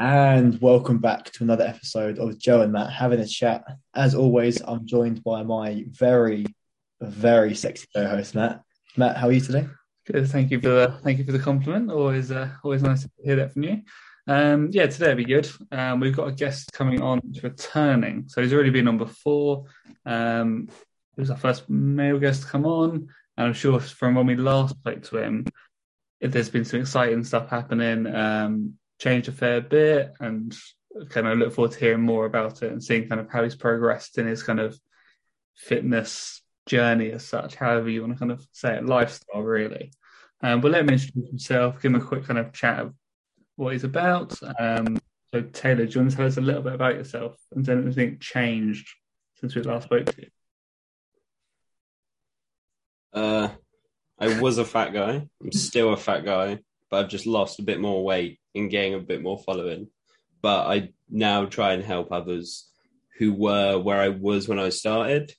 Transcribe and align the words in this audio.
And 0.00 0.58
welcome 0.62 0.96
back 0.96 1.30
to 1.32 1.44
another 1.44 1.66
episode 1.66 2.18
of 2.18 2.38
Joe 2.38 2.62
and 2.62 2.72
Matt 2.72 2.90
having 2.90 3.20
a 3.20 3.26
chat. 3.26 3.62
As 3.94 4.14
always, 4.14 4.62
I'm 4.62 4.86
joined 4.86 5.22
by 5.22 5.42
my 5.42 5.84
very, 5.90 6.46
very 7.02 7.54
sexy 7.54 7.86
co-host 7.94 8.34
Matt. 8.34 8.62
Matt, 8.96 9.18
how 9.18 9.28
are 9.28 9.32
you 9.32 9.42
today? 9.42 9.66
Good. 10.06 10.26
Thank 10.30 10.50
you 10.52 10.58
for 10.58 10.70
the 10.70 10.98
thank 11.02 11.18
you 11.18 11.24
for 11.24 11.32
the 11.32 11.38
compliment. 11.38 11.90
Always, 11.90 12.32
uh, 12.32 12.48
always 12.64 12.82
nice 12.82 13.02
to 13.02 13.10
hear 13.22 13.36
that 13.36 13.52
from 13.52 13.64
you. 13.64 13.82
Um, 14.26 14.70
yeah, 14.72 14.86
today 14.86 15.08
will 15.08 15.16
be 15.16 15.24
good. 15.26 15.50
Um, 15.70 16.00
we've 16.00 16.16
got 16.16 16.28
a 16.28 16.32
guest 16.32 16.72
coming 16.72 17.02
on, 17.02 17.20
returning. 17.42 18.24
So 18.28 18.40
he's 18.40 18.54
already 18.54 18.70
been 18.70 18.88
on 18.88 18.96
before. 18.96 19.66
Um, 20.06 20.70
he 21.14 21.20
was 21.20 21.30
our 21.30 21.36
first 21.36 21.68
male 21.68 22.18
guest 22.18 22.44
to 22.44 22.48
come 22.48 22.64
on, 22.64 23.06
and 23.36 23.46
I'm 23.48 23.52
sure 23.52 23.78
from 23.78 24.14
when 24.14 24.26
we 24.26 24.36
last 24.36 24.78
spoke 24.78 25.02
to 25.02 25.18
him, 25.18 25.44
if 26.20 26.32
there's 26.32 26.48
been 26.48 26.64
some 26.64 26.80
exciting 26.80 27.22
stuff 27.22 27.50
happening, 27.50 28.06
um, 28.06 28.78
changed 29.00 29.28
a 29.28 29.32
fair 29.32 29.60
bit, 29.60 30.12
and 30.20 30.56
kind 31.08 31.26
of 31.26 31.38
look 31.38 31.52
forward 31.52 31.72
to 31.72 31.78
hearing 31.78 32.02
more 32.02 32.26
about 32.26 32.62
it 32.62 32.72
and 32.72 32.82
seeing 32.82 33.08
kind 33.08 33.20
of 33.20 33.30
how 33.30 33.42
he's 33.42 33.54
progressed 33.54 34.18
in 34.18 34.26
his 34.26 34.42
kind 34.42 34.60
of 34.60 34.78
fitness 35.56 36.42
journey 36.66 37.10
as 37.12 37.26
such, 37.26 37.54
however 37.54 37.88
you 37.88 38.00
want 38.00 38.12
to 38.12 38.18
kind 38.18 38.32
of 38.32 38.46
say 38.52 38.76
it, 38.76 38.86
lifestyle 38.86 39.42
really. 39.42 39.92
Um, 40.42 40.60
but 40.60 40.72
let 40.72 40.82
him 40.82 40.90
introduce 40.90 41.28
himself, 41.28 41.80
give 41.80 41.92
him 41.92 42.00
a 42.00 42.04
quick 42.04 42.24
kind 42.24 42.38
of 42.38 42.52
chat 42.52 42.80
of 42.80 42.94
what 43.56 43.72
he's 43.72 43.84
about. 43.84 44.38
Um, 44.58 44.98
so 45.32 45.42
Taylor, 45.42 45.86
do 45.86 45.92
you 45.92 46.00
want 46.00 46.10
to 46.10 46.16
tell 46.16 46.26
us 46.26 46.38
a 46.38 46.40
little 46.40 46.62
bit 46.62 46.72
about 46.72 46.94
yourself 46.94 47.36
and 47.54 47.64
then 47.64 47.82
anything 47.82 48.18
changed 48.18 48.88
since 49.38 49.54
we 49.54 49.62
last 49.62 49.84
spoke 49.84 50.06
to 50.06 50.22
you? 50.22 50.28
Uh, 53.12 53.48
I 54.18 54.40
was 54.40 54.58
a 54.58 54.64
fat 54.64 54.92
guy. 54.92 55.28
I'm 55.42 55.52
still 55.52 55.92
a 55.92 55.96
fat 55.96 56.24
guy, 56.24 56.58
but 56.90 57.04
I've 57.04 57.10
just 57.10 57.26
lost 57.26 57.58
a 57.58 57.62
bit 57.62 57.80
more 57.80 58.04
weight 58.04 58.39
and 58.54 58.70
getting 58.70 58.94
a 58.94 59.00
bit 59.00 59.22
more 59.22 59.38
following. 59.38 59.88
But 60.42 60.66
I 60.66 60.92
now 61.08 61.44
try 61.44 61.72
and 61.72 61.84
help 61.84 62.12
others 62.12 62.70
who 63.18 63.32
were 63.32 63.78
where 63.78 64.00
I 64.00 64.08
was 64.08 64.48
when 64.48 64.58
I 64.58 64.70
started 64.70 65.32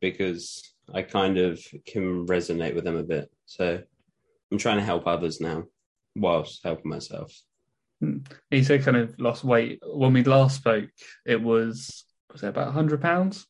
because 0.00 0.74
I 0.92 1.02
kind 1.02 1.38
of 1.38 1.64
can 1.86 2.26
resonate 2.26 2.74
with 2.74 2.84
them 2.84 2.96
a 2.96 3.02
bit. 3.02 3.30
So 3.46 3.80
I'm 4.50 4.58
trying 4.58 4.78
to 4.78 4.84
help 4.84 5.06
others 5.06 5.40
now 5.40 5.64
whilst 6.16 6.62
helping 6.64 6.90
myself. 6.90 7.32
Hmm. 8.00 8.18
You 8.50 8.64
said 8.64 8.84
kind 8.84 8.96
of 8.96 9.18
lost 9.18 9.44
weight. 9.44 9.80
When 9.84 10.12
we 10.12 10.24
last 10.24 10.56
spoke, 10.56 10.90
it 11.24 11.40
was 11.40 12.04
was 12.32 12.42
it 12.42 12.48
about 12.48 12.72
hundred 12.72 13.00
pounds? 13.00 13.46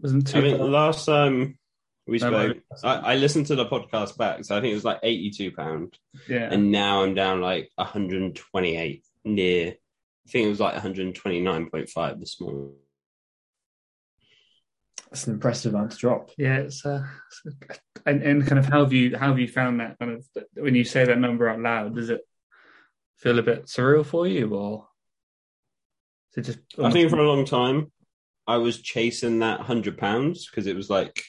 Wasn't 0.00 0.26
too. 0.26 0.38
I 0.38 0.40
mean, 0.40 0.72
last 0.72 1.04
time 1.04 1.58
we 2.06 2.18
spoke, 2.18 2.56
I, 2.82 2.94
I, 2.94 3.14
listened 3.16 3.46
to 3.46 3.56
the 3.56 3.66
podcast 3.66 4.16
back, 4.16 4.44
so 4.44 4.56
I 4.56 4.60
think 4.60 4.72
it 4.72 4.74
was 4.74 4.84
like 4.84 5.00
eighty-two 5.02 5.52
pound. 5.52 5.96
Yeah, 6.28 6.48
and 6.50 6.72
now 6.72 7.02
I'm 7.02 7.14
down 7.14 7.40
like 7.40 7.70
one 7.76 7.86
hundred 7.86 8.22
and 8.22 8.34
twenty-eight. 8.34 9.04
Near, 9.24 9.68
I 9.68 10.30
think 10.30 10.46
it 10.46 10.48
was 10.48 10.60
like 10.60 10.72
one 10.72 10.82
hundred 10.82 11.14
twenty-nine 11.14 11.70
point 11.70 11.88
five 11.88 12.18
this 12.18 12.40
morning. 12.40 12.72
That's 15.10 15.26
an 15.26 15.34
impressive 15.34 15.74
amount 15.74 15.92
to 15.92 15.98
drop. 15.98 16.30
Yeah, 16.38 16.56
it's, 16.58 16.86
uh, 16.86 17.04
and 18.06 18.22
and 18.22 18.46
kind 18.46 18.58
of 18.58 18.66
how 18.66 18.80
have 18.80 18.92
you 18.92 19.16
how 19.16 19.28
have 19.28 19.38
you 19.38 19.48
found 19.48 19.80
that 19.80 19.98
kind 19.98 20.12
of 20.12 20.44
when 20.54 20.74
you 20.74 20.84
say 20.84 21.04
that 21.04 21.18
number 21.18 21.48
out 21.48 21.60
loud? 21.60 21.94
Does 21.94 22.10
it 22.10 22.22
feel 23.18 23.38
a 23.38 23.42
bit 23.42 23.66
surreal 23.66 24.06
for 24.06 24.26
you, 24.26 24.54
or 24.54 24.88
is 26.32 26.38
it 26.38 26.52
just? 26.52 26.58
I 26.82 26.90
think 26.90 27.10
for 27.10 27.18
a 27.18 27.28
long 27.28 27.44
time, 27.44 27.92
I 28.46 28.56
was 28.56 28.80
chasing 28.80 29.40
that 29.40 29.60
hundred 29.60 29.98
pounds 29.98 30.48
because 30.48 30.66
it 30.66 30.76
was 30.76 30.88
like 30.88 31.24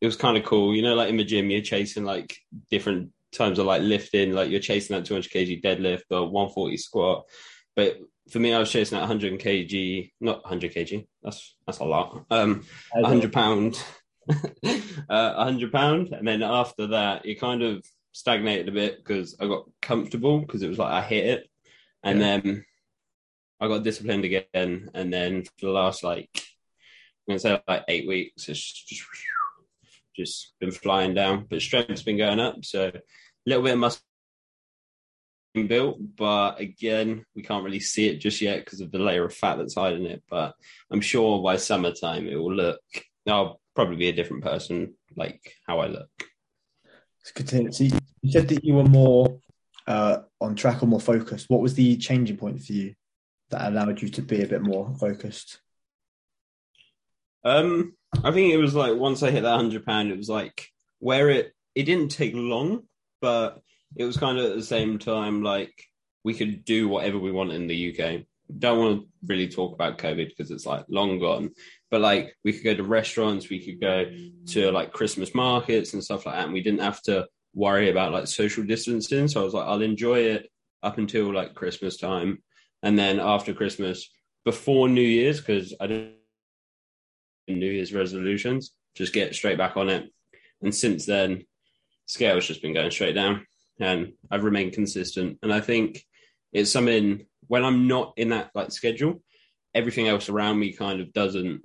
it 0.00 0.06
was 0.06 0.16
kind 0.16 0.36
of 0.36 0.44
cool, 0.44 0.74
you 0.74 0.82
know, 0.82 0.94
like 0.94 1.10
in 1.10 1.16
the 1.16 1.24
gym, 1.24 1.50
you're 1.50 1.60
chasing 1.60 2.04
like 2.04 2.36
different 2.70 3.10
times 3.32 3.58
of 3.58 3.66
like 3.66 3.82
lifting, 3.82 4.32
like 4.32 4.50
you're 4.50 4.60
chasing 4.60 4.96
that 4.96 5.04
200 5.04 5.30
kg 5.30 5.62
deadlift 5.62 6.02
or 6.10 6.22
140 6.30 6.76
squat. 6.76 7.24
But 7.76 7.98
for 8.30 8.38
me, 8.38 8.54
I 8.54 8.58
was 8.58 8.70
chasing 8.70 8.96
that 8.96 9.02
100 9.02 9.38
kg, 9.38 10.10
not 10.20 10.42
100 10.42 10.72
kg. 10.72 11.06
That's 11.22 11.54
that's 11.66 11.78
a 11.78 11.84
lot. 11.84 12.24
Um, 12.30 12.64
100 12.92 13.32
pound, 13.32 13.82
uh, 14.30 15.34
100 15.34 15.72
pound, 15.72 16.08
and 16.12 16.26
then 16.26 16.42
after 16.42 16.88
that, 16.88 17.26
it 17.26 17.40
kind 17.40 17.62
of 17.62 17.84
stagnated 18.12 18.68
a 18.68 18.72
bit 18.72 18.98
because 18.98 19.36
I 19.38 19.46
got 19.46 19.64
comfortable 19.82 20.40
because 20.40 20.62
it 20.62 20.68
was 20.68 20.78
like 20.78 20.92
I 20.92 21.02
hit 21.02 21.26
it, 21.26 21.50
and 22.02 22.20
yeah. 22.20 22.40
then 22.40 22.64
I 23.60 23.68
got 23.68 23.82
disciplined 23.82 24.24
again, 24.24 24.90
and 24.94 25.12
then 25.12 25.44
for 25.44 25.66
the 25.66 25.72
last 25.72 26.02
like 26.02 26.30
I'm 27.28 27.32
gonna 27.32 27.38
say 27.38 27.62
like 27.68 27.84
eight 27.88 28.08
weeks, 28.08 28.48
it's 28.48 28.60
just 28.60 28.88
just 28.88 29.02
been 30.60 30.70
flying 30.72 31.14
down. 31.14 31.46
But 31.48 31.62
strength's 31.62 32.02
been 32.02 32.18
going 32.18 32.40
up, 32.40 32.64
so 32.64 32.88
a 32.88 33.00
little 33.46 33.64
bit 33.64 33.74
of 33.74 33.78
muscle 33.78 34.00
built, 35.66 35.98
but 36.16 36.60
again, 36.60 37.24
we 37.34 37.42
can't 37.42 37.64
really 37.64 37.80
see 37.80 38.08
it 38.08 38.20
just 38.20 38.40
yet 38.40 38.64
because 38.64 38.80
of 38.80 38.92
the 38.92 38.98
layer 38.98 39.24
of 39.24 39.34
fat 39.34 39.56
that's 39.56 39.74
hiding 39.74 40.06
it. 40.06 40.22
But 40.28 40.54
I'm 40.90 41.00
sure 41.00 41.42
by 41.42 41.56
summertime 41.56 42.28
it 42.28 42.36
will 42.36 42.54
look. 42.54 42.80
I'll 43.26 43.60
probably 43.74 43.96
be 43.96 44.08
a 44.08 44.12
different 44.12 44.44
person, 44.44 44.94
like 45.16 45.54
how 45.66 45.80
I 45.80 45.88
look. 45.88 46.10
It's 47.20 47.32
good 47.32 47.48
to 47.48 47.56
hear. 47.56 47.72
So 47.72 47.84
you 47.84 48.30
said 48.30 48.48
that 48.48 48.64
you 48.64 48.74
were 48.74 48.84
more 48.84 49.40
uh, 49.86 50.18
on 50.40 50.54
track 50.54 50.82
or 50.82 50.86
more 50.86 51.00
focused. 51.00 51.50
What 51.50 51.60
was 51.60 51.74
the 51.74 51.96
changing 51.96 52.36
point 52.36 52.62
for 52.62 52.72
you 52.72 52.94
that 53.50 53.68
allowed 53.68 54.00
you 54.00 54.08
to 54.08 54.22
be 54.22 54.42
a 54.42 54.46
bit 54.46 54.62
more 54.62 54.94
focused? 54.98 55.60
Um, 57.44 57.94
I 58.24 58.32
think 58.32 58.52
it 58.52 58.58
was 58.58 58.74
like 58.74 58.96
once 58.96 59.22
I 59.22 59.30
hit 59.30 59.42
that 59.42 59.56
hundred 59.56 59.86
pound, 59.86 60.10
it 60.10 60.18
was 60.18 60.28
like 60.28 60.68
where 60.98 61.30
it 61.30 61.52
it 61.74 61.84
didn't 61.84 62.10
take 62.10 62.32
long, 62.34 62.82
but 63.20 63.60
it 63.96 64.04
was 64.04 64.16
kind 64.16 64.38
of 64.38 64.46
at 64.46 64.56
the 64.56 64.62
same 64.62 64.98
time 64.98 65.42
like 65.42 65.72
we 66.24 66.34
could 66.34 66.64
do 66.64 66.88
whatever 66.88 67.18
we 67.18 67.32
want 67.32 67.52
in 67.52 67.66
the 67.66 67.90
UK. 67.90 68.22
Don't 68.58 68.78
want 68.78 69.00
to 69.00 69.08
really 69.26 69.48
talk 69.48 69.74
about 69.74 69.98
COVID 69.98 70.28
because 70.28 70.50
it's 70.50 70.66
like 70.66 70.84
long 70.88 71.18
gone, 71.18 71.50
but 71.90 72.00
like 72.00 72.36
we 72.44 72.52
could 72.52 72.64
go 72.64 72.74
to 72.74 72.82
restaurants, 72.82 73.48
we 73.48 73.64
could 73.64 73.80
go 73.80 74.10
to 74.48 74.70
like 74.72 74.92
Christmas 74.92 75.34
markets 75.34 75.94
and 75.94 76.02
stuff 76.02 76.26
like 76.26 76.34
that, 76.34 76.44
and 76.44 76.52
we 76.52 76.62
didn't 76.62 76.80
have 76.80 77.00
to 77.02 77.26
worry 77.54 77.90
about 77.90 78.12
like 78.12 78.26
social 78.26 78.64
distancing. 78.64 79.28
So 79.28 79.40
I 79.40 79.44
was 79.44 79.54
like, 79.54 79.66
I'll 79.66 79.82
enjoy 79.82 80.20
it 80.20 80.50
up 80.82 80.98
until 80.98 81.32
like 81.32 81.54
Christmas 81.54 81.96
time, 81.96 82.42
and 82.82 82.98
then 82.98 83.20
after 83.20 83.54
Christmas, 83.54 84.10
before 84.44 84.88
New 84.88 85.00
Year's, 85.00 85.38
because 85.38 85.74
I 85.80 85.86
don't 85.86 86.14
New 87.58 87.70
Year's 87.70 87.92
resolutions, 87.92 88.72
just 88.94 89.12
get 89.12 89.34
straight 89.34 89.58
back 89.58 89.76
on 89.76 89.88
it. 89.88 90.10
And 90.62 90.74
since 90.74 91.06
then, 91.06 91.44
scale's 92.06 92.46
just 92.46 92.62
been 92.62 92.74
going 92.74 92.90
straight 92.90 93.14
down 93.14 93.46
and 93.78 94.12
I've 94.30 94.44
remained 94.44 94.72
consistent. 94.72 95.38
And 95.42 95.52
I 95.52 95.60
think 95.60 96.04
it's 96.52 96.70
something 96.70 97.26
when 97.46 97.64
I'm 97.64 97.88
not 97.88 98.14
in 98.16 98.30
that 98.30 98.50
like 98.54 98.72
schedule, 98.72 99.22
everything 99.74 100.08
else 100.08 100.28
around 100.28 100.58
me 100.58 100.72
kind 100.72 101.00
of 101.00 101.12
doesn't 101.12 101.62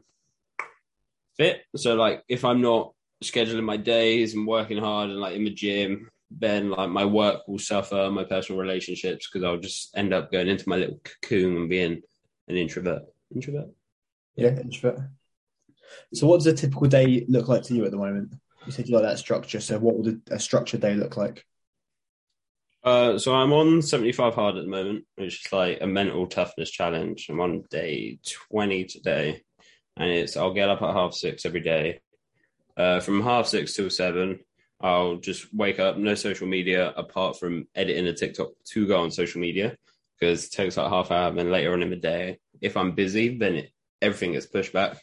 fit. 1.36 1.62
So 1.76 1.96
like 1.96 2.24
if 2.28 2.46
I'm 2.46 2.62
not 2.62 2.94
scheduling 3.24 3.64
my 3.64 3.78
days 3.78 4.34
and 4.34 4.48
working 4.48 4.78
hard 4.78 5.10
and 5.10 5.20
like 5.20 5.36
in 5.36 5.44
the 5.44 5.54
gym, 5.54 6.10
then 6.32 6.70
like 6.70 6.90
my 6.90 7.06
work 7.06 7.48
will 7.48 7.60
suffer, 7.60 8.10
my 8.12 8.24
personal 8.24 8.62
relationships, 8.62 9.28
because 9.28 9.44
I'll 9.44 9.58
just 9.58 9.96
end 9.96 10.14
up 10.14 10.32
going 10.32 10.48
into 10.48 10.68
my 10.70 10.78
little 10.78 11.00
cocoon 11.04 11.58
and 11.58 11.70
being 11.70 12.02
an 12.48 12.56
introvert. 12.56 13.04
Introvert? 13.34 13.70
Yeah, 14.36 14.60
introvert. 14.60 15.00
So 16.14 16.28
what 16.28 16.38
does 16.38 16.48
a 16.48 16.54
typical 16.54 16.88
day 16.88 17.26
look 17.28 17.48
like 17.48 17.64
to 17.64 17.74
you 17.74 17.86
at 17.86 17.92
the 17.92 17.98
moment? 17.98 18.34
You 18.66 18.72
said 18.72 18.88
you 18.88 18.96
like 18.96 19.04
that 19.04 19.20
structure. 19.20 19.60
So 19.60 19.78
what 19.80 19.98
would 19.98 20.22
a, 20.30 20.36
a 20.36 20.40
structured 20.40 20.82
day 20.82 20.96
look 20.96 21.18
like? 21.18 21.46
Uh, 22.84 23.18
so 23.18 23.34
I'm 23.34 23.52
on 23.52 23.82
75 23.82 24.36
hard 24.36 24.58
at 24.58 24.64
the 24.64 24.70
moment, 24.70 25.06
which 25.16 25.46
is 25.46 25.52
like 25.52 25.80
a 25.82 25.88
mental 25.88 26.28
toughness 26.28 26.70
challenge. 26.70 27.28
I'm 27.30 27.42
on 27.42 27.64
day 27.72 28.20
20 28.52 28.86
today, 28.86 29.42
and 29.98 30.10
it's 30.10 30.38
I'll 30.38 30.54
get 30.54 30.70
up 30.70 30.84
at 30.84 30.94
half 30.94 31.14
six 31.14 31.46
every 31.46 31.62
day. 31.62 32.00
Uh, 32.78 33.00
from 33.00 33.22
half 33.22 33.48
six 33.48 33.74
till 33.74 33.90
seven, 33.90 34.40
I'll 34.82 35.16
just 35.16 35.52
wake 35.54 35.80
up, 35.80 35.98
no 35.98 36.14
social 36.14 36.48
media 36.48 36.94
apart 36.96 37.40
from 37.40 37.68
editing 37.74 38.06
a 38.08 38.14
TikTok 38.14 38.50
to 38.72 38.88
go 38.88 39.02
on 39.02 39.10
social 39.10 39.42
media 39.42 39.76
because 40.20 40.46
it 40.46 40.52
takes 40.52 40.78
like 40.78 40.90
half 40.90 41.10
hour. 41.10 41.30
And 41.30 41.40
then 41.40 41.52
later 41.52 41.74
on 41.74 41.82
in 41.82 41.90
the 41.90 41.96
day, 41.96 42.38
if 42.62 42.78
I'm 42.78 42.92
busy, 42.92 43.38
then 43.38 43.56
it, 43.56 43.72
everything 44.02 44.34
gets 44.34 44.46
pushed 44.46 44.74
back. 44.74 44.98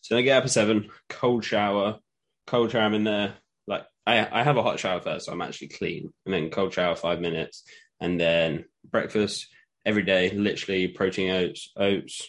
So 0.00 0.16
I 0.16 0.22
get 0.22 0.38
up 0.38 0.44
at 0.44 0.50
seven, 0.50 0.90
cold 1.08 1.44
shower, 1.44 1.98
cold 2.46 2.70
shower. 2.70 2.82
I'm 2.82 2.94
in 2.94 3.04
there 3.04 3.34
Like 3.66 3.84
I, 4.06 4.26
I 4.40 4.42
have 4.42 4.56
a 4.56 4.62
hot 4.62 4.78
shower 4.78 5.00
first, 5.00 5.26
so 5.26 5.32
I'm 5.32 5.42
actually 5.42 5.68
clean, 5.68 6.12
and 6.24 6.34
then 6.34 6.50
cold 6.50 6.72
shower 6.72 6.96
five 6.96 7.20
minutes, 7.20 7.62
and 8.00 8.18
then 8.18 8.64
breakfast 8.90 9.48
every 9.84 10.02
day. 10.02 10.30
Literally 10.30 10.88
protein 10.88 11.30
oats, 11.30 11.70
oats, 11.76 12.26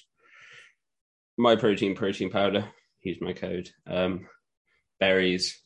my 1.38 1.56
protein 1.56 1.96
protein 1.96 2.30
powder. 2.30 2.66
Use 3.02 3.20
my 3.22 3.32
code. 3.32 3.70
Um, 3.88 4.28
berries, 5.00 5.62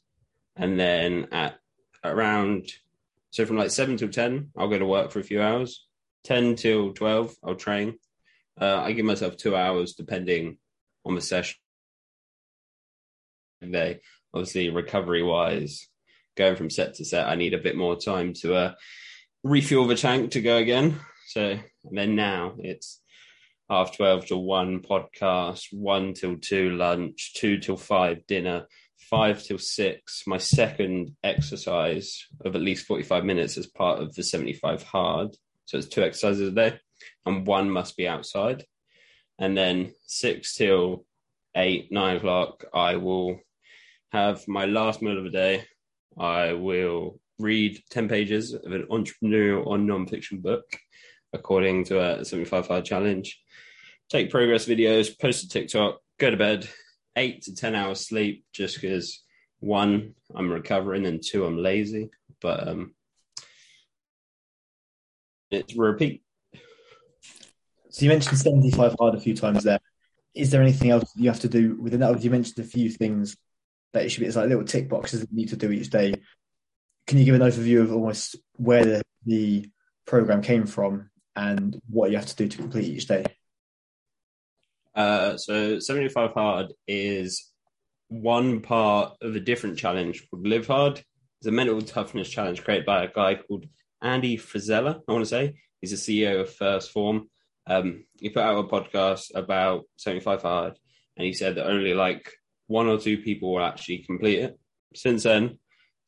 and 0.56 0.80
then 0.80 1.30
at 1.32 1.56
around 2.04 2.70
so 3.32 3.48
from 3.48 3.58
like 3.58 3.72
seven 3.72 3.98
till 3.98 4.10
ten, 4.10 4.52
I'll 4.56 4.68
go 4.68 4.78
to 4.78 4.86
work 4.86 5.10
for 5.10 5.20
a 5.20 5.24
few 5.24 5.42
hours. 5.42 5.88
Ten 6.24 6.56
till 6.56 6.94
twelve, 6.94 7.36
I'll 7.44 7.56
train. 7.56 7.98
Uh, 8.62 8.78
I 8.78 8.92
give 8.92 9.08
myself 9.08 9.36
two 9.36 9.56
hours 9.56 9.94
depending 9.94 10.60
on 11.04 11.16
the 11.16 11.22
session. 11.22 11.56
Day, 13.72 14.00
obviously, 14.34 14.70
recovery 14.70 15.24
wise, 15.24 15.88
going 16.36 16.56
from 16.56 16.70
set 16.70 16.96
to 16.96 17.06
set, 17.06 17.28
I 17.28 17.36
need 17.36 17.54
a 17.54 17.60
bit 17.60 17.76
more 17.76 17.96
time 17.96 18.34
to 18.42 18.56
uh, 18.56 18.74
refuel 19.44 19.88
the 19.88 19.96
tank 19.96 20.32
to 20.32 20.42
go 20.42 20.58
again. 20.58 21.00
So 21.28 21.60
then 21.92 22.16
now 22.16 22.56
it's 22.60 23.02
half 23.70 23.96
12 23.96 24.28
to 24.28 24.38
1 24.38 24.82
podcast, 24.82 25.68
1 25.72 26.14
till 26.14 26.38
2 26.38 26.72
lunch, 26.72 27.34
2 27.36 27.60
till 27.60 27.78
5 27.78 28.28
dinner, 28.28 28.68
5 29.10 29.44
till 29.44 29.58
6 29.58 30.24
my 30.28 30.38
second 30.38 31.16
exercise 31.24 32.26
of 32.44 32.56
at 32.56 32.62
least 32.62 32.86
45 32.86 33.26
minutes 33.26 33.58
as 33.58 33.68
part 33.68 34.00
of 34.00 34.14
the 34.16 34.24
75 34.24 34.84
hard. 34.84 35.36
So 35.66 35.78
it's 35.78 35.88
two 35.88 36.04
exercises 36.04 36.50
a 36.50 36.52
day 36.52 36.80
and 37.26 37.48
one 37.48 37.70
must 37.70 37.98
be 37.98 38.08
outside. 38.08 38.66
And 39.40 39.58
then 39.58 39.94
6 40.06 40.56
till 40.56 41.06
8, 41.56 41.92
9 41.92 42.18
o'clock, 42.18 42.66
I 42.74 42.96
will 42.98 43.40
have 44.14 44.48
my 44.48 44.66
last 44.66 45.02
meal 45.02 45.18
of 45.18 45.24
the 45.24 45.30
day. 45.30 45.66
I 46.18 46.54
will 46.54 47.20
read 47.40 47.82
10 47.90 48.08
pages 48.08 48.54
of 48.54 48.72
an 48.72 48.86
entrepreneurial 48.90 49.66
or 49.66 49.78
non-fiction 49.78 50.40
book 50.40 50.64
according 51.34 51.84
to 51.86 52.00
a 52.00 52.24
75 52.24 52.70
hour 52.70 52.82
challenge 52.82 53.42
take 54.08 54.30
progress 54.30 54.68
videos 54.68 55.20
post 55.20 55.42
to 55.42 55.48
tiktok 55.50 56.00
go 56.20 56.30
to 56.30 56.38
bed 56.38 56.70
eight 57.16 57.42
to 57.42 57.56
10 57.56 57.74
hours 57.74 58.08
sleep 58.08 58.46
just 58.54 58.80
because 58.80 59.24
one 59.60 60.14
i'm 60.36 60.52
recovering 60.52 61.08
and 61.08 61.24
two 61.24 61.44
i'm 61.44 61.58
lazy 61.58 62.12
but 62.40 62.68
um 62.68 62.94
it's 65.50 65.76
repeat 65.76 66.22
So 67.90 68.06
you 68.06 68.10
mentioned 68.10 68.38
75 68.38 68.96
hard 69.00 69.16
a 69.16 69.20
few 69.20 69.36
times 69.36 69.64
there. 69.64 69.80
Is 70.34 70.50
there 70.50 70.64
anything 70.64 70.90
else 70.90 71.12
you 71.16 71.30
have 71.30 71.42
to 71.42 71.48
do 71.48 71.80
within 71.80 72.00
that? 72.00 72.24
You 72.24 72.32
mentioned 72.32 72.58
a 72.66 72.68
few 72.68 72.90
things 72.90 73.38
that 73.94 74.04
it 74.04 74.10
should 74.10 74.22
be. 74.22 74.26
It's 74.26 74.36
like 74.36 74.50
little 74.50 74.66
tick 74.66 74.90
boxes 74.90 75.22
that 75.22 75.32
you 75.32 75.38
need 75.38 75.50
to 75.50 75.56
do 75.56 75.72
each 75.72 75.90
day. 75.90 76.16
Can 77.08 77.18
you 77.18 77.26
give 77.26 77.36
an 77.36 77.42
overview 77.42 77.82
of 77.82 77.94
almost 77.94 78.36
where 78.56 78.86
the, 78.86 79.02
the 79.26 79.70
program 80.06 80.42
came 80.42 80.66
from 80.66 81.10
and 81.36 81.80
what 81.90 82.12
you 82.12 82.18
have 82.18 82.26
to 82.26 82.36
do 82.36 82.48
to 82.48 82.58
complete 82.58 82.86
each 82.86 83.08
day? 83.08 83.26
Uh, 84.96 85.38
so 85.38 85.80
75 85.80 86.32
Hard 86.34 86.74
is 86.88 87.52
one 88.10 88.62
part 88.62 89.18
of 89.22 89.36
a 89.36 89.40
different 89.40 89.78
challenge 89.78 90.28
called 90.30 90.48
Live 90.48 90.68
Hard. 90.68 91.04
It's 91.40 91.48
a 91.48 91.52
mental 91.52 91.82
toughness 91.82 92.30
challenge 92.30 92.64
created 92.64 92.86
by 92.86 93.04
a 93.04 93.12
guy 93.12 93.36
called 93.36 93.66
Andy 94.02 94.38
Frisella, 94.38 95.02
I 95.08 95.12
want 95.12 95.24
to 95.24 95.30
say. 95.30 95.56
He's 95.82 95.92
the 95.92 95.98
CEO 95.98 96.42
of 96.42 96.56
1st 96.56 96.90
Phorm. 96.92 97.30
Um, 97.66 98.06
he 98.20 98.30
put 98.30 98.44
out 98.44 98.60
a 98.60 98.68
podcast 98.68 99.32
about 99.36 99.84
75 99.98 100.42
Hard, 100.42 100.80
and 101.18 101.26
he 101.26 101.34
said 101.34 101.56
that 101.56 101.68
only 101.68 101.94
like 101.94 102.32
one 102.68 102.88
or 102.88 102.98
two 102.98 103.18
people 103.18 103.54
will 103.54 103.64
actually 103.64 104.00
complete 104.00 104.40
it. 104.40 104.60
Since 104.96 105.24
then, 105.24 105.60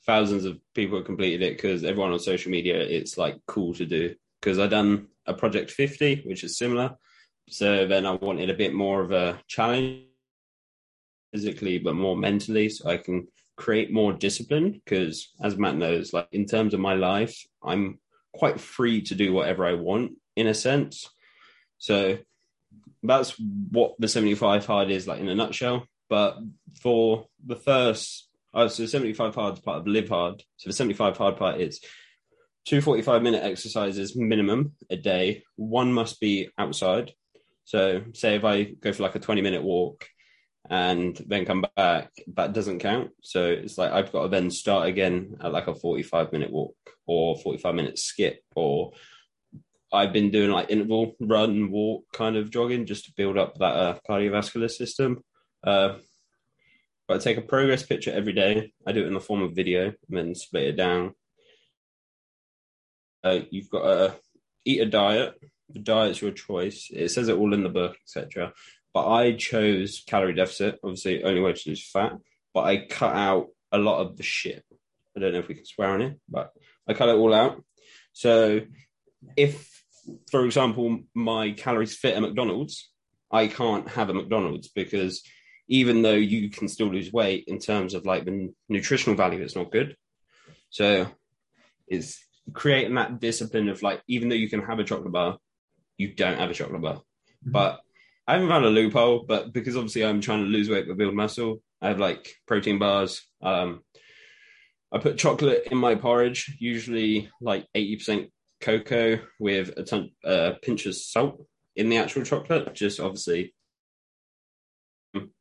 thousands 0.06 0.46
of 0.46 0.60
people 0.74 0.98
have 0.98 1.06
completed 1.06 1.42
it 1.42 1.58
because 1.58 1.84
everyone 1.84 2.12
on 2.12 2.20
social 2.20 2.52
media, 2.52 2.80
it's 2.80 3.18
like 3.18 3.38
cool 3.48 3.74
to 3.76 3.86
do. 3.86 4.16
Because 4.42 4.60
I 4.60 4.68
done 4.68 5.08
a 5.26 5.34
Project 5.34 5.72
50, 5.72 6.24
which 6.26 6.44
is 6.44 6.58
similar. 6.58 6.96
So 7.50 7.86
then 7.88 8.06
I 8.06 8.12
wanted 8.12 8.50
a 8.50 8.56
bit 8.56 8.74
more 8.74 9.02
of 9.02 9.12
a 9.12 9.40
challenge 9.48 10.04
physically, 11.32 11.80
but 11.80 11.96
more 11.96 12.16
mentally, 12.16 12.70
so 12.70 12.90
I 12.90 12.98
can 12.98 13.28
create 13.58 13.92
more 13.92 14.14
discipline. 14.14 14.72
Because 14.72 15.32
as 15.42 15.58
Matt 15.58 15.76
knows, 15.76 16.14
like 16.14 16.28
in 16.32 16.46
terms 16.46 16.74
of 16.74 16.80
my 16.80 16.94
life, 16.94 17.36
I'm 17.64 18.00
quite 18.34 18.60
free 18.60 19.02
to 19.04 19.16
do 19.16 19.34
whatever 19.34 19.66
I 19.66 19.74
want 19.74 20.14
in 20.36 20.48
a 20.48 20.54
sense. 20.54 21.10
So 21.78 22.18
that's 23.04 23.36
what 23.72 23.96
the 24.00 24.08
75 24.08 24.66
hard 24.66 24.90
is 24.90 25.08
like 25.08 25.20
in 25.20 25.30
a 25.30 25.36
nutshell. 25.36 25.88
But 26.10 26.38
for 26.82 27.28
the 27.46 27.56
first, 27.56 28.30
oh, 28.54 28.68
so 28.68 28.86
75 28.86 29.36
hard 29.36 29.54
is 29.56 29.60
part 29.60 29.80
of 29.80 29.88
Live 29.88 30.10
Hard. 30.10 30.44
So 30.58 30.70
the 30.70 30.74
75 30.74 31.18
hard 31.18 31.38
part 31.38 31.60
is 31.60 31.80
two 32.66 32.82
45 32.82 33.22
minute 33.22 33.44
exercises 33.44 34.16
minimum 34.16 34.74
a 34.90 34.98
day. 34.98 35.44
One 35.56 35.94
must 35.94 36.20
be 36.20 36.50
outside. 36.58 37.14
So, 37.64 38.04
say 38.14 38.36
if 38.36 38.44
I 38.44 38.64
go 38.64 38.92
for 38.94 39.04
like 39.04 39.16
a 39.16 39.20
20 39.20 39.42
minute 39.42 39.64
walk 39.64 40.08
and 40.70 41.16
then 41.28 41.46
come 41.46 41.66
back, 41.76 42.12
that 42.36 42.54
doesn't 42.54 42.80
count. 42.80 43.12
So, 43.22 43.46
it's 43.46 43.78
like 43.78 43.92
I've 43.92 44.12
got 44.12 44.24
to 44.24 44.30
then 44.30 44.52
start 44.52 44.88
again 44.88 45.38
at 45.42 45.52
like 45.52 45.68
a 45.68 45.76
45 45.76 46.32
minute 46.32 46.52
walk 46.52 46.76
or 47.08 47.38
45 47.38 47.76
minute 47.76 47.98
skip. 47.98 48.42
Or 48.56 48.92
I've 49.92 50.14
been 50.14 50.32
doing 50.32 50.52
like 50.52 50.70
interval 50.70 51.16
run, 51.20 51.52
and 51.52 51.72
walk 51.72 52.06
kind 52.14 52.36
of 52.36 52.52
jogging 52.52 52.86
just 52.86 53.06
to 53.06 53.14
build 53.16 53.38
up 53.38 53.56
that 53.56 53.76
uh, 53.76 54.00
cardiovascular 54.08 54.70
system. 54.70 55.24
Uh, 55.66 55.96
but 57.08 57.16
I 57.16 57.20
take 57.20 57.38
a 57.38 57.42
progress 57.42 57.84
picture 57.84 58.12
every 58.12 58.34
day. 58.34 58.74
I 58.86 58.92
do 58.92 59.04
it 59.04 59.08
in 59.08 59.14
the 59.14 59.20
form 59.20 59.42
of 59.42 59.56
video 59.56 59.86
and 59.86 60.18
then 60.18 60.36
split 60.36 60.64
it 60.64 60.78
down. 60.78 61.14
Uh, 63.24 63.40
you've 63.50 63.70
got 63.70 63.84
to 63.84 64.16
eat 64.66 64.82
a 64.82 64.86
diet 64.86 65.36
the 65.70 65.80
diet's 65.80 66.22
your 66.22 66.32
choice. 66.32 66.90
It 66.92 67.10
says 67.10 67.28
it 67.28 67.38
all 67.38 67.54
in 67.54 67.64
the 67.64 67.70
book, 67.70 67.98
etc. 68.04 68.54
But 68.94 69.08
I 69.08 69.34
chose 69.34 70.04
calorie 70.06 70.34
deficit. 70.34 70.80
Obviously, 70.84 71.24
only 71.24 71.42
way 71.42 71.54
to 71.54 71.70
lose 71.70 71.88
fat. 71.90 72.14
But 72.54 72.62
I 72.62 72.86
cut 72.86 73.16
out 73.16 73.48
a 73.72 73.78
lot 73.78 74.00
of 74.00 74.18
the 74.18 74.24
shit. 74.24 74.64
I 75.16 75.20
don't 75.20 75.34
know 75.34 75.40
if 75.40 75.48
we 75.48 75.56
can 75.56 75.66
swear 75.66 75.90
on 75.90 76.02
it, 76.02 76.20
but 76.30 76.52
I 76.88 76.94
cut 76.94 77.10
it 77.10 77.16
all 77.16 77.34
out. 77.34 77.64
So 78.14 78.62
if, 79.36 79.84
for 80.30 80.46
example, 80.46 81.00
my 81.14 81.52
calories 81.52 81.96
fit 81.96 82.18
a 82.18 82.22
McDonald's, 82.22 82.90
I 83.32 83.48
can't 83.48 83.88
have 83.90 84.10
a 84.10 84.14
McDonald's 84.14 84.70
because 84.70 85.24
even 85.68 86.02
though 86.02 86.14
you 86.14 86.50
can 86.50 86.68
still 86.68 86.88
lose 86.88 87.12
weight 87.12 87.46
in 87.48 87.60
terms 87.60 87.94
of 87.94 88.06
like 88.06 88.26
the 88.26 88.54
nutritional 88.70 89.16
value, 89.16 89.42
it's 89.42 89.56
not 89.56 89.72
good. 89.72 89.96
So 90.70 91.08
it's 91.88 92.24
creating 92.54 92.96
that 92.96 93.20
discipline 93.20 93.70
of 93.70 93.82
like, 93.82 94.02
even 94.08 94.30
though 94.30 94.36
you 94.36 94.50
can 94.50 94.62
have 94.62 94.80
a 94.80 94.84
chocolate 94.84 95.12
bar, 95.12 95.38
you 95.98 96.14
don't 96.14 96.38
have 96.38 96.50
a 96.50 96.54
chocolate 96.54 96.82
bar. 96.82 96.96
Mm-hmm. 96.96 97.52
But 97.52 97.82
I 98.28 98.34
haven't 98.34 98.50
found 98.50 98.66
a 98.66 98.70
loophole, 98.70 99.26
but 99.28 99.54
because 99.54 99.76
obviously 99.76 100.04
I'm 100.06 100.22
trying 100.22 100.44
to 100.44 100.50
lose 100.50 100.70
weight 100.70 100.88
but 100.88 100.98
build 100.98 101.16
muscle, 101.16 101.62
I 101.82 101.90
have 101.90 102.00
like 102.00 102.36
protein 102.48 102.80
bars. 102.80 103.22
Um, 103.42 103.82
I 104.92 105.00
put 105.00 105.18
chocolate 105.18 105.68
in 105.72 105.78
my 105.78 105.96
porridge, 105.96 106.56
usually 106.60 107.30
like 107.42 107.68
80% 107.76 108.30
cocoa 108.62 109.20
with 109.40 109.78
a 109.78 109.84
ton, 109.84 110.12
uh, 110.24 110.54
pinch 110.62 110.86
of 110.86 110.96
salt 110.96 111.46
in 111.76 111.90
the 111.90 111.98
actual 111.98 112.24
chocolate. 112.24 112.74
Just 112.74 113.00
obviously 113.00 113.54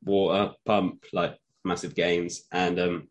water, 0.02 0.52
pump, 0.64 1.04
like 1.12 1.38
massive 1.64 1.94
gains. 1.94 2.44
And 2.52 2.78
um, 2.78 3.08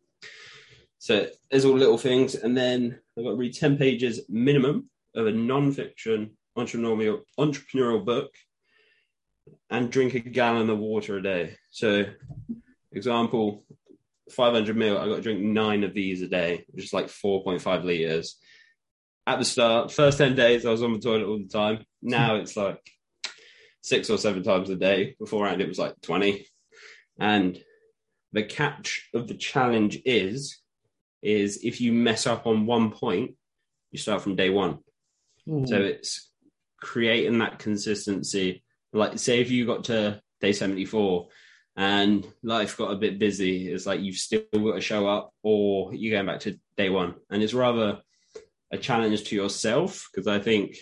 so 1.00 1.28
there's 1.50 1.66
all 1.66 1.78
little 1.78 1.98
things. 1.98 2.36
And 2.36 2.56
then 2.56 3.00
I've 3.18 3.24
got 3.24 3.32
to 3.32 3.36
read 3.36 3.56
10 3.56 3.78
pages 3.78 4.22
minimum 4.30 4.90
of 5.16 5.28
a 5.28 5.32
non-fiction 5.32 6.32
entrepreneurial 6.58 7.22
entrepreneurial 7.40 8.06
book 8.06 8.32
and 9.70 9.92
drink 9.92 10.14
a 10.14 10.20
gallon 10.20 10.70
of 10.70 10.80
water 10.80 11.18
a 11.18 11.24
day. 11.24 11.56
So, 11.72 12.06
example, 12.92 13.66
500 14.32 14.76
mil, 14.76 14.98
I 14.98 15.08
got 15.08 15.16
to 15.16 15.22
drink 15.22 15.42
nine 15.42 15.84
of 15.84 15.94
these 15.94 16.22
a 16.22 16.28
day, 16.28 16.66
which 16.70 16.86
is 16.86 16.94
like 16.94 17.08
4.5 17.08 17.84
liters. 17.84 18.38
At 19.26 19.40
the 19.40 19.46
start, 19.46 19.92
first 19.92 20.18
10 20.18 20.36
days, 20.36 20.66
I 20.66 20.72
was 20.72 20.84
on 20.84 20.94
the 20.94 21.00
toilet 21.00 21.28
all 21.28 21.40
the 21.40 21.48
time. 21.48 21.86
Now 22.02 22.36
it's 22.36 22.56
like 22.56 22.80
six 23.82 24.10
or 24.10 24.18
seven 24.18 24.44
times 24.44 24.70
a 24.70 24.76
day. 24.76 25.16
Beforehand, 25.20 25.62
it 25.62 25.68
was 25.68 25.80
like 25.80 26.00
20. 26.02 26.46
And 27.20 27.62
the 28.32 28.44
catch 28.44 29.10
of 29.14 29.28
the 29.28 29.36
challenge 29.36 30.02
is, 30.06 30.60
is 31.22 31.60
if 31.64 31.80
you 31.80 31.94
mess 31.94 32.28
up 32.28 32.48
on 32.48 32.66
one 32.66 32.92
point, 32.92 33.36
you 33.92 34.00
start 34.00 34.22
from 34.22 34.36
day 34.36 34.50
one. 34.50 34.80
Ooh. 35.50 35.66
So 35.68 35.80
it's 35.80 36.32
creating 36.82 37.40
that 37.40 37.60
consistency. 37.60 38.64
Like, 38.92 39.18
say 39.18 39.40
if 39.40 39.50
you 39.52 39.66
got 39.66 39.86
to 39.86 40.22
day 40.42 40.52
74 40.52 41.28
and 41.76 42.28
life 42.44 42.78
got 42.78 42.92
a 42.92 42.98
bit 42.98 43.20
busy, 43.20 43.72
it's 43.72 43.86
like 43.86 44.02
you've 44.02 44.18
still 44.18 44.44
got 44.52 44.76
to 44.76 44.82
show 44.82 45.08
up 45.08 45.32
or 45.44 45.94
you're 45.94 46.16
going 46.16 46.26
back 46.26 46.42
to 46.42 46.60
day 46.76 46.90
one. 46.90 47.16
And 47.30 47.42
it's 47.42 47.54
rather 47.54 48.02
a 48.72 48.78
challenge 48.78 49.24
to 49.26 49.36
yourself 49.36 50.10
because 50.12 50.28
I 50.28 50.40
think 50.40 50.78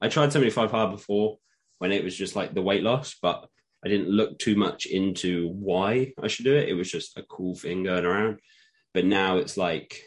I 0.00 0.08
tried 0.08 0.32
75 0.32 0.70
hard 0.70 0.90
before 0.90 1.38
when 1.78 1.92
it 1.92 2.04
was 2.04 2.16
just 2.16 2.36
like 2.36 2.52
the 2.52 2.62
weight 2.62 2.82
loss, 2.82 3.16
but 3.22 3.48
I 3.84 3.88
didn't 3.88 4.10
look 4.10 4.38
too 4.38 4.56
much 4.56 4.86
into 4.86 5.48
why 5.48 6.12
I 6.22 6.28
should 6.28 6.44
do 6.44 6.54
it. 6.54 6.68
It 6.68 6.74
was 6.74 6.90
just 6.90 7.16
a 7.16 7.22
cool 7.22 7.54
thing 7.54 7.84
going 7.84 8.04
around. 8.04 8.40
But 8.92 9.06
now 9.06 9.38
it's 9.38 9.56
like 9.56 10.02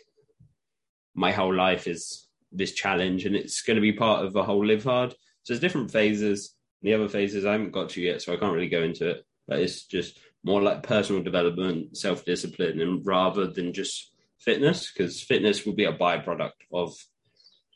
my 1.16 1.32
whole 1.32 1.54
life 1.54 1.88
is 1.88 2.28
this 2.52 2.74
challenge 2.74 3.26
and 3.26 3.36
it's 3.36 3.62
going 3.62 3.76
to 3.76 3.82
be 3.82 3.94
part 3.94 4.26
of 4.26 4.34
the 4.34 4.44
whole 4.44 4.66
live 4.66 4.84
hard. 4.84 5.12
So 5.44 5.54
there's 5.54 5.62
different 5.62 5.92
phases. 5.92 6.56
The 6.82 6.94
other 6.94 7.10
phases 7.10 7.46
I 7.46 7.54
haven't 7.54 7.72
got 7.72 7.90
to 7.90 8.02
yet, 8.02 8.22
so 8.22 8.34
I 8.34 8.38
can't 8.38 8.54
really 8.54 8.70
go 8.70 8.84
into 8.84 9.10
it. 9.10 9.26
But 9.48 9.60
it's 9.60 9.86
just 9.86 10.20
more 10.44 10.62
like 10.62 10.84
personal 10.84 11.24
development, 11.24 11.98
self 11.98 12.26
discipline, 12.26 12.80
and 12.82 13.06
rather 13.06 13.48
than 13.48 13.74
just 13.74 14.12
fitness, 14.40 14.92
because 14.92 15.22
fitness 15.22 15.66
will 15.66 15.74
be 15.74 15.86
a 15.86 15.94
byproduct 15.94 16.52
of 16.72 16.94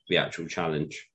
the 0.10 0.18
actual 0.18 0.48
challenge. 0.48 1.08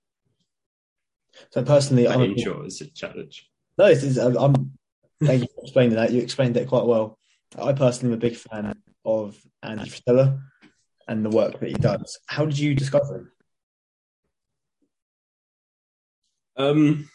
So 1.50 1.62
personally, 1.62 2.08
I'm 2.08 2.22
in 2.22 2.36
short, 2.36 2.66
it's 2.66 2.80
a 2.80 2.90
challenge. 2.90 3.50
No, 3.82 3.88
it's, 3.88 4.04
it's, 4.04 4.16
I'm. 4.16 4.78
Thank 5.24 5.42
you 5.42 5.48
for 5.56 5.62
explaining 5.64 5.96
that. 5.96 6.12
You 6.12 6.22
explained 6.22 6.56
it 6.56 6.68
quite 6.68 6.86
well. 6.86 7.18
I 7.58 7.72
personally 7.72 8.12
am 8.12 8.18
a 8.18 8.20
big 8.20 8.36
fan 8.36 8.80
of 9.04 9.36
Andy 9.60 9.90
Frisella 9.90 10.40
and 11.08 11.24
the 11.24 11.30
work 11.30 11.58
that 11.58 11.68
he 11.68 11.74
does. 11.74 12.16
How 12.26 12.46
did 12.46 12.60
you 12.60 12.76
discover 12.76 13.16
him? 13.16 13.32
Um, 16.56 17.08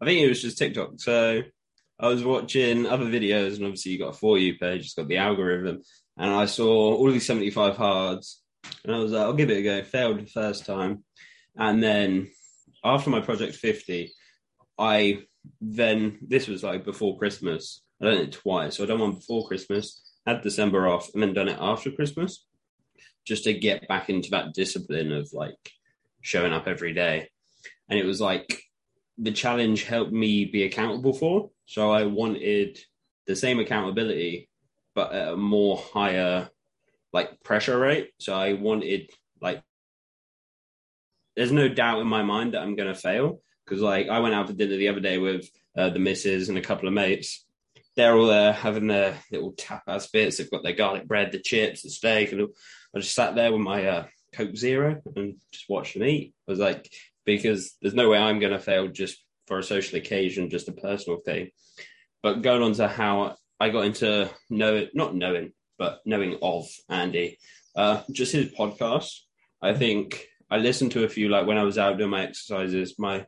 I 0.00 0.06
think 0.06 0.20
it 0.20 0.30
was 0.30 0.40
just 0.40 0.56
TikTok. 0.56 0.92
So 0.96 1.42
I 1.98 2.06
was 2.08 2.24
watching 2.24 2.86
other 2.86 3.04
videos, 3.04 3.56
and 3.56 3.64
obviously 3.64 3.92
you 3.92 3.98
got 3.98 4.14
a 4.14 4.16
for 4.16 4.38
you 4.38 4.56
page. 4.56 4.86
It's 4.86 4.94
got 4.94 5.08
the 5.08 5.18
algorithm, 5.18 5.82
and 6.16 6.30
I 6.30 6.46
saw 6.46 6.94
all 6.94 7.12
these 7.12 7.26
seventy-five 7.26 7.76
hards, 7.76 8.40
and 8.82 8.94
I 8.94 8.98
was 8.98 9.12
like, 9.12 9.24
I'll 9.24 9.34
give 9.34 9.50
it 9.50 9.58
a 9.58 9.62
go. 9.62 9.82
Failed 9.82 10.20
the 10.20 10.26
first 10.26 10.64
time, 10.64 11.04
and 11.54 11.82
then 11.82 12.30
after 12.82 13.10
my 13.10 13.20
project 13.20 13.56
fifty, 13.56 14.14
I 14.78 15.24
then 15.60 16.18
this 16.26 16.48
was 16.48 16.62
like 16.62 16.84
before 16.84 17.18
Christmas. 17.18 17.82
I 18.00 18.06
done 18.06 18.14
it 18.18 18.32
twice. 18.32 18.76
So 18.76 18.84
I 18.84 18.86
done 18.86 19.00
one 19.00 19.14
before 19.14 19.46
Christmas, 19.46 20.02
had 20.26 20.42
December 20.42 20.88
off, 20.88 21.10
and 21.12 21.22
then 21.22 21.34
done 21.34 21.48
it 21.48 21.58
after 21.60 21.90
Christmas, 21.90 22.46
just 23.26 23.44
to 23.44 23.52
get 23.52 23.88
back 23.88 24.08
into 24.08 24.30
that 24.30 24.54
discipline 24.54 25.12
of 25.12 25.30
like 25.32 25.58
showing 26.22 26.52
up 26.52 26.66
every 26.66 26.92
day. 26.92 27.28
And 27.88 27.98
it 27.98 28.06
was 28.06 28.20
like 28.20 28.62
the 29.18 29.32
challenge 29.32 29.84
helped 29.84 30.12
me 30.12 30.46
be 30.46 30.64
accountable 30.64 31.12
for. 31.12 31.50
So 31.66 31.90
I 31.90 32.04
wanted 32.04 32.78
the 33.26 33.36
same 33.36 33.60
accountability, 33.60 34.48
but 34.94 35.12
at 35.12 35.34
a 35.34 35.36
more 35.36 35.76
higher 35.76 36.48
like 37.12 37.42
pressure 37.42 37.78
rate. 37.78 38.10
So 38.18 38.34
I 38.34 38.54
wanted 38.54 39.10
like 39.40 39.62
there's 41.36 41.52
no 41.52 41.68
doubt 41.68 42.00
in 42.00 42.06
my 42.06 42.22
mind 42.22 42.54
that 42.54 42.62
I'm 42.62 42.76
going 42.76 42.92
to 42.92 43.00
fail 43.00 43.40
because 43.70 43.82
like 43.82 44.08
I 44.08 44.18
went 44.18 44.34
out 44.34 44.48
for 44.48 44.52
dinner 44.52 44.76
the 44.76 44.88
other 44.88 45.00
day 45.00 45.18
with 45.18 45.48
uh, 45.76 45.90
the 45.90 46.00
missus 46.00 46.48
and 46.48 46.58
a 46.58 46.62
couple 46.62 46.88
of 46.88 46.94
mates. 46.94 47.46
They're 47.96 48.16
all 48.16 48.26
there 48.26 48.52
having 48.52 48.88
their 48.88 49.16
little 49.30 49.52
tapas 49.52 50.10
bits. 50.10 50.38
They've 50.38 50.50
got 50.50 50.64
their 50.64 50.72
garlic 50.72 51.06
bread, 51.06 51.30
the 51.30 51.38
chips, 51.38 51.82
the 51.82 51.90
steak, 51.90 52.32
and 52.32 52.48
I 52.94 52.98
just 52.98 53.14
sat 53.14 53.36
there 53.36 53.52
with 53.52 53.60
my 53.60 53.86
uh, 53.86 54.06
Coke 54.32 54.56
Zero 54.56 55.00
and 55.14 55.36
just 55.52 55.68
watched 55.68 55.94
them 55.94 56.04
eat. 56.04 56.34
I 56.48 56.52
was 56.52 56.58
like, 56.58 56.90
because 57.24 57.76
there's 57.80 57.94
no 57.94 58.08
way 58.08 58.18
I'm 58.18 58.40
going 58.40 58.52
to 58.52 58.58
fail 58.58 58.88
just 58.88 59.22
for 59.46 59.58
a 59.58 59.62
social 59.62 59.98
occasion, 59.98 60.50
just 60.50 60.68
a 60.68 60.72
personal 60.72 61.20
thing. 61.20 61.50
But 62.22 62.42
going 62.42 62.62
on 62.62 62.72
to 62.74 62.88
how 62.88 63.36
I 63.60 63.70
got 63.70 63.84
into 63.84 64.30
know 64.48 64.86
not 64.94 65.14
knowing, 65.14 65.52
but 65.78 66.00
knowing 66.04 66.38
of 66.42 66.66
Andy, 66.88 67.38
uh, 67.76 68.02
just 68.10 68.32
his 68.32 68.52
podcast. 68.52 69.20
I 69.62 69.74
think 69.74 70.26
I 70.50 70.56
listened 70.56 70.92
to 70.92 71.04
a 71.04 71.08
few 71.08 71.28
like 71.28 71.46
when 71.46 71.58
I 71.58 71.64
was 71.64 71.78
out 71.78 71.98
doing 71.98 72.10
my 72.10 72.24
exercises, 72.24 72.94
my 72.98 73.26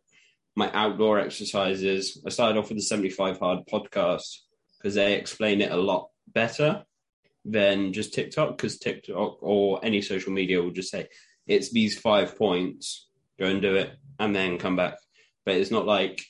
my 0.55 0.71
outdoor 0.73 1.19
exercises. 1.19 2.21
I 2.27 2.31
started 2.31 2.59
off 2.59 2.69
with 2.69 2.79
the 2.79 2.83
75 2.83 3.39
hard 3.39 3.61
podcast 3.71 4.39
because 4.79 4.95
they 4.95 5.15
explain 5.15 5.61
it 5.61 5.73
a 5.73 5.77
lot 5.77 6.11
better 6.29 6.85
than 7.45 7.93
just 7.93 8.15
TikTok 8.15 8.57
because 8.57 8.79
TikTok 8.79 9.39
or 9.43 9.85
any 9.85 10.03
social 10.03 10.33
media 10.33 10.63
will 10.63 10.71
just 10.71 10.91
say 10.91 11.09
it's 11.47 11.73
these 11.73 11.99
five 11.99 12.37
points, 12.37 13.09
go 13.39 13.47
and 13.47 13.63
do 13.63 13.75
it, 13.75 13.91
and 14.19 14.35
then 14.35 14.59
come 14.59 14.77
back. 14.77 14.97
But 15.45 15.57
it's 15.57 15.71
not 15.71 15.87
like 15.87 16.23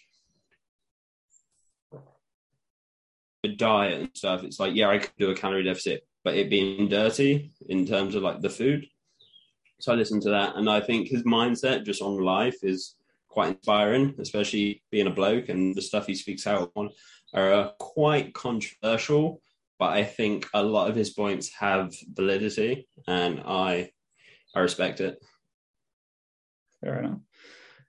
a 3.45 3.49
diet 3.49 4.01
and 4.01 4.11
stuff. 4.15 4.45
It's 4.45 4.61
like, 4.61 4.75
yeah, 4.75 4.89
I 4.89 4.99
could 4.99 5.11
do 5.19 5.31
a 5.31 5.35
calorie 5.35 5.65
deficit, 5.65 6.07
but 6.25 6.37
it 6.37 6.49
being 6.49 6.89
dirty 6.89 7.53
in 7.69 7.87
terms 7.87 8.15
of 8.15 8.23
like 8.23 8.41
the 8.41 8.49
food. 8.49 8.87
So 9.81 9.93
I 9.93 9.97
listened 9.97 10.23
to 10.23 10.31
that, 10.31 10.55
and 10.57 10.71
I 10.71 10.81
think 10.81 11.09
his 11.09 11.25
mindset 11.25 11.85
just 11.85 12.03
on 12.03 12.19
life 12.19 12.59
is 12.63 12.95
quite 13.33 13.49
inspiring, 13.49 14.15
especially 14.19 14.83
being 14.91 15.07
a 15.07 15.11
bloke 15.11 15.49
and 15.49 15.75
the 15.75 15.83
stuff 15.83 16.07
he 16.07 16.15
speaks 16.15 16.47
out 16.47 16.71
on 16.77 16.91
are 17.35 17.53
uh, 17.53 17.71
quite 17.79 18.35
controversial. 18.35 19.41
But 19.79 19.95
I 19.95 20.05
think 20.05 20.47
a 20.55 20.63
lot 20.63 20.91
of 20.91 20.95
his 20.95 21.11
points 21.11 21.51
have 21.59 21.93
validity, 22.13 22.87
and 23.09 23.41
I 23.45 23.91
I 24.55 24.61
respect 24.61 25.01
it. 25.01 25.19
Fair 26.81 27.01
enough. 27.01 27.19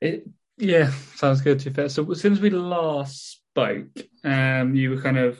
It 0.02 0.28
yeah 0.58 0.92
sounds 1.16 1.42
good. 1.42 1.60
To 1.60 1.72
fair. 1.72 1.90
So 1.90 2.14
since 2.14 2.40
we 2.40 2.50
last 2.50 3.32
spoke, 3.32 3.90
um, 4.24 4.74
you 4.74 4.92
were 4.92 5.02
kind 5.02 5.20
of 5.20 5.40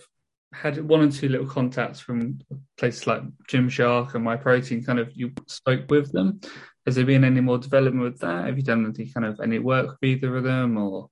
had 0.54 0.78
one 0.88 1.02
or 1.02 1.12
two 1.12 1.30
little 1.30 1.48
contacts 1.48 2.00
from 2.00 2.40
places 2.78 3.08
like 3.08 3.24
Gymshark 3.50 4.14
and 4.14 4.26
Myprotein. 4.26 4.86
Kind 4.86 5.00
of 5.00 5.10
you 5.16 5.32
spoke 5.48 5.90
with 5.90 6.12
them. 6.12 6.40
Has 6.86 6.96
there 6.96 7.06
been 7.06 7.24
any 7.24 7.42
more 7.42 7.58
development 7.58 8.04
with 8.04 8.20
that? 8.20 8.46
Have 8.46 8.58
you 8.58 8.64
done 8.64 8.94
any 8.98 9.10
kind 9.10 9.26
of 9.26 9.40
any 9.40 9.60
work 9.60 9.98
with 10.02 10.04
either 10.04 10.36
of 10.38 10.44
them, 10.44 10.78
or 10.78 11.10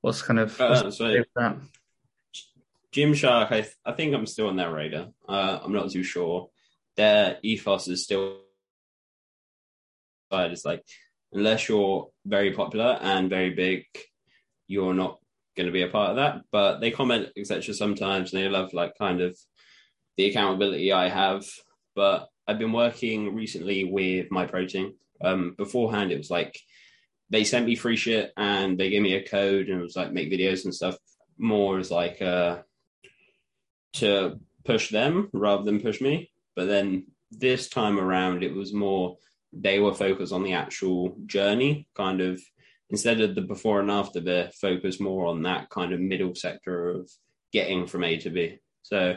what's 0.00 0.22
kind 0.22 0.38
of 0.38 0.58
what's 0.58 0.82
uh, 0.82 0.90
so 0.90 1.22
that? 1.36 1.58
Gymshark, 2.94 3.46
I, 3.50 3.60
th- 3.62 3.74
I 3.84 3.92
think 3.92 4.14
I'm 4.14 4.26
still 4.26 4.46
on 4.46 4.56
their 4.56 4.72
radar. 4.72 5.08
Uh, 5.28 5.58
I'm 5.64 5.72
not 5.72 5.90
too 5.90 6.04
sure. 6.04 6.50
Their 6.96 7.38
ethos 7.42 7.88
is 7.88 8.04
still 8.04 8.38
it's 10.42 10.64
like 10.64 10.84
unless 11.32 11.68
you're 11.68 12.08
very 12.24 12.52
popular 12.52 12.98
and 13.00 13.30
very 13.30 13.50
big, 13.50 13.84
you're 14.66 14.94
not 14.94 15.18
going 15.56 15.66
to 15.66 15.72
be 15.72 15.82
a 15.82 15.88
part 15.88 16.10
of 16.10 16.16
that. 16.16 16.42
But 16.50 16.80
they 16.80 16.90
comment 16.90 17.28
etc. 17.36 17.74
Sometimes, 17.74 18.32
and 18.32 18.42
they 18.42 18.48
love 18.48 18.72
like 18.72 18.98
kind 18.98 19.20
of 19.20 19.38
the 20.16 20.26
accountability 20.26 20.92
I 20.92 21.08
have. 21.08 21.44
But 21.94 22.28
I've 22.46 22.58
been 22.58 22.72
working 22.72 23.34
recently 23.34 23.84
with 23.84 24.28
Myprotein. 24.30 24.94
Um, 25.22 25.54
beforehand, 25.56 26.12
it 26.12 26.18
was 26.18 26.30
like 26.30 26.58
they 27.30 27.44
sent 27.44 27.66
me 27.66 27.74
free 27.74 27.96
shit 27.96 28.32
and 28.36 28.78
they 28.78 28.90
gave 28.90 29.02
me 29.02 29.14
a 29.14 29.26
code 29.26 29.68
and 29.68 29.80
it 29.80 29.82
was 29.82 29.96
like 29.96 30.12
make 30.12 30.30
videos 30.30 30.64
and 30.64 30.74
stuff. 30.74 30.96
More 31.38 31.78
as 31.78 31.90
like 31.90 32.20
uh, 32.22 32.58
to 33.94 34.38
push 34.64 34.90
them 34.90 35.30
rather 35.32 35.64
than 35.64 35.80
push 35.80 36.00
me. 36.00 36.30
But 36.54 36.66
then 36.66 37.06
this 37.30 37.68
time 37.68 37.98
around, 37.98 38.42
it 38.42 38.54
was 38.54 38.72
more 38.72 39.16
they 39.52 39.78
were 39.78 39.94
focused 39.94 40.32
on 40.32 40.42
the 40.42 40.52
actual 40.52 41.16
journey, 41.26 41.88
kind 41.94 42.20
of 42.20 42.40
instead 42.90 43.20
of 43.20 43.34
the 43.34 43.40
before 43.40 43.80
and 43.80 43.90
after, 43.90 44.20
they're 44.20 44.50
focused 44.60 45.00
more 45.00 45.26
on 45.26 45.42
that 45.42 45.70
kind 45.70 45.92
of 45.92 46.00
middle 46.00 46.34
sector 46.34 46.90
of 46.90 47.10
getting 47.52 47.86
from 47.86 48.04
A 48.04 48.16
to 48.18 48.30
B. 48.30 48.58
So 48.82 49.16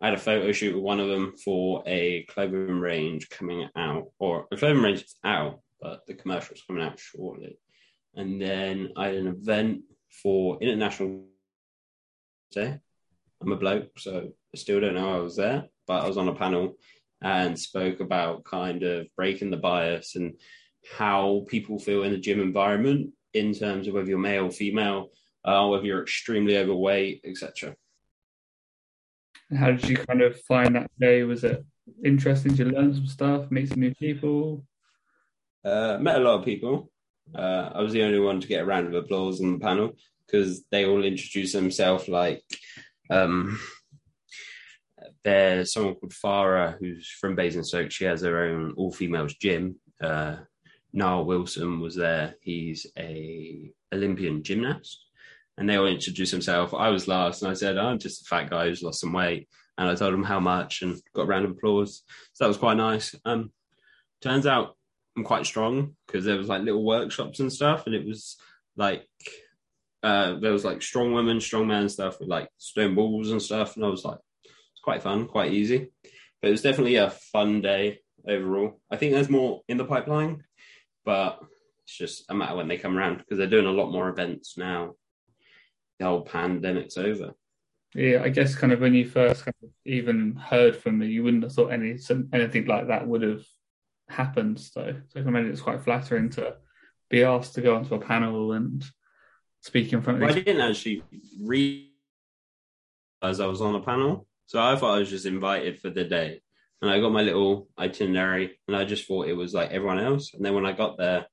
I 0.00 0.06
had 0.06 0.14
a 0.14 0.20
photo 0.20 0.52
shoot 0.52 0.74
with 0.74 0.84
one 0.84 1.00
of 1.00 1.08
them 1.08 1.34
for 1.42 1.82
a 1.86 2.24
clothing 2.24 2.80
range 2.80 3.30
coming 3.30 3.68
out, 3.76 4.08
or 4.18 4.46
a 4.52 4.56
clothing 4.56 4.82
range 4.82 5.02
is 5.02 5.14
out, 5.24 5.60
but 5.80 6.06
the 6.06 6.14
commercial's 6.14 6.62
coming 6.66 6.82
out 6.82 6.98
shortly. 6.98 7.58
And 8.14 8.40
then 8.40 8.90
I 8.96 9.06
had 9.06 9.14
an 9.16 9.28
event 9.28 9.82
for 10.22 10.58
International 10.60 11.24
Day. 12.52 12.78
I'm 13.40 13.52
a 13.52 13.56
bloke, 13.56 13.98
so 13.98 14.32
I 14.54 14.56
still 14.56 14.80
don't 14.80 14.94
know 14.94 15.16
I 15.16 15.20
was 15.20 15.36
there, 15.36 15.64
but 15.86 16.04
I 16.04 16.08
was 16.08 16.18
on 16.18 16.28
a 16.28 16.34
panel 16.34 16.76
and 17.22 17.58
spoke 17.58 18.00
about 18.00 18.44
kind 18.44 18.82
of 18.82 19.06
breaking 19.16 19.50
the 19.50 19.56
bias 19.56 20.16
and 20.16 20.34
how 20.96 21.44
people 21.48 21.78
feel 21.78 22.02
in 22.02 22.12
the 22.12 22.18
gym 22.18 22.40
environment 22.40 23.10
in 23.34 23.52
terms 23.52 23.88
of 23.88 23.94
whether 23.94 24.08
you're 24.08 24.18
male 24.18 24.46
or 24.46 24.50
female, 24.50 25.08
uh, 25.44 25.66
whether 25.66 25.84
you're 25.84 26.02
extremely 26.02 26.56
overweight, 26.58 27.22
etc. 27.24 27.74
How 29.54 29.70
did 29.70 29.88
you 29.88 29.96
kind 29.96 30.22
of 30.22 30.40
find 30.42 30.74
that 30.74 30.90
day? 30.98 31.22
Was 31.22 31.44
it 31.44 31.64
interesting 32.04 32.56
to 32.56 32.64
learn 32.64 32.94
some 32.94 33.06
stuff, 33.06 33.50
meet 33.50 33.68
some 33.68 33.80
new 33.80 33.94
people? 33.94 34.64
Uh, 35.64 35.98
met 36.00 36.16
a 36.16 36.24
lot 36.24 36.38
of 36.38 36.44
people. 36.44 36.90
Uh, 37.34 37.70
I 37.74 37.82
was 37.82 37.92
the 37.92 38.02
only 38.02 38.20
one 38.20 38.40
to 38.40 38.48
get 38.48 38.62
a 38.62 38.64
round 38.64 38.88
of 38.88 38.94
applause 38.94 39.40
on 39.40 39.52
the 39.52 39.58
panel 39.58 39.92
because 40.26 40.64
they 40.70 40.84
all 40.84 41.04
introduced 41.04 41.52
themselves 41.52 42.08
like 42.08 42.42
um, 43.10 43.58
there's 45.24 45.72
someone 45.72 45.94
called 45.94 46.12
Farah 46.12 46.76
who's 46.78 47.08
from 47.08 47.36
Basingstoke. 47.36 47.90
She 47.90 48.04
has 48.04 48.22
her 48.22 48.44
own 48.44 48.74
all 48.76 48.92
females 48.92 49.34
gym. 49.34 49.76
Uh, 50.00 50.36
Nile 50.92 51.24
Wilson 51.24 51.80
was 51.80 51.94
there. 51.94 52.34
He's 52.40 52.86
a 52.98 53.70
Olympian 53.92 54.42
gymnast 54.42 55.05
and 55.58 55.68
they 55.68 55.76
all 55.76 55.86
introduced 55.86 56.32
themselves. 56.32 56.74
I 56.76 56.88
was 56.88 57.08
last, 57.08 57.42
and 57.42 57.50
I 57.50 57.54
said, 57.54 57.78
"I'm 57.78 57.98
just 57.98 58.22
a 58.22 58.24
fat 58.24 58.50
guy 58.50 58.68
who's 58.68 58.82
lost 58.82 59.00
some 59.00 59.12
weight." 59.12 59.48
And 59.78 59.88
I 59.88 59.94
told 59.94 60.14
them 60.14 60.24
how 60.24 60.40
much, 60.40 60.82
and 60.82 61.00
got 61.14 61.22
a 61.22 61.26
round 61.26 61.44
of 61.44 61.52
applause. 61.52 62.02
So 62.32 62.44
that 62.44 62.48
was 62.48 62.56
quite 62.56 62.76
nice. 62.76 63.14
Um, 63.24 63.52
turns 64.22 64.46
out 64.46 64.76
I'm 65.16 65.24
quite 65.24 65.46
strong 65.46 65.96
because 66.06 66.24
there 66.24 66.36
was 66.36 66.48
like 66.48 66.62
little 66.62 66.84
workshops 66.84 67.40
and 67.40 67.52
stuff, 67.52 67.86
and 67.86 67.94
it 67.94 68.06
was 68.06 68.36
like 68.76 69.06
uh, 70.02 70.38
there 70.38 70.52
was 70.52 70.64
like 70.64 70.82
strong 70.82 71.12
women, 71.12 71.40
strong 71.40 71.66
men 71.66 71.88
stuff 71.88 72.20
with 72.20 72.28
like 72.28 72.48
stone 72.58 72.94
balls 72.94 73.30
and 73.30 73.42
stuff, 73.42 73.76
and 73.76 73.84
I 73.84 73.88
was 73.88 74.04
like, 74.04 74.18
it's 74.44 74.82
quite 74.82 75.02
fun, 75.02 75.26
quite 75.26 75.52
easy. 75.52 75.90
But 76.40 76.48
it 76.48 76.52
was 76.52 76.62
definitely 76.62 76.96
a 76.96 77.10
fun 77.10 77.62
day 77.62 78.00
overall. 78.28 78.80
I 78.90 78.96
think 78.96 79.12
there's 79.12 79.30
more 79.30 79.62
in 79.68 79.78
the 79.78 79.84
pipeline, 79.84 80.44
but 81.04 81.40
it's 81.84 81.96
just 81.96 82.24
a 82.28 82.34
matter 82.34 82.56
when 82.56 82.68
they 82.68 82.76
come 82.76 82.96
around 82.96 83.18
because 83.18 83.38
they're 83.38 83.46
doing 83.46 83.66
a 83.66 83.70
lot 83.70 83.90
more 83.90 84.08
events 84.08 84.58
now 84.58 84.94
the 85.98 86.06
whole 86.06 86.22
pandemic's 86.22 86.96
over. 86.96 87.34
Yeah, 87.94 88.22
I 88.22 88.28
guess 88.28 88.54
kind 88.54 88.72
of 88.72 88.80
when 88.80 88.94
you 88.94 89.08
first 89.08 89.44
kind 89.44 89.54
of 89.62 89.70
even 89.84 90.34
heard 90.34 90.76
from 90.76 90.98
me, 90.98 91.06
you 91.06 91.22
wouldn't 91.22 91.44
have 91.44 91.52
thought 91.52 91.72
any 91.72 91.98
anything 92.32 92.66
like 92.66 92.88
that 92.88 93.06
would 93.06 93.22
have 93.22 93.42
happened. 94.08 94.60
So, 94.60 94.94
so 95.08 95.20
I 95.20 95.22
imagine 95.22 95.50
it's 95.50 95.60
quite 95.62 95.82
flattering 95.82 96.28
to 96.30 96.56
be 97.08 97.24
asked 97.24 97.54
to 97.54 97.62
go 97.62 97.76
onto 97.76 97.94
a 97.94 98.00
panel 98.00 98.52
and 98.52 98.84
speak 99.62 99.92
in 99.92 100.02
front 100.02 100.18
of. 100.18 100.28
Well, 100.28 100.36
I 100.36 100.40
didn't 100.40 100.60
actually 100.60 101.02
read 101.42 101.88
as 103.22 103.40
I 103.40 103.46
was 103.46 103.62
on 103.62 103.74
a 103.74 103.80
panel, 103.80 104.26
so 104.46 104.60
I 104.60 104.76
thought 104.76 104.96
I 104.96 104.98
was 104.98 105.10
just 105.10 105.24
invited 105.24 105.80
for 105.80 105.88
the 105.88 106.04
day, 106.04 106.42
and 106.82 106.90
I 106.90 107.00
got 107.00 107.12
my 107.12 107.22
little 107.22 107.68
itinerary, 107.78 108.58
and 108.68 108.76
I 108.76 108.84
just 108.84 109.06
thought 109.06 109.28
it 109.28 109.36
was 109.36 109.54
like 109.54 109.70
everyone 109.70 110.00
else. 110.00 110.34
And 110.34 110.44
then 110.44 110.54
when 110.54 110.66
I 110.66 110.72
got 110.72 110.98
there, 110.98 111.26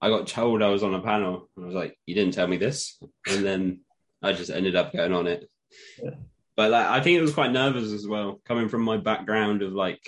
I 0.00 0.10
got 0.10 0.26
told 0.26 0.62
I 0.62 0.68
was 0.68 0.82
on 0.82 0.94
a 0.94 1.00
panel. 1.00 1.48
And 1.56 1.64
I 1.64 1.66
was 1.68 1.74
like, 1.74 1.98
"You 2.04 2.14
didn't 2.14 2.34
tell 2.34 2.46
me 2.46 2.58
this," 2.58 3.00
and 3.26 3.44
then 3.44 3.80
I 4.22 4.32
just 4.32 4.50
ended 4.50 4.76
up 4.76 4.92
going 4.92 5.12
on 5.12 5.26
it. 5.26 5.48
Yeah. 6.02 6.10
But 6.56 6.70
like, 6.70 6.86
I 6.86 7.00
think 7.00 7.18
it 7.18 7.22
was 7.22 7.34
quite 7.34 7.52
nervous 7.52 7.92
as 7.92 8.06
well, 8.06 8.40
coming 8.46 8.68
from 8.68 8.82
my 8.82 8.96
background 8.96 9.62
of 9.62 9.72
like 9.72 10.00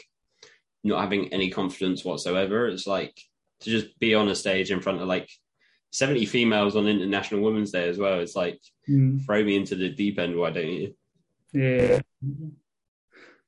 not 0.83 1.01
having 1.01 1.33
any 1.33 1.51
confidence 1.51 2.05
whatsoever. 2.05 2.67
It's 2.69 2.87
like 2.87 3.19
to 3.61 3.71
just 3.71 3.99
be 3.99 4.15
on 4.15 4.29
a 4.29 4.35
stage 4.35 4.71
in 4.71 4.81
front 4.81 5.01
of 5.03 5.09
like 5.09 5.29
70 5.93 6.27
females 6.27 6.77
on 6.77 6.87
International 6.87 7.43
Women's 7.43 7.71
Day 7.73 7.89
as 7.89 7.99
well. 7.99 8.21
It's 8.21 8.37
like 8.37 8.61
Mm. 8.89 9.23
throw 9.27 9.45
me 9.45 9.55
into 9.55 9.75
the 9.75 9.91
deep 9.91 10.19
end, 10.19 10.35
why 10.35 10.51
don't 10.51 10.67
you? 10.73 10.95
Yeah. 11.53 12.01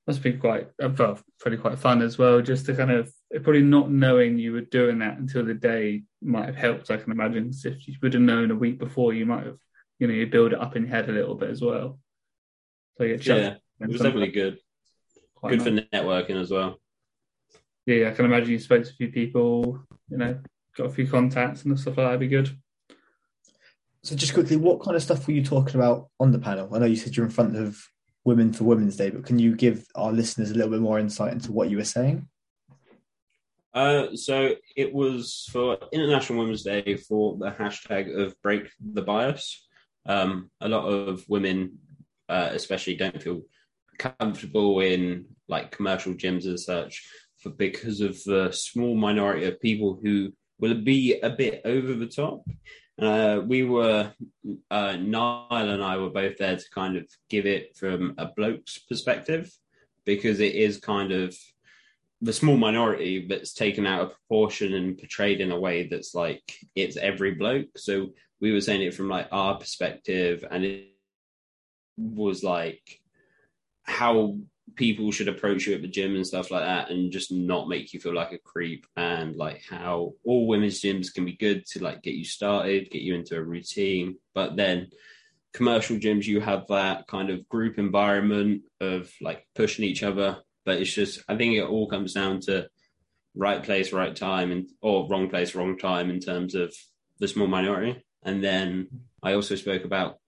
Must 0.07 0.23
be 0.23 0.33
quite, 0.35 0.69
uh, 0.83 0.91
well, 0.99 1.19
probably 1.39 1.59
quite 1.59 1.79
fun 1.79 2.03
as 2.03 2.19
well, 2.19 2.43
just 2.43 2.67
to 2.67 2.75
kind 2.75 2.91
of, 2.91 3.11
probably 3.43 3.63
not 3.63 3.91
knowing 3.91 4.39
you 4.39 4.53
were 4.53 4.61
doing 4.61 4.99
that 4.99 5.17
until 5.19 5.45
the 5.45 5.55
day 5.55 6.03
might 6.21 6.47
have 6.47 6.57
helped, 6.57 6.91
I 6.91 6.97
can 6.99 7.13
imagine. 7.13 7.53
if 7.65 7.89
you 7.89 7.95
would 8.03 8.13
have 8.15 8.23
known 8.23 8.51
a 8.51 8.55
week 8.57 8.79
before, 8.79 9.15
you 9.15 9.25
might 9.25 9.47
have, 9.47 9.59
you 10.01 10.07
know, 10.09 10.15
you 10.15 10.27
build 10.27 10.53
it 10.53 10.61
up 10.61 10.75
in 10.75 10.83
your 10.85 10.91
head 10.91 11.09
a 11.09 11.13
little 11.13 11.37
bit 11.37 11.51
as 11.51 11.61
well. 11.61 12.01
So 12.99 13.05
yeah, 13.05 13.17
Yeah, 13.21 13.55
it 13.81 13.89
was 13.89 14.01
definitely 14.01 14.33
good. 14.33 14.59
quite 15.37 15.51
Good 15.51 15.75
nice. 15.75 15.85
for 15.85 15.97
networking 15.97 16.41
as 16.41 16.51
well. 16.51 16.81
Yeah, 17.87 18.09
I 18.09 18.13
can 18.13 18.25
imagine 18.25 18.51
you 18.51 18.59
spoke 18.59 18.83
to 18.85 18.91
a 18.91 18.95
few 18.95 19.09
people, 19.13 19.81
you 20.09 20.17
know, 20.17 20.41
got 20.77 20.87
a 20.87 20.91
few 20.91 21.07
contacts 21.07 21.65
and 21.65 21.79
stuff 21.79 21.97
like 21.99 22.07
that. 22.07 22.11
would 22.13 22.21
be 22.21 22.29
good. 22.29 22.51
So 24.03 24.17
just 24.17 24.33
quickly, 24.33 24.57
what 24.57 24.81
kind 24.83 24.97
of 24.97 25.03
stuff 25.03 25.27
were 25.27 25.35
you 25.35 25.45
talking 25.45 25.77
about 25.77 26.09
on 26.19 26.33
the 26.33 26.39
panel? 26.39 26.75
I 26.75 26.79
know 26.79 26.87
you 26.87 26.97
said 26.97 27.15
you're 27.17 27.27
in 27.27 27.33
front 27.33 27.57
of 27.57 27.79
women 28.25 28.53
for 28.53 28.65
Women's 28.65 28.97
Day, 28.97 29.11
but 29.11 29.27
can 29.27 29.39
you 29.39 29.55
give 29.55 29.87
our 29.95 30.13
listeners 30.13 30.51
a 30.51 30.55
little 30.55 30.71
bit 30.71 30.81
more 30.81 30.99
insight 30.99 31.33
into 31.35 31.53
what 31.53 31.69
you 31.69 31.77
were 31.77 31.85
saying? 31.85 32.27
Uh, 33.75 34.17
so 34.17 34.55
it 34.77 34.93
was 34.93 35.47
for 35.53 35.79
International 35.93 36.39
Women's 36.41 36.63
Day 36.63 36.97
for 36.97 37.37
the 37.37 37.51
hashtag 37.51 38.19
of 38.19 38.35
break 38.43 38.69
the 38.81 39.03
bias. 39.03 39.67
Um, 40.07 40.51
a 40.61 40.69
lot 40.69 40.87
of 40.87 41.25
women, 41.29 41.79
uh, 42.29 42.51
especially, 42.53 42.97
don't 42.97 43.23
feel 43.23 43.43
comfortable 43.99 44.81
in 44.81 45.27
like 45.49 45.71
commercial 45.71 46.15
gyms 46.15 46.47
and 46.47 46.59
such 46.59 47.07
for 47.39 47.51
because 47.51 48.01
of 48.01 48.23
the 48.25 48.51
small 48.53 48.95
minority 48.95 49.47
of 49.47 49.61
people 49.61 49.99
who 50.03 50.33
will 50.59 50.75
be 50.75 51.19
a 51.21 51.31
bit 51.31 51.63
over 51.65 51.95
the 51.95 52.07
top. 52.07 52.43
Uh, 53.01 53.41
we 53.47 53.63
were 53.63 54.13
uh, 54.71 54.97
Nile 54.97 55.47
and 55.51 55.83
I 55.83 55.97
were 55.97 56.11
both 56.11 56.37
there 56.37 56.57
to 56.57 56.71
kind 56.75 56.97
of 56.97 57.07
give 57.31 57.47
it 57.47 57.77
from 57.77 58.15
a 58.19 58.27
bloke's 58.27 58.79
perspective 58.79 59.51
because 60.05 60.41
it 60.41 60.55
is 60.55 60.79
kind 60.79 61.13
of 61.13 61.35
the 62.21 62.33
small 62.33 62.59
minority 62.59 63.27
that's 63.27 63.55
taken 63.55 63.87
out 63.87 64.03
of 64.03 64.11
proportion 64.11 64.75
and 64.75 64.99
portrayed 64.99 65.41
in 65.41 65.53
a 65.53 65.59
way 65.59 65.89
that's 65.89 66.15
like 66.15 66.43
it's 66.75 66.99
every 66.99 67.35
bloke. 67.35 67.69
So 67.77 68.11
we 68.41 68.53
were 68.53 68.61
saying 68.61 68.83
it 68.83 68.95
from 68.95 69.09
like 69.09 69.29
our 69.31 69.59
perspective, 69.59 70.45
and 70.51 70.65
it 70.65 70.89
was 71.97 72.43
like 72.43 73.01
how 73.83 74.39
people 74.77 75.11
should 75.11 75.29
approach 75.29 75.67
you 75.67 75.75
at 75.75 75.83
the 75.83 75.89
gym 75.89 76.15
and 76.15 76.27
stuff 76.27 76.51
like 76.51 76.63
that, 76.63 76.91
and 76.91 77.13
just 77.13 77.33
not 77.33 77.69
make 77.69 77.93
you 77.93 78.01
feel 78.01 78.15
like 78.15 78.33
a 78.33 78.39
creep, 78.39 78.87
and 78.97 79.37
like 79.37 79.63
how 79.69 80.15
all 80.25 80.47
women's 80.47 80.81
gyms 80.81 81.13
can 81.13 81.25
be 81.25 81.37
good 81.37 81.67
to 81.67 81.83
like 81.83 82.03
get 82.03 82.15
you 82.15 82.25
started, 82.25 82.91
get 82.91 83.03
you 83.03 83.15
into 83.15 83.37
a 83.37 83.43
routine, 83.43 84.17
but 84.35 84.57
then 84.57 84.89
commercial 85.53 85.97
gyms 85.97 86.27
you 86.27 86.41
have 86.41 86.67
that 86.69 87.07
kind 87.09 87.29
of 87.29 87.49
group 87.49 87.79
environment 87.79 88.63
of 88.81 89.13
like 89.21 89.47
pushing 89.55 89.85
each 89.85 90.03
other. 90.03 90.39
But 90.65 90.81
it's 90.81 90.93
just 90.93 91.23
i 91.27 91.37
think 91.37 91.55
it 91.55 91.65
all 91.65 91.89
comes 91.89 92.13
down 92.13 92.41
to 92.43 92.69
right 93.35 93.63
place 93.63 93.93
right 93.93 94.15
time 94.15 94.53
and 94.53 94.69
or 94.83 95.09
wrong 95.09 95.29
place 95.29 95.55
wrong 95.55 95.79
time 95.79 96.11
in 96.11 96.21
terms 96.21 96.55
of 96.55 96.75
the 97.19 97.29
small 97.29 97.47
minority 97.47 98.03
and 98.25 98.43
then 98.43 98.89
i 99.23 99.33
also 99.33 99.55
spoke 99.55 99.85
about 99.85 100.19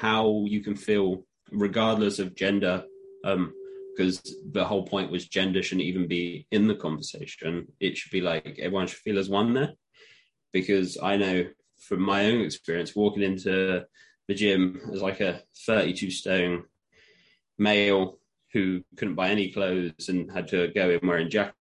how 0.00 0.44
you 0.46 0.60
can 0.60 0.74
feel 0.74 1.24
regardless 1.50 2.18
of 2.18 2.34
gender 2.34 2.84
um 3.24 3.52
because 3.94 4.36
the 4.52 4.64
whole 4.64 4.84
point 4.84 5.10
was 5.10 5.28
gender 5.28 5.62
shouldn't 5.62 5.86
even 5.86 6.08
be 6.08 6.46
in 6.50 6.66
the 6.66 6.74
conversation. 6.74 7.66
It 7.80 7.96
should 7.96 8.10
be 8.10 8.20
like 8.20 8.58
everyone 8.58 8.86
should 8.86 8.98
feel 8.98 9.18
as 9.18 9.28
one 9.28 9.54
there. 9.54 9.72
Because 10.52 10.98
i 11.02 11.16
know 11.16 11.46
from 11.78 12.00
my 12.00 12.26
own 12.26 12.40
experience 12.40 12.94
walking 12.94 13.22
into 13.22 13.84
the 14.28 14.34
gym 14.34 14.80
as 14.92 15.02
like 15.02 15.20
a 15.20 15.42
32 15.66 16.10
stone 16.10 16.64
male 17.58 18.18
who 18.52 18.82
couldn't 18.96 19.16
buy 19.16 19.28
any 19.30 19.52
clothes 19.52 20.08
and 20.08 20.30
had 20.30 20.48
to 20.48 20.68
go 20.68 20.90
in 20.90 21.06
wearing 21.06 21.28
jackets 21.28 21.56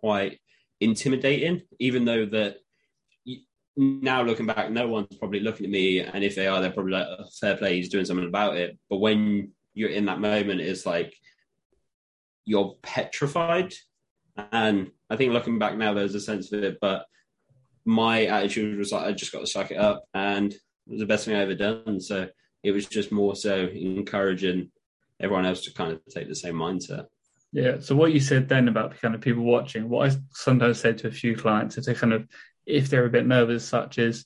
quite 0.00 0.38
intimidating 0.80 1.62
even 1.80 2.04
though 2.04 2.24
that 2.26 2.56
now 3.76 4.22
looking 4.22 4.46
back 4.46 4.70
no 4.70 4.88
one's 4.88 5.16
probably 5.18 5.40
looking 5.40 5.66
at 5.66 5.70
me 5.70 6.00
and 6.00 6.24
if 6.24 6.34
they 6.34 6.46
are 6.46 6.60
they're 6.60 6.70
probably 6.70 6.92
like 6.92 7.06
oh, 7.06 7.24
fair 7.40 7.56
play 7.56 7.76
he's 7.76 7.90
doing 7.90 8.04
something 8.04 8.26
about 8.26 8.56
it. 8.56 8.78
But 8.88 8.98
when 8.98 9.52
you're 9.74 9.90
in 9.90 10.06
that 10.06 10.20
moment 10.20 10.60
it's 10.60 10.86
like 10.86 11.14
you're 12.44 12.76
petrified. 12.82 13.72
And 14.52 14.90
i 15.08 15.16
think 15.16 15.32
looking 15.32 15.58
back 15.58 15.76
now 15.76 15.94
there's 15.94 16.14
a 16.14 16.20
sense 16.20 16.52
of 16.52 16.62
it 16.62 16.78
but 16.80 17.06
my 17.84 18.26
attitude 18.26 18.78
was 18.78 18.92
like 18.92 19.06
i 19.06 19.12
just 19.12 19.32
got 19.32 19.40
to 19.40 19.46
suck 19.46 19.70
it 19.70 19.78
up 19.78 20.04
and 20.12 20.52
it 20.52 20.60
was 20.92 21.00
the 21.00 21.06
best 21.06 21.24
thing 21.24 21.34
i 21.34 21.40
ever 21.40 21.54
done. 21.54 22.00
So 22.00 22.28
it 22.62 22.72
was 22.72 22.86
just 22.86 23.12
more 23.12 23.36
so 23.36 23.66
encouraging 23.66 24.70
everyone 25.20 25.46
else 25.46 25.64
to 25.64 25.72
kind 25.72 25.92
of 25.92 26.00
take 26.10 26.28
the 26.28 26.34
same 26.34 26.54
mindset. 26.54 27.06
Yeah. 27.52 27.78
So 27.80 27.96
what 27.96 28.12
you 28.12 28.20
said 28.20 28.48
then 28.48 28.68
about 28.68 29.00
kind 29.00 29.14
of 29.14 29.20
people 29.20 29.42
watching, 29.42 29.88
what 29.88 30.10
I 30.10 30.16
sometimes 30.32 30.80
say 30.80 30.92
to 30.92 31.08
a 31.08 31.12
few 31.12 31.36
clients 31.36 31.78
is 31.78 31.86
to 31.86 31.94
kind 31.94 32.12
of, 32.12 32.26
if 32.66 32.88
they're 32.88 33.06
a 33.06 33.10
bit 33.10 33.26
nervous, 33.26 33.64
such 33.64 33.98
as 33.98 34.24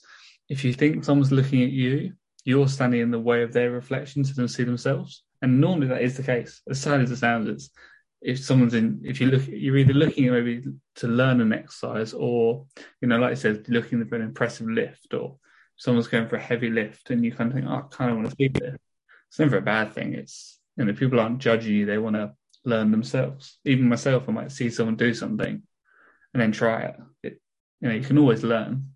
if 0.49 0.65
you 0.65 0.73
think 0.73 1.05
someone's 1.05 1.33
looking 1.33 1.63
at 1.63 1.71
you, 1.71 2.13
you're 2.45 2.69
standing 2.69 3.01
in 3.01 3.11
the 3.11 3.21
way 3.21 3.43
of 3.43 3.53
their 3.53 3.71
reflection 3.71 4.23
to 4.23 4.35
them 4.35 4.49
see 4.49 4.65
themselves. 4.65 5.23
And 5.43 5.61
normally 5.61 5.89
that 5.89 6.03
is 6.03 6.17
the 6.17 6.23
case. 6.23 6.61
As 6.69 6.81
sad 6.81 7.01
as 7.01 7.11
it 7.11 7.17
sounds, 7.17 7.49
it's 7.49 7.71
if 8.23 8.39
someone's 8.39 8.75
in, 8.75 9.01
if 9.05 9.21
you 9.21 9.29
look, 9.29 9.43
you're 9.49 9.79
either 9.79 9.95
looking 9.95 10.31
maybe 10.31 10.63
to 10.97 11.07
learn 11.07 11.41
an 11.41 11.53
exercise 11.53 12.13
or, 12.13 12.67
you 13.01 13.09
know, 13.09 13.19
like 13.19 13.33
I 13.33 13.35
said, 13.35 13.69
looking 13.69 14.05
for 14.07 14.17
an 14.17 14.23
impressive 14.23 14.69
lift 14.69 15.15
or 15.15 15.37
someone's 15.77 16.09
going 16.09 16.29
for 16.29 16.37
a 16.37 16.41
heavy 16.41 16.69
lift 16.69 17.11
and 17.11 17.25
you 17.25 17.33
kind 17.33 17.51
of 17.51 17.55
think, 17.55 17.67
oh, 17.67 17.75
I 17.75 17.83
kind 17.91 18.11
of 18.11 18.17
want 18.19 18.31
to 18.31 18.37
see 18.37 18.49
this. 18.49 18.77
It's 19.29 19.39
never 19.39 19.57
a 19.57 19.63
bad 19.63 19.95
thing. 19.95 20.15
It's, 20.15 20.59
you 20.77 20.85
know, 20.85 20.93
people 20.93 21.21
aren't 21.21 21.39
judging 21.39 21.73
you. 21.73 21.87
They 21.87 21.99
want 21.99 22.17
to 22.17 22.33
learn 22.65 22.91
themselves. 22.91 23.59
Even 23.65 23.89
myself, 23.89 24.29
I 24.29 24.33
might 24.33 24.53
see 24.53 24.69
someone 24.69 24.97
do 24.97 25.15
something 25.15 25.63
and 26.35 26.43
then 26.43 26.53
try 26.53 26.83
it. 26.83 26.97
it 27.23 27.41
you 27.81 27.89
know, 27.89 27.95
you 27.95 28.03
can 28.03 28.19
always 28.19 28.43
learn. 28.43 28.91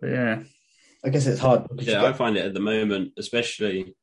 But 0.00 0.10
yeah, 0.10 0.42
I 1.04 1.08
guess 1.10 1.26
it's 1.26 1.40
hard. 1.40 1.66
because 1.68 1.86
yeah 1.86 2.02
i 2.02 2.08
get- 2.08 2.16
find 2.16 2.36
it 2.36 2.44
at 2.46 2.54
the 2.54 2.60
moment 2.60 3.12
especially 3.18 3.94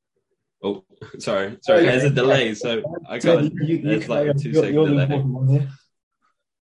oh 0.63 0.83
sorry 1.17 1.53
oh, 1.53 1.57
sorry 1.61 1.79
Oh, 1.79 1.83
yeah. 1.83 1.91
there's 1.91 2.03
a 2.03 2.09
delay 2.11 2.53
so 2.53 2.83
i 3.09 3.17
got 3.17 3.43
you, 3.43 3.51
you, 3.63 3.75
you 3.77 3.81
there's 3.81 4.03
can 4.05 4.11
like 4.11 4.27
a 4.27 4.29
on. 4.29 4.37
two 4.37 4.49
You're- 4.49 4.61
second 4.67 4.73
you're 4.75 4.87
the 4.87 5.05
delay 5.07 5.59
here. 5.59 5.69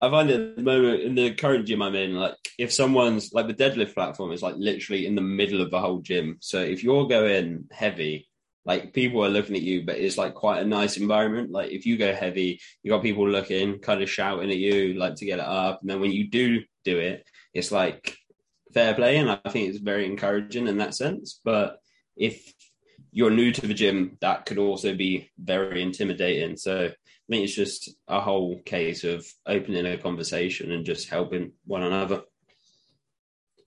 I 0.01 0.09
find 0.09 0.29
it 0.29 0.39
at 0.51 0.55
the 0.55 0.63
moment 0.63 1.01
in 1.01 1.13
the 1.15 1.33
current 1.33 1.65
gym 1.67 1.81
I'm 1.81 1.93
in, 1.95 2.15
like 2.15 2.35
if 2.57 2.71
someone's 2.71 3.33
like 3.33 3.47
the 3.47 3.53
deadlift 3.53 3.93
platform 3.93 4.31
is 4.31 4.41
like 4.41 4.55
literally 4.57 5.05
in 5.05 5.13
the 5.15 5.21
middle 5.21 5.59
of 5.61 5.71
the 5.71 5.79
whole 5.81 5.99
gym. 5.99 6.37
So 6.39 6.61
if 6.61 6.85
you're 6.85 7.05
going 7.09 7.65
heavy, 7.69 8.29
like 8.63 8.93
people 8.93 9.25
are 9.25 9.29
looking 9.29 9.57
at 9.57 9.61
you, 9.61 9.85
but 9.85 9.97
it's 9.97 10.17
like 10.17 10.35
quite 10.35 10.61
a 10.61 10.65
nice 10.65 10.95
environment. 10.95 11.51
Like 11.51 11.71
if 11.71 11.85
you 11.85 11.97
go 11.97 12.13
heavy, 12.13 12.61
you 12.81 12.91
got 12.91 13.01
people 13.03 13.27
looking, 13.27 13.79
kind 13.79 14.01
of 14.01 14.09
shouting 14.09 14.49
at 14.49 14.55
you, 14.57 14.93
like 14.93 15.15
to 15.15 15.25
get 15.25 15.39
it 15.39 15.45
up. 15.45 15.81
And 15.81 15.89
then 15.89 15.99
when 15.99 16.13
you 16.13 16.29
do 16.29 16.61
do 16.83 16.97
it, 16.97 17.25
it's 17.53 17.71
like 17.71 18.17
fair 18.73 18.93
play. 18.93 19.17
And 19.17 19.29
I 19.29 19.39
think 19.49 19.69
it's 19.69 19.79
very 19.79 20.05
encouraging 20.05 20.67
in 20.67 20.77
that 20.77 20.95
sense. 20.95 21.39
But 21.43 21.79
if 22.15 22.53
you're 23.11 23.31
new 23.31 23.51
to 23.51 23.67
the 23.67 23.73
gym, 23.73 24.17
that 24.21 24.45
could 24.45 24.57
also 24.57 24.95
be 24.95 25.31
very 25.37 25.81
intimidating. 25.81 26.57
So 26.57 26.85
I 26.85 26.91
think 27.29 27.43
it's 27.43 27.55
just 27.55 27.89
a 28.07 28.19
whole 28.19 28.59
case 28.65 29.03
of 29.03 29.25
opening 29.45 29.85
a 29.85 29.97
conversation 29.97 30.71
and 30.71 30.85
just 30.85 31.09
helping 31.09 31.53
one 31.65 31.83
another. 31.83 32.21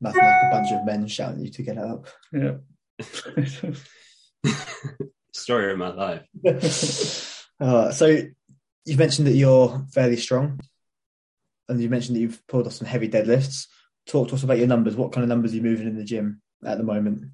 Nothing 0.01 0.25
like 0.25 0.43
a 0.43 0.51
bunch 0.51 0.73
of 0.73 0.85
men 0.85 1.07
shouting 1.07 1.41
at 1.41 1.45
you 1.47 1.53
to 1.53 1.63
get 1.63 1.79
up. 1.79 2.07
yeah. 2.33 2.55
Story 5.33 5.73
of 5.73 5.79
my 5.79 5.93
life. 5.93 7.47
uh, 7.61 7.93
so 7.93 8.19
you've 8.85 8.99
mentioned 8.99 9.29
that 9.29 9.35
you're 9.35 9.87
fairly 9.93 10.17
strong, 10.17 10.61
and 11.73 11.83
you 11.83 11.91
mentioned 11.91 12.17
that 12.17 12.21
you've 12.21 12.47
pulled 12.47 12.67
off 12.67 12.75
some 12.75 12.87
heavy 12.87 13.09
deadlifts. 13.09 13.67
Talk 14.07 14.29
to 14.29 14.35
us 14.35 14.43
about 14.43 14.59
your 14.59 14.67
numbers. 14.67 14.97
What 14.97 15.13
kind 15.13 15.23
of 15.23 15.29
numbers 15.29 15.53
are 15.53 15.57
you 15.57 15.63
moving 15.63 15.87
in 15.87 15.97
the 15.97 16.05
gym 16.05 16.41
at 16.65 16.79
the 16.79 16.85
moment? 16.85 17.25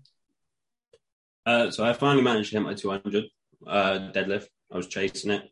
Uh, 1.47 1.71
so 1.71 1.85
I 1.85 1.93
finally 1.93 2.23
managed 2.23 2.51
to 2.51 2.57
hit 2.57 2.65
my 2.65 2.75
200 2.75 3.25
uh, 3.67 4.11
deadlift. 4.13 4.49
I 4.71 4.77
was 4.77 4.87
chasing 4.87 5.31
it, 5.31 5.51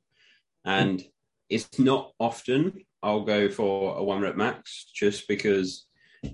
and 0.65 1.03
it's 1.49 1.79
not 1.79 2.13
often 2.19 2.85
I'll 3.03 3.25
go 3.25 3.49
for 3.49 3.97
a 3.97 4.03
one 4.03 4.21
rep 4.21 4.37
max 4.37 4.91
just 4.95 5.29
because 5.29 5.87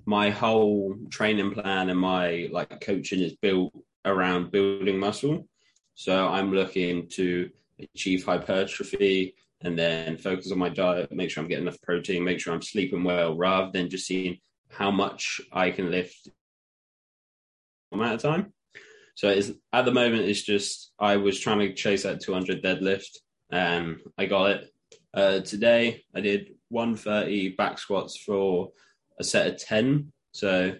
my 0.07 0.31
whole 0.31 0.97
training 1.11 1.53
plan 1.53 1.91
and 1.91 1.99
my 1.99 2.49
like 2.51 2.81
coaching 2.81 3.21
is 3.21 3.37
built 3.37 3.73
around 4.05 4.51
building 4.51 4.99
muscle. 4.99 5.47
So 5.95 6.29
I'm 6.29 6.53
looking 6.53 7.09
to 7.11 7.51
achieve 7.95 8.25
hypertrophy 8.25 9.35
and 9.62 9.79
then 9.79 10.16
focus 10.16 10.53
on 10.53 10.59
my 10.59 10.68
diet, 10.68 11.12
make 11.12 11.31
sure 11.31 11.42
I'm 11.42 11.48
getting 11.48 11.66
enough 11.66 11.81
protein, 11.83 12.25
make 12.25 12.40
sure 12.40 12.53
I'm 12.53 12.62
sleeping 12.62 13.05
well, 13.05 13.37
rather 13.37 13.70
than 13.72 13.90
just 13.90 14.07
seeing 14.07 14.38
how 14.70 14.90
much 14.90 15.40
I 15.53 15.70
can 15.70 15.90
lift 15.90 16.29
amount 17.92 18.14
of 18.14 18.22
time. 18.22 18.53
So 19.14 19.29
it's 19.29 19.51
at 19.72 19.85
the 19.85 19.92
moment 19.92 20.22
it's 20.22 20.42
just 20.42 20.92
I 20.98 21.16
was 21.16 21.38
trying 21.38 21.59
to 21.61 21.75
chase 21.75 22.05
that 22.05 22.20
200 22.20 22.62
deadlift 22.62 23.18
and 23.51 24.01
I 24.16 24.27
got 24.27 24.51
it. 24.51 24.72
Uh, 25.14 25.40
today 25.40 26.03
I 26.14 26.20
did 26.20 26.55
130 26.70 27.51
back 27.51 27.79
squats 27.79 28.16
for 28.16 28.72
a 29.20 29.25
set 29.25 29.46
of 29.46 29.59
10. 29.59 30.11
So 30.33 30.75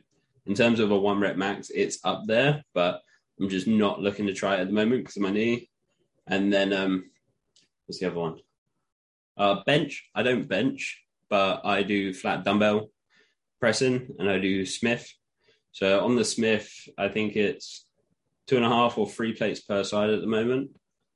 in 0.47 0.55
terms 0.55 0.81
of 0.81 0.90
a 0.90 0.99
one 0.99 1.21
rep 1.21 1.37
max, 1.37 1.71
it's 1.71 1.99
up 2.05 2.23
there, 2.27 2.64
but 2.75 3.03
I'm 3.38 3.49
just 3.49 3.66
not 3.66 4.01
looking 4.01 4.27
to 4.27 4.35
try 4.35 4.57
it 4.57 4.61
at 4.61 4.68
the 4.68 4.73
moment 4.73 5.03
because 5.03 5.16
of 5.16 5.23
my 5.23 5.31
knee. 5.31 5.68
And 6.27 6.53
then 6.53 6.73
um, 6.73 7.11
what's 7.87 8.01
the 8.01 8.07
other 8.07 8.18
one? 8.18 8.38
Uh, 9.37 9.62
bench. 9.64 10.09
I 10.14 10.23
don't 10.23 10.49
bench, 10.49 11.03
but 11.29 11.64
I 11.64 11.83
do 11.83 12.12
flat 12.12 12.45
dumbbell 12.45 12.90
pressing 13.61 14.09
and 14.18 14.29
I 14.29 14.38
do 14.38 14.66
Smith. 14.66 15.11
So 15.71 16.05
on 16.05 16.16
the 16.16 16.25
Smith, 16.25 16.71
I 16.99 17.09
think 17.09 17.37
it's 17.37 17.87
two 18.47 18.57
and 18.57 18.64
a 18.64 18.68
half 18.68 18.99
or 18.99 19.09
three 19.09 19.33
plates 19.33 19.61
per 19.61 19.85
side 19.85 20.11
at 20.11 20.21
the 20.21 20.27
moment, 20.27 20.71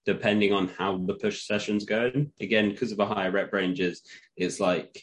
depending 0.06 0.52
on 0.52 0.68
how 0.78 0.96
the 0.96 1.14
push 1.14 1.46
session's 1.46 1.84
going. 1.84 2.32
Again, 2.40 2.70
because 2.70 2.92
of 2.92 2.98
the 2.98 3.06
higher 3.06 3.30
rep 3.30 3.52
ranges, 3.52 4.02
it's 4.36 4.60
like 4.60 5.02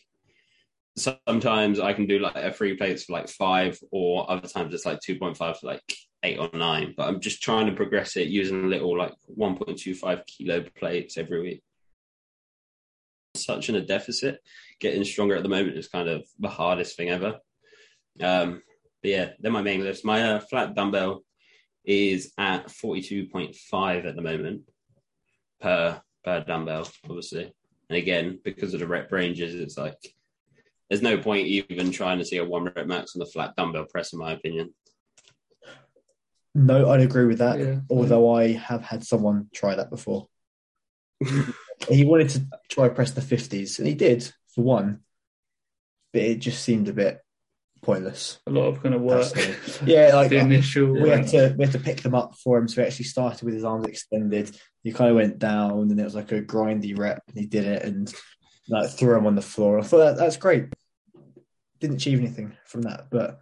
sometimes 0.98 1.80
I 1.80 1.94
can 1.94 2.08
do 2.08 2.20
like 2.20 2.36
a 2.36 2.52
three 2.52 2.76
plates 2.76 3.04
for 3.04 3.14
like 3.14 3.30
five, 3.30 3.80
or 3.92 4.30
other 4.30 4.48
times 4.48 4.74
it's 4.74 4.86
like 4.86 5.00
2.5 5.08 5.38
for 5.38 5.68
like 5.68 5.84
eight 6.24 6.40
or 6.40 6.50
nine. 6.54 6.94
But 6.96 7.10
I'm 7.10 7.20
just 7.20 7.44
trying 7.44 7.68
to 7.68 7.74
progress 7.74 8.16
it 8.16 8.30
using 8.30 8.70
little 8.70 8.98
like 8.98 9.14
1.25 9.38 10.26
kilo 10.26 10.66
plates 10.80 11.18
every 11.18 11.42
week. 11.42 11.64
Such 13.36 13.70
in 13.70 13.76
a 13.76 13.82
deficit, 13.82 14.40
getting 14.80 15.04
stronger 15.04 15.36
at 15.36 15.44
the 15.44 15.50
moment 15.50 15.78
is 15.78 15.88
kind 15.88 16.08
of 16.08 16.26
the 16.40 16.50
hardest 16.50 16.96
thing 16.96 17.10
ever. 17.10 17.40
Um, 18.22 18.62
but 19.02 19.12
yeah, 19.12 19.30
they're 19.40 19.52
my 19.52 19.62
main 19.62 19.84
lifts. 19.84 20.04
My 20.04 20.22
uh, 20.22 20.40
flat 20.40 20.76
dumbbell 20.76 21.24
is 21.84 22.32
at 22.38 22.68
42.5 22.68 24.06
at 24.06 24.16
the 24.16 24.22
moment 24.22 24.62
per 25.60 26.02
per 26.24 26.42
dumbbell, 26.42 26.88
obviously. 27.06 27.54
And 27.90 27.98
again, 27.98 28.40
because 28.44 28.74
of 28.74 28.80
the 28.80 28.88
rep 28.88 29.12
ranges, 29.12 29.56
it's 29.56 29.78
like 29.78 29.98
there's 30.90 31.02
no 31.02 31.18
point 31.18 31.48
even 31.48 31.92
trying 31.92 32.20
to 32.20 32.26
see 32.26 32.38
a 32.38 32.46
one 32.46 32.66
rep 32.66 32.88
max 32.88 33.16
on 33.16 33.20
the 33.20 33.26
flat 33.26 33.56
dumbbell 33.56 33.86
press, 33.86 34.14
in 34.14 34.20
my 34.20 34.34
opinion. 34.34 34.74
No, 36.56 36.92
I'd 36.92 37.02
agree 37.02 37.26
with 37.26 37.40
that. 37.40 37.60
Yeah. 37.60 37.80
Although 37.90 38.34
I 38.36 38.52
have 38.54 38.84
had 38.84 39.04
someone 39.04 39.48
try 39.54 39.76
that 39.76 39.90
before. 39.90 40.28
he 41.90 42.06
wanted 42.06 42.30
to 42.30 42.46
try 42.70 42.90
press 42.90 43.12
the 43.12 43.22
fifties, 43.22 43.80
and 43.80 43.88
he 43.88 43.94
did 43.94 44.32
for 44.56 44.64
one, 44.64 45.00
but 46.12 46.22
it 46.22 46.40
just 46.40 46.64
seemed 46.64 46.88
a 46.90 46.94
bit 46.94 47.20
pointless. 47.82 48.40
A 48.48 48.52
lot 48.52 48.68
of 48.68 48.82
kind 48.82 48.96
of 48.96 49.02
work. 49.02 49.28
Yeah, 49.86 50.12
like 50.16 50.30
the 50.30 50.38
initial. 50.38 50.94
we 50.94 51.10
had 51.10 51.28
to 51.30 51.56
we 51.58 51.66
had 51.66 51.74
to 51.74 51.80
pick 51.80 52.02
them 52.02 52.16
up 52.16 52.36
for 52.36 52.58
him. 52.58 52.68
So 52.68 52.82
he 52.82 52.88
actually 52.88 53.06
started 53.06 53.44
with 53.44 53.54
his 53.54 53.64
arms 53.64 53.86
extended. 53.86 54.58
He 54.84 54.92
kind 54.92 55.10
of 55.10 55.16
went 55.18 55.40
down, 55.40 55.72
and 55.92 56.00
it 56.00 56.04
was 56.04 56.16
like 56.16 56.32
a 56.32 56.42
grindy 56.42 56.98
rep, 56.98 57.24
and 57.28 57.38
he 57.38 57.46
did 57.46 57.66
it, 57.66 57.84
and 57.84 58.14
like 58.70 58.90
threw 58.92 59.18
him 59.18 59.28
on 59.28 59.36
the 59.36 59.42
floor. 59.42 59.80
I 59.80 59.84
thought 59.84 59.98
that, 59.98 60.18
that's 60.18 60.38
great. 60.38 60.68
Didn't 61.80 61.98
achieve 61.98 62.20
anything 62.20 62.56
from 62.66 62.84
that, 62.84 63.08
but 63.12 63.40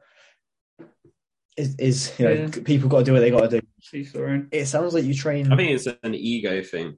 is 1.57 1.75
is 1.75 2.19
you 2.19 2.25
know 2.25 2.31
Yeah. 2.31 2.47
people 2.63 2.89
got 2.89 2.99
to 2.99 3.03
do 3.03 3.13
what 3.13 3.19
they 3.19 3.29
got 3.31 3.49
to 3.49 3.59
do. 3.61 3.67
Each 3.93 4.13
their 4.13 4.29
own. 4.29 4.47
It 4.51 4.65
sounds 4.67 4.93
like 4.93 5.03
you 5.03 5.13
train. 5.13 5.51
I 5.51 5.55
think 5.57 5.71
it's 5.71 5.87
an 5.87 6.15
ego 6.15 6.63
thing. 6.63 6.97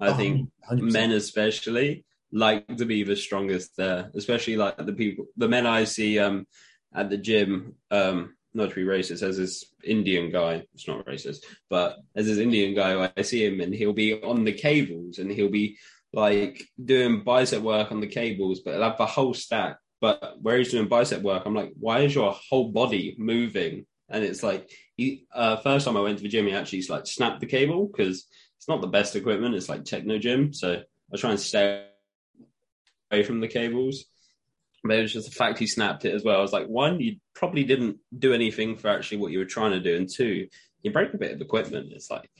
I 0.00 0.08
Oh, 0.08 0.14
think 0.14 0.50
100%. 0.70 0.92
men 0.92 1.10
especially 1.12 2.04
like 2.32 2.66
to 2.76 2.84
be 2.84 3.02
the 3.02 3.16
strongest 3.16 3.76
there, 3.76 4.10
especially 4.14 4.56
like 4.56 4.76
the 4.76 4.92
people, 4.92 5.26
the 5.36 5.48
men 5.48 5.66
I 5.66 5.84
see 5.84 6.18
um, 6.18 6.46
at 6.94 7.10
the 7.10 7.16
gym. 7.16 7.74
Um, 7.90 8.34
not 8.54 8.70
to 8.70 8.74
be 8.74 8.84
racist, 8.84 9.22
as 9.22 9.36
this 9.36 9.66
Indian 9.84 10.30
guy, 10.30 10.64
it's 10.72 10.88
not 10.88 11.04
racist, 11.04 11.44
but 11.68 11.98
as 12.14 12.24
this 12.26 12.38
Indian 12.38 12.74
guy, 12.74 13.10
I 13.14 13.20
see 13.20 13.44
him 13.44 13.60
and 13.60 13.74
he'll 13.74 13.92
be 13.92 14.14
on 14.22 14.44
the 14.44 14.52
cables 14.54 15.18
and 15.18 15.30
he'll 15.30 15.50
be 15.50 15.76
like 16.14 16.62
doing 16.82 17.22
bicep 17.22 17.60
work 17.60 17.92
on 17.92 18.00
the 18.00 18.06
cables, 18.06 18.60
but 18.60 18.72
he'll 18.72 18.82
have 18.82 18.96
the 18.96 19.04
whole 19.04 19.34
stack. 19.34 19.76
But 20.00 20.36
where 20.40 20.56
he's 20.56 20.70
doing 20.70 20.88
bicep 20.88 21.20
work, 21.20 21.42
I'm 21.44 21.54
like, 21.54 21.72
why 21.78 22.00
is 22.00 22.14
your 22.14 22.34
whole 22.48 22.70
body 22.72 23.14
moving? 23.18 23.84
And 24.08 24.24
it's 24.24 24.42
like, 24.42 24.70
he, 24.96 25.26
uh, 25.34 25.56
first 25.56 25.84
time 25.84 25.98
I 25.98 26.00
went 26.00 26.16
to 26.16 26.22
the 26.22 26.28
gym, 26.30 26.46
he 26.46 26.52
actually 26.54 26.82
like 26.88 27.06
snapped 27.06 27.40
the 27.40 27.46
cable 27.46 27.90
because 27.94 28.26
it's 28.56 28.68
not 28.68 28.80
the 28.80 28.86
best 28.86 29.16
equipment. 29.16 29.54
It's 29.54 29.68
like 29.68 29.84
Technogym, 29.84 30.54
so 30.54 30.82
I 31.12 31.16
try 31.16 31.30
and 31.30 31.40
stay 31.40 31.86
away 33.10 33.22
from 33.22 33.40
the 33.40 33.48
cables. 33.48 34.06
But 34.82 34.98
it 34.98 35.02
was 35.02 35.12
just 35.12 35.28
the 35.28 35.34
fact 35.34 35.58
he 35.58 35.66
snapped 35.66 36.04
it 36.04 36.14
as 36.14 36.22
well. 36.22 36.38
I 36.38 36.42
was 36.42 36.52
like, 36.52 36.66
one, 36.66 37.00
you 37.00 37.16
probably 37.34 37.64
didn't 37.64 37.98
do 38.16 38.32
anything 38.32 38.76
for 38.76 38.88
actually 38.88 39.18
what 39.18 39.32
you 39.32 39.38
were 39.38 39.44
trying 39.44 39.72
to 39.72 39.80
do, 39.80 39.96
and 39.96 40.08
two, 40.08 40.48
you 40.82 40.92
break 40.92 41.12
a 41.12 41.18
bit 41.18 41.32
of 41.32 41.40
equipment. 41.40 41.92
It's 41.92 42.10
like, 42.10 42.30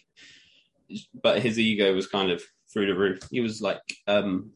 but 1.20 1.42
his 1.42 1.58
ego 1.58 1.94
was 1.94 2.06
kind 2.06 2.30
of 2.30 2.42
through 2.72 2.86
the 2.86 2.98
roof. 2.98 3.20
He 3.30 3.40
was 3.40 3.60
like 3.60 3.82
um 4.06 4.52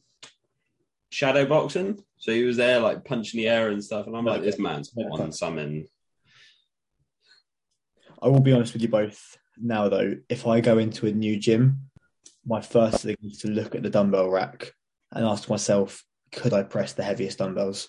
shadow 1.11 1.45
boxing, 1.47 2.03
so 2.19 2.33
he 2.33 2.45
was 2.45 2.57
there 2.57 2.81
like 2.81 3.05
punching 3.05 3.39
the 3.39 3.49
air 3.49 3.69
and 3.71 3.83
stuff. 3.83 4.07
And 4.07 4.17
I'm 4.17 4.25
like, 4.25 4.43
this 4.43 4.59
man's 4.59 4.93
on 4.97 5.33
something. 5.33 5.87
I 8.23 8.29
will 8.29 8.41
be 8.41 8.53
honest 8.53 8.73
with 8.73 8.83
you 8.83 8.89
both 8.89 9.39
now, 9.63 9.89
though. 9.89 10.17
If 10.29 10.47
I 10.47 10.61
go 10.61 10.79
into 10.79 11.07
a 11.07 11.13
new 11.13 11.39
gym, 11.39 11.91
my 12.47 12.61
first 12.61 13.03
thing 13.05 13.17
is 13.23 13.39
to 13.39 13.49
look 13.49 13.75
at 13.75 13.83
the 13.83 13.91
dumbbell 13.91 14.29
rack 14.29 14.73
and 15.13 15.25
ask 15.25 15.49
myself, 15.49 16.05
could 16.33 16.53
I 16.53 16.63
press 16.63 16.93
the 16.93 17.03
heaviest 17.03 17.39
dumbbells? 17.39 17.89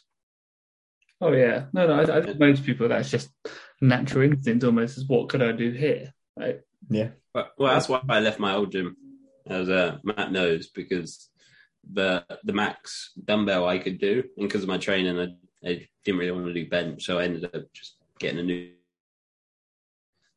Oh 1.19 1.31
yeah, 1.31 1.65
no, 1.73 1.87
no. 1.87 1.93
I, 1.93 2.17
I 2.17 2.21
think 2.21 2.39
most 2.39 2.65
people 2.65 2.89
that's 2.89 3.11
just 3.11 3.29
natural 3.79 4.23
instinct 4.23 4.63
almost. 4.63 4.97
Is 4.97 5.07
what 5.07 5.29
could 5.29 5.43
I 5.43 5.51
do 5.51 5.71
here? 5.71 6.13
Right? 6.35 6.61
Yeah. 6.89 7.09
But, 7.33 7.51
well, 7.57 7.73
that's 7.73 7.87
why 7.87 8.01
I 8.09 8.19
left 8.19 8.39
my 8.39 8.55
old 8.55 8.71
gym, 8.71 8.97
as 9.45 9.69
uh, 9.69 9.97
Matt 10.03 10.31
knows, 10.31 10.69
because 10.69 11.29
the 11.93 12.25
the 12.43 12.53
max 12.53 13.11
dumbbell 13.23 13.67
I 13.67 13.77
could 13.77 13.99
do, 13.99 14.23
and 14.37 14.47
because 14.47 14.63
of 14.63 14.69
my 14.69 14.77
training, 14.77 15.19
I, 15.19 15.69
I 15.69 15.87
didn't 16.03 16.19
really 16.19 16.31
want 16.31 16.47
to 16.47 16.53
do 16.53 16.69
bench, 16.69 17.05
so 17.05 17.19
I 17.19 17.25
ended 17.25 17.45
up 17.45 17.71
just 17.73 17.97
getting 18.19 18.39
a 18.39 18.43
new. 18.43 18.71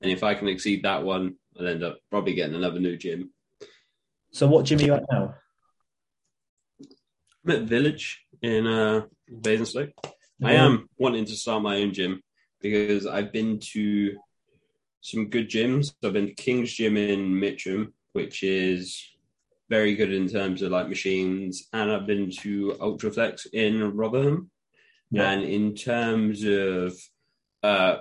And 0.01 0.11
if 0.11 0.23
I 0.23 0.35
can 0.35 0.49
exceed 0.49 0.83
that 0.83 1.03
one, 1.03 1.37
I'll 1.59 1.67
end 1.67 1.83
up 1.83 1.99
probably 2.11 2.35
getting 2.35 2.55
another 2.55 2.81
new 2.81 2.97
gym. 2.97 3.31
So, 4.33 4.47
what 4.47 4.67
gym 4.67 4.81
are 4.81 4.83
you 4.83 4.95
at 4.95 5.05
now? 5.11 5.35
I'm 7.45 7.51
at 7.51 7.63
Village 7.63 8.21
in 8.43 8.67
uh, 8.67 9.03
Basingstoke. 9.41 9.93
I 10.43 10.55
am 10.55 10.89
wanting 10.99 11.25
to 11.27 11.37
start 11.37 11.63
my 11.63 11.77
own 11.77 11.93
gym 11.93 12.23
because 12.61 13.07
I've 13.07 13.33
been 13.33 13.61
to 13.73 14.17
some 15.01 15.29
good 15.29 15.49
gyms. 15.49 15.95
I've 16.03 16.15
been 16.15 16.29
to 16.29 16.35
King's 16.35 16.73
Gym 16.73 16.97
in 16.97 17.39
Mitcham, 17.39 17.95
which 18.13 18.43
is 18.43 19.03
very 19.69 19.95
good 19.95 20.13
in 20.13 20.29
terms 20.29 20.63
of 20.63 20.73
like 20.73 20.89
machines, 20.89 21.69
and 21.73 21.93
I've 21.93 22.07
been 22.07 22.31
to 22.41 22.77
Ultraflex 22.81 23.47
in 23.53 23.97
Rotherham. 23.97 24.51
Yeah. 25.11 25.31
And 25.31 25.45
in 25.45 25.75
terms 25.75 26.45
of 26.45 26.99
uh, 27.63 27.99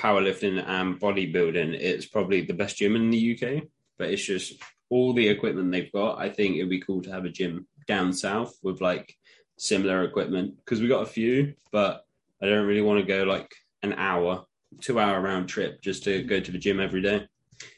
powerlifting 0.00 0.64
and 0.66 0.98
bodybuilding, 0.98 1.74
it's 1.78 2.06
probably 2.06 2.40
the 2.40 2.54
best 2.54 2.78
gym 2.78 2.96
in 2.96 3.10
the 3.10 3.38
UK. 3.38 3.64
But 3.98 4.10
it's 4.10 4.24
just 4.24 4.54
all 4.88 5.12
the 5.12 5.28
equipment 5.28 5.70
they've 5.70 5.92
got. 5.92 6.18
I 6.18 6.30
think 6.30 6.56
it'd 6.56 6.70
be 6.70 6.80
cool 6.80 7.02
to 7.02 7.12
have 7.12 7.24
a 7.24 7.30
gym 7.30 7.66
down 7.86 8.12
south 8.12 8.56
with 8.62 8.80
like 8.80 9.16
similar 9.58 10.04
equipment 10.04 10.56
because 10.56 10.80
we 10.80 10.88
got 10.88 11.02
a 11.02 11.06
few, 11.06 11.54
but 11.70 12.04
I 12.42 12.46
don't 12.46 12.66
really 12.66 12.82
want 12.82 13.00
to 13.00 13.06
go 13.06 13.24
like 13.24 13.54
an 13.82 13.92
hour, 13.92 14.46
two 14.80 14.98
hour 14.98 15.20
round 15.20 15.48
trip 15.48 15.82
just 15.82 16.04
to 16.04 16.22
go 16.22 16.40
to 16.40 16.52
the 16.52 16.58
gym 16.58 16.80
every 16.80 17.02
day. 17.02 17.26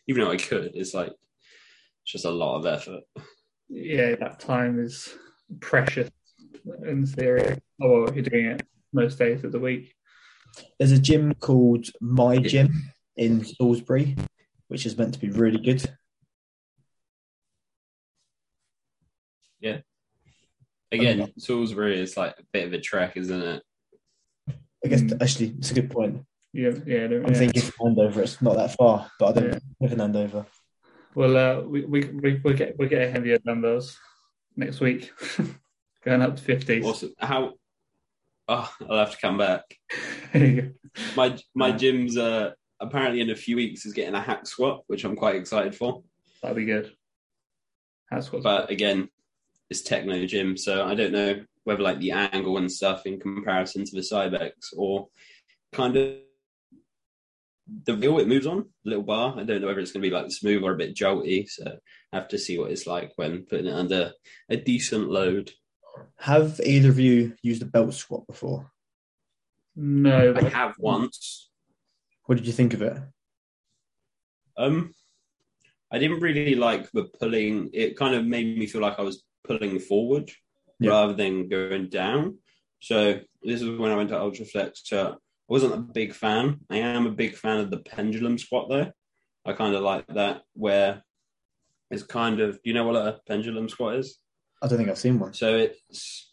Even 0.07 0.25
though 0.25 0.31
I 0.31 0.37
could, 0.37 0.73
it's 0.75 0.95
like 0.95 1.13
it's 2.03 2.13
just 2.13 2.25
a 2.25 2.31
lot 2.31 2.59
of 2.59 2.67
effort. 2.67 3.03
Yeah, 3.69 4.15
that 4.17 4.39
time 4.39 4.83
is 4.83 5.13
precious 5.61 6.11
in 6.87 7.05
theory. 7.05 7.59
Oh 7.81 8.03
well, 8.03 8.15
you're 8.15 8.23
doing 8.23 8.47
it 8.47 8.63
most 8.93 9.19
days 9.19 9.43
of 9.45 9.53
the 9.53 9.61
week. 9.61 9.95
There's 10.79 10.93
a 10.93 10.99
gym 10.99 11.35
called 11.35 11.87
My 12.01 12.39
Gym 12.39 12.93
in 13.17 13.45
Salisbury, 13.45 14.17
which 14.69 14.87
is 14.87 14.97
meant 14.97 15.15
to 15.15 15.21
be 15.21 15.31
really 15.31 15.59
good. 15.59 15.85
Yeah. 19.61 19.79
Again, 20.91 21.33
Salisbury 21.39 22.01
is 22.01 22.17
like 22.17 22.35
a 22.39 22.43
bit 22.53 22.67
of 22.67 22.73
a 22.73 22.81
trek, 22.81 23.17
isn't 23.17 23.43
it? 23.43 23.63
I 24.85 24.89
guess 24.89 25.03
Mm. 25.03 25.23
actually 25.23 25.55
it's 25.59 25.71
a 25.71 25.75
good 25.75 25.91
point. 25.91 26.25
Yeah, 26.53 26.73
yeah. 26.87 27.05
I'm 27.05 27.29
yeah. 27.29 27.35
thinking 27.35 27.63
Andover. 27.85 28.23
It's 28.23 28.43
not 28.43 28.57
that 28.57 28.75
far, 28.75 29.11
but 29.19 29.29
I 29.29 29.33
don't 29.41 29.53
Yeah. 29.53 29.59
live 29.81 29.93
in 29.93 30.01
Andover. 30.01 30.47
Well, 31.15 31.37
uh, 31.37 31.63
we 31.63 31.85
we 31.85 32.05
we 32.05 32.41
we'll 32.43 32.57
get 32.57 32.79
we'll 32.79 32.89
get 32.89 33.11
heavier 33.11 33.39
numbers 33.45 33.97
next 34.57 34.81
week, 34.81 35.13
going 36.05 36.21
up 36.23 36.37
to 36.37 36.43
fifty. 36.43 36.83
Awesome. 36.83 37.15
How? 37.19 37.55
Oh, 38.49 38.75
I'll 38.89 38.99
have 38.99 39.13
to 39.13 39.19
come 39.19 39.39
back. 39.39 39.63
That'd 40.33 40.75
My 41.17 41.39
my 41.55 41.69
Yeah. 41.69 41.77
gym's 41.77 42.17
uh, 42.19 42.53
apparently 42.81 43.21
in 43.21 43.31
a 43.31 43.37
few 43.37 43.57
weeks 43.57 43.87
is 43.87 43.93
getting 43.93 44.15
a 44.15 44.21
hack 44.21 44.47
squat, 44.47 44.85
which 44.87 45.05
I'm 45.05 45.17
quite 45.17 45.37
excited 45.37 45.75
for. 45.75 46.03
That'll 46.43 46.57
be 46.57 46.65
good. 46.65 46.93
That's 48.11 48.31
what. 48.33 48.43
But 48.43 48.71
again, 48.71 49.09
it's 49.71 49.83
Technogym, 49.83 50.59
so 50.59 50.85
I 50.85 50.95
don't 50.95 51.13
know 51.13 51.45
whether 51.65 51.83
like 51.83 52.01
the 52.01 52.11
angle 52.11 52.59
and 52.59 52.71
stuff 52.71 53.07
in 53.07 53.21
comparison 53.21 53.85
to 53.85 53.93
the 53.95 54.01
Cybex 54.03 54.53
or 54.77 55.09
kind 55.73 55.97
of 55.97 56.17
the 57.87 57.95
wheel 57.95 58.19
it 58.19 58.29
moves 58.29 58.47
on, 58.47 58.69
little 58.85 59.05
bar. 59.05 59.35
I 59.39 59.45
don't 59.45 59.61
know 59.61 59.69
whether 59.69 59.79
it's 59.81 59.93
going 59.93 60.03
to 60.03 60.09
be 60.09 60.15
like 60.15 60.31
smooth 60.31 60.63
or 60.63 60.73
a 60.73 60.77
bit 60.77 60.95
jolty. 60.97 61.49
So 61.49 61.79
I 62.13 62.17
have 62.17 62.29
to 62.29 62.39
see 62.39 62.59
what 62.59 62.71
it's 62.73 62.87
like 62.87 63.13
when 63.17 63.47
putting 63.47 63.67
it 63.67 63.75
under 63.75 64.13
a 64.51 64.57
decent 64.57 65.09
load. 65.09 65.53
Have 66.19 66.61
either 66.65 66.91
of 66.91 66.99
you 66.99 67.35
used 67.43 67.63
a 67.63 67.67
belt 67.67 67.95
squat 67.95 68.27
before? 68.27 68.72
No, 69.77 70.35
I 70.37 70.43
have 70.49 70.75
once. 70.79 71.51
What 72.27 72.37
did 72.37 72.47
you 72.47 72.53
think 72.53 72.75
of 72.75 72.83
it? 72.83 72.97
Um, 74.57 74.95
I 75.91 75.99
didn't 75.99 76.21
really 76.21 76.55
like 76.55 76.91
the 76.93 77.05
pulling. 77.05 77.71
It 77.73 77.97
kind 77.97 78.15
of 78.15 78.25
made 78.25 78.59
me 78.59 78.67
feel 78.67 78.81
like 78.81 78.99
I 78.99 79.03
was 79.03 79.25
pulling 79.45 79.79
forward 79.79 80.31
Yeah. 80.79 80.91
rather 80.91 81.15
than 81.15 81.49
going 81.49 81.89
down. 81.89 82.39
So 82.81 83.21
this 83.43 83.63
is 83.63 83.79
when 83.79 83.91
I 83.91 83.97
went 83.97 84.11
to 84.11 84.17
Ultraflex. 84.17 84.73
So 84.85 85.13
I 85.13 85.15
wasn't 85.49 85.75
a 85.75 85.79
big 85.79 86.15
fan. 86.15 86.61
I 86.71 86.79
am 86.79 87.07
a 87.07 87.11
big 87.11 87.35
fan 87.37 87.59
of 87.61 87.71
the 87.71 87.79
pendulum 87.79 88.39
squat 88.39 88.69
though. 88.69 88.93
I 89.45 89.53
kind 89.55 89.75
of 89.75 89.83
like 89.83 90.07
that 90.09 90.43
where 90.55 91.03
it's 91.91 92.03
kind 92.03 92.41
of. 92.41 92.55
Do 92.55 92.61
you 92.65 92.75
know 92.75 92.87
what 92.87 92.97
a 92.97 93.21
pendulum 93.27 93.69
squat 93.69 93.97
is? 93.97 94.19
I 94.63 94.69
don't 94.69 94.79
think 94.79 94.89
I've 94.91 94.99
seen 94.99 95.19
one. 95.19 95.35
So 95.35 95.57
it's 95.57 96.33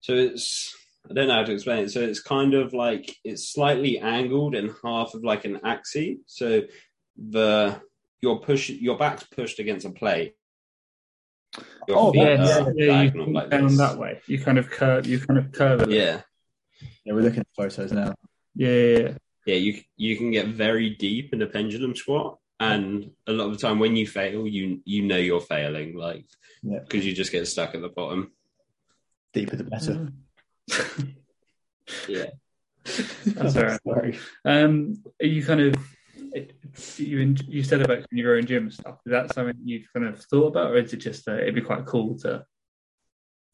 so 0.00 0.14
it's 0.14 0.74
I 1.08 1.14
don't 1.14 1.28
know 1.28 1.34
how 1.34 1.44
to 1.44 1.52
explain 1.52 1.84
it. 1.84 1.90
So 1.90 2.00
it's 2.00 2.20
kind 2.20 2.54
of 2.54 2.72
like 2.72 3.16
it's 3.24 3.48
slightly 3.52 3.98
angled 3.98 4.54
and 4.54 4.70
half 4.84 5.14
of 5.14 5.24
like 5.24 5.44
an 5.44 5.60
axis. 5.64 6.18
So 6.26 6.62
the 7.16 7.80
your 8.20 8.40
push 8.40 8.68
your 8.70 8.98
back's 8.98 9.24
pushed 9.24 9.58
against 9.58 9.86
a 9.86 9.90
plate. 9.90 10.34
Your 11.88 11.96
Oh, 11.98 12.12
feet 12.12 12.18
yes, 12.22 12.58
are 12.60 12.72
yeah, 12.76 12.84
you 12.84 12.86
diagonal 12.86 13.24
come 13.26 13.32
like 13.34 13.50
down 13.50 13.66
this. 13.68 13.78
that 13.78 13.98
way. 13.98 14.20
You 14.26 14.38
kind 14.40 14.58
of 14.58 14.70
curve. 14.70 15.06
You 15.06 15.18
kind 15.20 15.38
of 15.38 15.50
curve 15.52 15.82
it. 15.82 15.90
Yeah, 15.90 16.20
Yeah, 17.04 17.14
we're 17.14 17.22
looking 17.22 17.40
at 17.40 17.46
photos 17.56 17.92
now. 17.92 18.14
yeah, 18.54 18.68
yeah, 18.68 18.98
yeah. 18.98 19.12
yeah. 19.46 19.54
You 19.56 19.80
you 19.96 20.16
can 20.16 20.30
get 20.30 20.48
very 20.48 20.90
deep 20.90 21.32
in 21.32 21.42
a 21.42 21.46
pendulum 21.46 21.96
squat, 21.96 22.38
and 22.60 23.10
a 23.26 23.32
lot 23.32 23.46
of 23.46 23.52
the 23.52 23.58
time 23.66 23.78
when 23.80 23.96
you 23.96 24.06
fail, 24.06 24.46
you 24.46 24.80
you 24.84 25.02
know 25.02 25.16
you're 25.16 25.40
failing, 25.40 25.96
like 25.96 26.26
Yeah. 26.62 26.80
because 26.80 27.04
you 27.04 27.14
just 27.14 27.32
get 27.32 27.48
stuck 27.48 27.74
at 27.74 27.80
the 27.80 27.88
bottom. 27.88 28.30
Deeper 29.32 29.56
the 29.56 29.64
better. 29.64 29.94
Mm. 29.94 30.12
Yeah. 32.08 32.26
That's 32.84 33.56
all 33.56 33.62
right. 33.64 33.80
Sorry. 33.84 34.18
Um, 34.44 35.02
are 35.20 35.26
you 35.26 35.44
kind 35.44 35.60
of 35.60 35.74
you 36.96 37.20
en- 37.20 37.36
you 37.48 37.62
said 37.62 37.82
about 37.82 38.04
your 38.12 38.36
own 38.36 38.46
gym 38.46 38.64
and 38.64 38.72
stuff. 38.72 38.98
Is 39.06 39.10
that 39.10 39.34
something 39.34 39.56
you've 39.64 39.92
kind 39.92 40.06
of 40.06 40.22
thought 40.24 40.48
about, 40.48 40.70
or 40.70 40.76
is 40.76 40.92
it 40.92 40.98
just 40.98 41.28
uh, 41.28 41.34
it'd 41.34 41.54
be 41.54 41.60
quite 41.60 41.86
cool 41.86 42.18
to, 42.20 42.44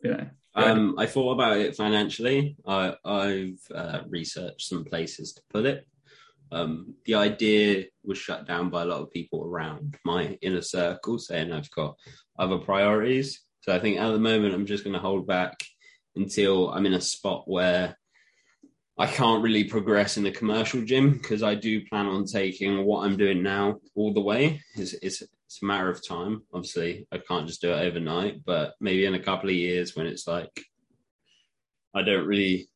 you 0.02 0.10
know? 0.10 0.26
Um, 0.54 0.94
I 0.98 1.06
thought 1.06 1.32
about 1.32 1.58
it 1.58 1.76
financially. 1.76 2.56
I, 2.66 2.94
I've 3.04 3.60
uh, 3.74 4.00
researched 4.08 4.68
some 4.68 4.84
places 4.84 5.34
to 5.34 5.42
put 5.50 5.66
it. 5.66 5.86
Um, 6.50 6.94
the 7.04 7.16
idea 7.16 7.86
was 8.04 8.16
shut 8.16 8.46
down 8.46 8.70
by 8.70 8.82
a 8.82 8.86
lot 8.86 9.02
of 9.02 9.10
people 9.10 9.44
around 9.44 9.96
my 10.04 10.38
inner 10.40 10.62
circle, 10.62 11.18
saying 11.18 11.52
I've 11.52 11.70
got 11.72 11.98
other 12.38 12.58
priorities. 12.58 13.42
So 13.60 13.74
I 13.74 13.80
think 13.80 13.98
at 13.98 14.10
the 14.10 14.18
moment 14.18 14.54
I'm 14.54 14.64
just 14.64 14.84
going 14.84 14.94
to 14.94 15.00
hold 15.00 15.26
back 15.26 15.62
until 16.16 16.70
I'm 16.70 16.86
in 16.86 16.94
a 16.94 17.00
spot 17.00 17.44
where 17.46 17.96
I 18.98 19.06
can't 19.06 19.42
really 19.42 19.64
progress 19.64 20.16
in 20.16 20.22
the 20.22 20.30
commercial 20.30 20.82
gym 20.82 21.12
because 21.12 21.42
I 21.42 21.54
do 21.54 21.86
plan 21.86 22.06
on 22.06 22.24
taking 22.24 22.84
what 22.84 23.04
I'm 23.04 23.16
doing 23.16 23.42
now 23.42 23.80
all 23.94 24.14
the 24.14 24.22
way. 24.22 24.62
It's, 24.74 24.94
it's, 24.94 25.22
it's 25.22 25.62
a 25.62 25.66
matter 25.66 25.90
of 25.90 26.06
time. 26.06 26.42
Obviously, 26.52 27.06
I 27.12 27.18
can't 27.18 27.46
just 27.46 27.60
do 27.60 27.72
it 27.72 27.86
overnight, 27.86 28.44
but 28.44 28.74
maybe 28.80 29.04
in 29.04 29.14
a 29.14 29.22
couple 29.22 29.50
of 29.50 29.54
years 29.54 29.94
when 29.94 30.06
it's 30.06 30.26
like 30.26 30.50
I 31.94 32.02
don't 32.02 32.26
really 32.26 32.68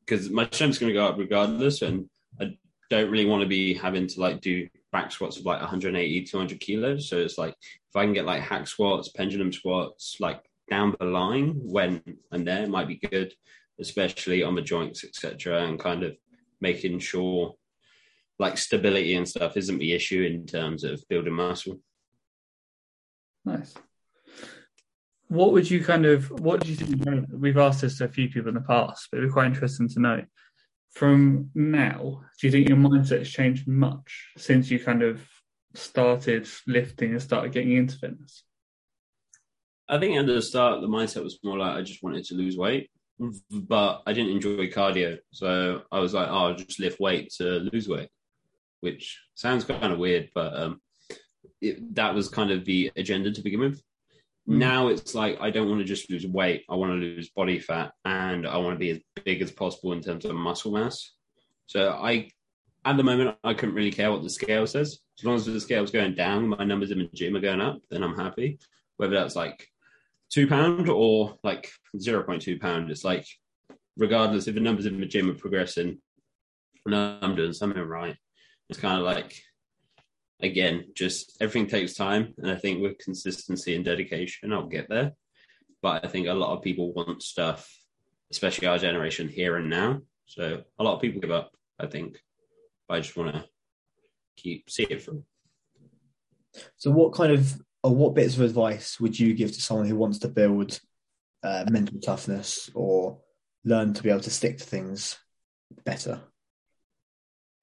because 0.00 0.30
my 0.30 0.48
strength's 0.50 0.78
going 0.78 0.92
to 0.92 0.98
go 0.98 1.06
up 1.06 1.18
regardless, 1.18 1.82
and 1.82 2.08
I 2.40 2.56
don't 2.90 3.10
really 3.10 3.26
want 3.26 3.42
to 3.42 3.48
be 3.48 3.74
having 3.74 4.06
to 4.06 4.20
like 4.20 4.40
do 4.40 4.68
back 4.92 5.12
squats 5.12 5.38
of 5.38 5.44
like 5.44 5.60
180, 5.60 6.24
200 6.24 6.60
kilos. 6.60 7.08
So 7.08 7.18
it's 7.18 7.38
like 7.38 7.54
if 7.60 7.96
I 7.96 8.04
can 8.04 8.12
get 8.12 8.26
like 8.26 8.42
hack 8.42 8.66
squats, 8.66 9.08
pendulum 9.08 9.52
squats, 9.52 10.16
like 10.20 10.42
down 10.70 10.94
the 10.98 11.06
line 11.06 11.60
when 11.62 12.02
I'm 12.32 12.44
there, 12.44 12.66
might 12.66 12.88
be 12.88 12.96
good 12.96 13.32
especially 13.80 14.42
on 14.42 14.54
the 14.54 14.62
joints, 14.62 15.04
etc., 15.04 15.64
and 15.64 15.78
kind 15.78 16.02
of 16.02 16.16
making 16.60 16.98
sure 16.98 17.54
like 18.38 18.58
stability 18.58 19.14
and 19.14 19.28
stuff 19.28 19.56
isn't 19.56 19.78
the 19.78 19.92
issue 19.92 20.22
in 20.22 20.46
terms 20.46 20.82
of 20.84 21.02
building 21.08 21.34
muscle. 21.34 21.80
Nice. 23.44 23.74
What 25.28 25.52
would 25.52 25.70
you 25.70 25.84
kind 25.84 26.06
of 26.06 26.30
what 26.30 26.60
do 26.60 26.70
you 26.70 26.76
think? 26.76 27.26
We've 27.30 27.58
asked 27.58 27.82
this 27.82 27.98
to 27.98 28.04
a 28.04 28.08
few 28.08 28.28
people 28.28 28.48
in 28.48 28.54
the 28.54 28.60
past, 28.60 29.08
but 29.10 29.18
it'd 29.18 29.30
be 29.30 29.32
quite 29.32 29.46
interesting 29.46 29.88
to 29.90 30.00
know. 30.00 30.22
From 30.92 31.50
now, 31.54 32.22
do 32.40 32.46
you 32.46 32.52
think 32.52 32.68
your 32.68 32.78
mindset's 32.78 33.30
changed 33.30 33.66
much 33.66 34.28
since 34.36 34.70
you 34.70 34.78
kind 34.78 35.02
of 35.02 35.20
started 35.74 36.48
lifting 36.68 37.10
and 37.10 37.22
started 37.22 37.52
getting 37.52 37.72
into 37.72 37.98
fitness? 37.98 38.44
I 39.88 39.98
think 39.98 40.16
at 40.16 40.26
the 40.26 40.40
start 40.40 40.80
the 40.80 40.88
mindset 40.88 41.22
was 41.22 41.38
more 41.44 41.58
like 41.58 41.76
I 41.76 41.82
just 41.82 42.02
wanted 42.02 42.24
to 42.26 42.34
lose 42.34 42.56
weight, 42.56 42.90
but 43.50 44.02
I 44.06 44.12
didn't 44.12 44.32
enjoy 44.32 44.68
cardio, 44.70 45.18
so 45.30 45.82
I 45.92 45.98
was 45.98 46.14
like, 46.14 46.28
oh, 46.28 46.46
I'll 46.46 46.54
just 46.54 46.80
lift 46.80 47.00
weight 47.00 47.32
to 47.38 47.68
lose 47.72 47.88
weight, 47.88 48.08
which 48.80 49.20
sounds 49.34 49.64
kind 49.64 49.92
of 49.92 49.98
weird, 49.98 50.30
but 50.34 50.56
um, 50.56 50.80
it, 51.60 51.94
that 51.94 52.14
was 52.14 52.28
kind 52.28 52.50
of 52.50 52.64
the 52.64 52.90
agenda 52.96 53.30
to 53.32 53.42
begin 53.42 53.60
with. 53.60 53.82
Mm. 54.48 54.56
Now 54.56 54.88
it's 54.88 55.14
like 55.14 55.40
I 55.40 55.50
don't 55.50 55.68
want 55.68 55.80
to 55.80 55.84
just 55.84 56.10
lose 56.10 56.26
weight. 56.26 56.64
I 56.68 56.74
want 56.74 56.92
to 56.92 56.96
lose 56.96 57.30
body 57.30 57.58
fat, 57.58 57.92
and 58.04 58.46
I 58.46 58.56
want 58.58 58.74
to 58.74 58.78
be 58.78 58.90
as 58.90 59.00
big 59.24 59.42
as 59.42 59.50
possible 59.50 59.92
in 59.92 60.02
terms 60.02 60.24
of 60.24 60.34
muscle 60.34 60.72
mass. 60.72 61.12
So 61.66 61.90
I, 61.90 62.30
at 62.84 62.96
the 62.96 63.02
moment, 63.02 63.36
I 63.42 63.54
couldn't 63.54 63.74
really 63.74 63.92
care 63.92 64.10
what 64.10 64.22
the 64.22 64.30
scale 64.30 64.66
says. 64.66 64.98
As 65.18 65.24
long 65.24 65.36
as 65.36 65.46
the 65.46 65.60
scale's 65.60 65.90
going 65.90 66.14
down, 66.14 66.48
my 66.48 66.64
numbers 66.64 66.90
in 66.90 66.98
the 66.98 67.08
gym 67.14 67.36
are 67.36 67.40
going 67.40 67.60
up, 67.60 67.80
then 67.90 68.02
I'm 68.02 68.16
happy. 68.16 68.58
Whether 68.96 69.14
that's 69.14 69.34
like 69.34 69.66
two 70.30 70.46
pound 70.46 70.88
or 70.88 71.36
like 71.42 71.70
zero 71.98 72.22
point 72.22 72.42
two 72.42 72.58
pound, 72.58 72.90
it's 72.90 73.04
like 73.04 73.26
regardless 73.96 74.48
if 74.48 74.54
the 74.54 74.60
numbers 74.60 74.86
in 74.86 75.00
the 75.00 75.06
gym 75.06 75.30
are 75.30 75.34
progressing, 75.34 75.98
know 76.86 77.18
I'm 77.22 77.36
doing 77.36 77.52
something 77.52 77.82
right. 77.82 78.16
It's 78.68 78.80
kind 78.80 78.98
of 78.98 79.04
like 79.04 79.40
again, 80.40 80.86
just 80.94 81.36
everything 81.40 81.66
takes 81.66 81.94
time, 81.94 82.34
and 82.38 82.50
I 82.50 82.56
think 82.56 82.82
with 82.82 82.98
consistency 82.98 83.74
and 83.74 83.84
dedication, 83.84 84.52
I'll 84.52 84.66
get 84.66 84.88
there. 84.88 85.12
But 85.82 86.04
I 86.04 86.08
think 86.08 86.26
a 86.26 86.34
lot 86.34 86.56
of 86.56 86.62
people 86.62 86.92
want 86.92 87.22
stuff, 87.22 87.70
especially 88.30 88.66
our 88.66 88.78
generation, 88.78 89.28
here 89.28 89.56
and 89.56 89.68
now. 89.68 90.00
So 90.26 90.62
a 90.78 90.84
lot 90.84 90.94
of 90.94 91.00
people 91.00 91.20
give 91.20 91.30
up. 91.30 91.52
I 91.78 91.86
think, 91.86 92.18
but 92.88 92.94
I 92.94 93.00
just 93.00 93.16
want 93.16 93.34
to 93.34 93.44
keep 94.36 94.70
see 94.70 94.84
it 94.84 95.02
through. 95.02 95.24
So, 96.76 96.90
what 96.90 97.12
kind 97.12 97.32
of 97.32 97.60
or 97.84 97.94
what 97.94 98.14
bits 98.14 98.34
of 98.34 98.40
advice 98.40 98.98
would 98.98 99.16
you 99.16 99.34
give 99.34 99.52
to 99.52 99.60
someone 99.60 99.86
who 99.86 99.94
wants 99.94 100.18
to 100.18 100.28
build 100.28 100.80
uh, 101.42 101.66
mental 101.70 102.00
toughness 102.00 102.70
or 102.74 103.18
learn 103.62 103.92
to 103.92 104.02
be 104.02 104.08
able 104.08 104.20
to 104.20 104.30
stick 104.30 104.56
to 104.56 104.64
things 104.64 105.18
better? 105.84 106.22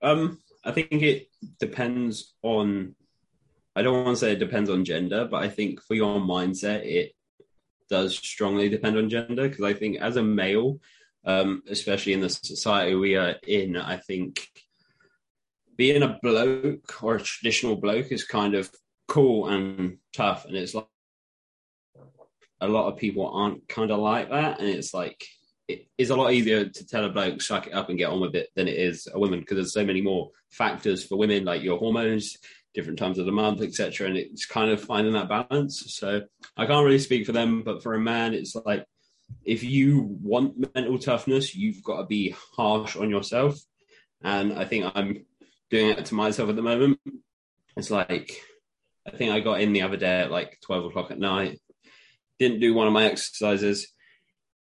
Um, 0.04 0.38
I 0.64 0.72
think 0.72 0.92
it 0.92 1.28
depends 1.60 2.36
on. 2.44 2.96
I 3.76 3.82
don't 3.82 4.06
want 4.06 4.16
to 4.18 4.20
say 4.20 4.34
it 4.34 4.40
depends 4.40 4.70
on 4.70 4.86
gender, 4.86 5.28
but 5.30 5.42
I 5.42 5.50
think 5.50 5.82
for 5.82 5.96
your 5.96 6.20
mindset, 6.20 6.86
it 6.86 7.14
does 7.90 8.16
strongly 8.16 8.70
depend 8.70 8.98
on 8.98 9.10
gender 9.10 9.50
because 9.50 9.66
I 9.66 9.74
think 9.74 9.98
as 10.02 10.18
a 10.18 10.24
male, 10.24 10.80
um, 11.26 11.64
especially 11.68 12.14
in 12.14 12.20
the 12.20 12.30
society 12.30 12.94
we 12.94 13.16
are 13.16 13.38
in, 13.48 13.76
I 13.76 13.98
think 13.98 14.48
being 15.78 16.04
a 16.04 16.20
bloke 16.22 17.02
or 17.02 17.16
a 17.16 17.22
traditional 17.22 17.76
bloke 17.76 18.12
is 18.12 18.24
kind 18.24 18.54
of 18.54 18.70
cool 19.12 19.50
and 19.50 19.98
tough, 20.14 20.46
and 20.46 20.56
it's 20.56 20.74
like 20.74 20.88
a 22.62 22.68
lot 22.68 22.88
of 22.88 22.98
people 22.98 23.28
aren't 23.28 23.68
kind 23.68 23.92
of 23.92 24.00
like 24.00 24.30
that, 24.30 24.62
and 24.62 24.70
it's 24.70 24.94
like 24.94 25.26
it 25.68 25.88
is 25.98 26.12
a 26.12 26.16
lot 26.16 26.32
easier 26.32 26.70
to 26.70 26.88
tell 26.88 27.04
a 27.04 27.10
bloke 27.10 27.42
suck 27.42 27.68
it 27.68 27.74
up 27.74 27.90
and 27.90 27.98
get 27.98 28.10
on 28.10 28.22
with 28.22 28.36
it 28.36 28.50
than 28.56 28.70
it 28.70 28.78
is 28.78 29.08
a 29.14 29.20
woman 29.20 29.42
because 29.42 29.56
there's 29.56 29.74
so 29.74 29.86
many 29.86 30.02
more 30.02 30.30
factors 30.50 31.04
for 31.06 31.18
women 31.18 31.46
like 31.46 31.62
your 31.62 31.78
hormones 31.78 32.38
different 32.74 33.00
times 33.00 33.20
of 33.20 33.26
the 33.26 33.32
month 33.32 33.62
etc 33.62 34.08
and 34.08 34.18
it's 34.18 34.46
kind 34.46 34.72
of 34.72 34.82
finding 34.82 35.14
that 35.14 35.30
balance. 35.30 35.84
So 35.96 36.22
i 36.58 36.66
can't 36.66 36.86
really 36.86 37.00
speak 37.00 37.26
for 37.26 37.32
them 37.32 37.64
but 37.64 37.84
for 37.84 37.94
a 37.94 38.00
man 38.00 38.34
it's 38.34 38.56
like 38.56 38.86
if 39.46 39.64
you 39.64 40.18
want 40.22 40.74
mental 40.76 41.00
toughness 41.00 41.56
you've 41.56 41.84
got 41.84 41.98
to 41.98 42.06
be 42.06 42.36
harsh 42.58 42.96
on 42.96 43.10
yourself. 43.10 43.58
And 44.24 44.54
i 44.54 44.66
think 44.66 44.92
i'm 44.94 45.26
doing 45.70 45.92
it 45.92 46.06
to 46.06 46.16
myself 46.16 46.50
at 46.50 46.56
the 46.56 46.62
moment. 46.62 47.00
It's 47.78 47.92
like 47.92 48.42
i 49.08 49.12
think 49.12 49.32
i 49.32 49.40
got 49.40 49.62
in 49.62 49.74
the 49.74 49.82
other 49.82 49.98
day 49.98 50.22
at 50.22 50.32
like 50.32 50.60
12 50.64 50.86
o'clock 50.86 51.12
at 51.12 51.20
night 51.20 51.60
didn't 52.40 52.60
do 52.60 52.74
one 52.74 52.88
of 52.88 52.94
my 52.94 53.06
exercises 53.06 53.94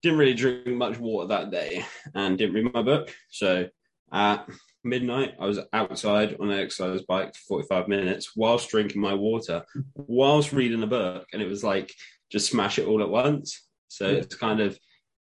didn't 0.04 0.18
really 0.18 0.34
drink 0.34 0.66
much 0.66 0.98
water 0.98 1.28
that 1.28 1.50
day 1.50 1.82
and 2.14 2.36
didn't 2.36 2.54
read 2.54 2.70
my 2.74 2.82
book. 2.82 3.10
So 3.30 3.68
at 4.12 4.46
midnight, 4.84 5.32
I 5.40 5.46
was 5.46 5.60
outside 5.72 6.36
on 6.38 6.50
an 6.50 6.60
exercise 6.60 7.00
bike 7.08 7.34
for 7.34 7.62
45 7.64 7.88
minutes 7.88 8.36
whilst 8.36 8.68
drinking 8.68 9.00
my 9.00 9.14
water, 9.14 9.64
whilst 9.94 10.52
reading 10.52 10.82
a 10.82 10.86
book. 10.86 11.26
And 11.32 11.40
it 11.40 11.48
was 11.48 11.64
like, 11.64 11.90
just 12.30 12.50
smash 12.50 12.78
it 12.78 12.86
all 12.86 13.02
at 13.02 13.08
once. 13.08 13.66
So 13.88 14.08
Yeah. 14.10 14.18
it's 14.18 14.34
kind 14.34 14.60
of 14.60 14.78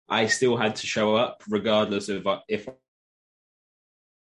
I 0.08 0.28
still 0.28 0.56
had 0.56 0.78
to 0.78 0.88
show 0.88 1.14
up 1.14 1.44
regardless 1.50 2.08
of 2.08 2.26
if 2.48 2.66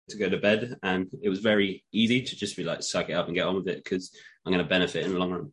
to 0.10 0.18
go 0.18 0.28
to 0.28 0.38
bed, 0.38 0.80
and 0.82 1.08
it 1.22 1.30
was 1.30 1.40
very 1.40 1.84
easy 1.92 2.24
to 2.24 2.36
just 2.36 2.58
be 2.58 2.64
like 2.64 2.82
suck 2.82 3.10
it 3.10 3.14
up 3.14 3.28
and 3.28 3.36
get 3.36 3.46
on 3.46 3.56
with 3.58 3.68
it 3.68 3.84
because 3.84 4.12
I'm 4.48 4.54
going 4.54 4.64
to 4.64 4.70
benefit 4.70 5.06
in 5.06 5.12
the 5.12 5.20
long 5.20 5.32
run. 5.32 5.52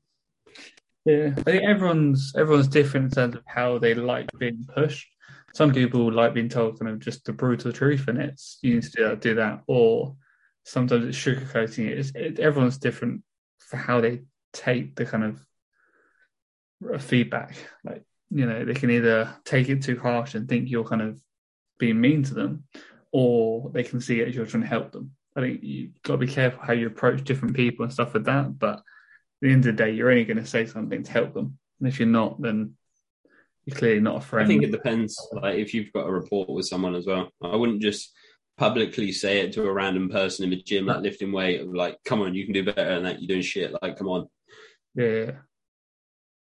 Yeah, 1.05 1.33
I 1.37 1.43
think 1.43 1.65
everyone's 1.65 2.33
everyone's 2.37 2.69
different 2.69 3.07
in 3.07 3.11
terms 3.11 3.35
of 3.35 3.43
how 3.45 3.79
they 3.79 3.93
like 3.93 4.31
being 4.39 4.65
pushed. 4.73 5.09
Some 5.53 5.73
people 5.73 6.13
like 6.13 6.33
being 6.33 6.49
told 6.49 6.79
kind 6.79 6.91
of 6.91 7.01
just 7.01 7.25
the 7.25 7.33
brutal 7.33 7.73
truth, 7.73 8.07
and 8.07 8.19
it's 8.19 8.59
you 8.63 8.75
need 8.75 8.85
to 8.85 8.91
do 8.91 9.05
that, 9.09 9.21
do 9.21 9.35
that, 9.35 9.63
or 9.67 10.17
sometimes 10.65 11.07
it's 11.07 11.19
sugarcoating 11.19 11.89
it. 11.89 11.99
It's, 11.99 12.13
it. 12.15 12.39
Everyone's 12.39 12.79
different 12.79 13.23
for 13.59 13.77
how 13.77 14.01
they 14.01 14.23
take 14.53 14.95
the 14.95 15.05
kind 15.05 15.25
of 15.25 15.47
uh, 16.95 16.99
feedback. 16.99 17.57
Like 17.83 18.05
you 18.31 18.47
know, 18.47 18.65
they 18.65 18.75
can 18.75 18.91
either 18.91 19.35
take 19.45 19.69
it 19.69 19.83
too 19.83 19.99
harsh 19.99 20.37
and 20.37 20.49
think 20.49 20.71
you're 20.71 20.85
kind 20.85 21.03
of 21.03 21.21
being 21.81 22.01
mean 22.01 22.23
to 22.23 22.35
them, 22.35 22.65
or 23.11 23.71
they 23.75 23.83
can 23.83 24.01
see 24.01 24.21
it 24.21 24.29
as 24.29 24.37
you're 24.37 24.47
trying 24.47 24.63
to 24.63 24.69
help 24.69 24.93
them. 24.93 25.11
I 25.37 25.41
think 25.41 25.63
you've 25.63 26.03
got 26.03 26.15
to 26.15 26.19
be 26.19 26.29
careful 26.29 26.63
how 26.63 26.73
you 26.73 26.87
approach 26.87 27.25
different 27.25 27.57
people 27.57 27.85
and 27.85 27.93
stuff 27.93 28.13
with 28.15 28.27
that, 28.27 28.59
but 28.59 28.77
at 28.77 28.83
the 29.41 29.51
end 29.51 29.67
of 29.67 29.77
the 29.77 29.85
day, 29.85 29.91
you're 29.91 30.11
only 30.11 30.25
going 30.25 30.37
to 30.39 30.47
say 30.47 30.67
something 30.67 31.03
to 31.03 31.13
help 31.13 31.35
them. 31.35 31.59
And 31.81 31.89
if 31.89 31.99
you're 31.99 32.09
not, 32.09 32.41
then 32.41 32.75
you're 33.65 33.77
clearly 33.77 34.01
not 34.01 34.17
a 34.17 34.21
friend. 34.21 34.45
I 34.45 34.49
think 34.49 34.63
it 34.63 34.71
depends. 34.71 35.21
Like 35.33 35.57
if 35.57 35.75
you've 35.75 35.93
got 35.93 36.07
a 36.07 36.13
rapport 36.13 36.47
with 36.49 36.67
someone 36.67 36.95
as 36.95 37.07
well, 37.07 37.31
I 37.43 37.57
wouldn't 37.57 37.83
just 37.83 38.13
publicly 38.57 39.11
say 39.11 39.41
it 39.41 39.53
to 39.55 39.67
a 39.67 39.73
random 39.73 40.09
person 40.09 40.45
in 40.45 40.51
the 40.51 40.63
gym, 40.63 40.87
like 40.87 41.03
lifting 41.03 41.33
weight, 41.33 41.61
of 41.61 41.75
like, 41.75 41.99
"Come 42.05 42.21
on, 42.21 42.35
you 42.35 42.45
can 42.45 42.53
do 42.53 42.65
better 42.65 42.95
than 42.95 43.05
that. 43.05 43.21
You're 43.21 43.29
doing 43.29 43.43
shit." 43.43 43.75
Like, 43.83 43.99
come 43.99 44.09
on. 44.09 44.29
yeah, 44.95 45.33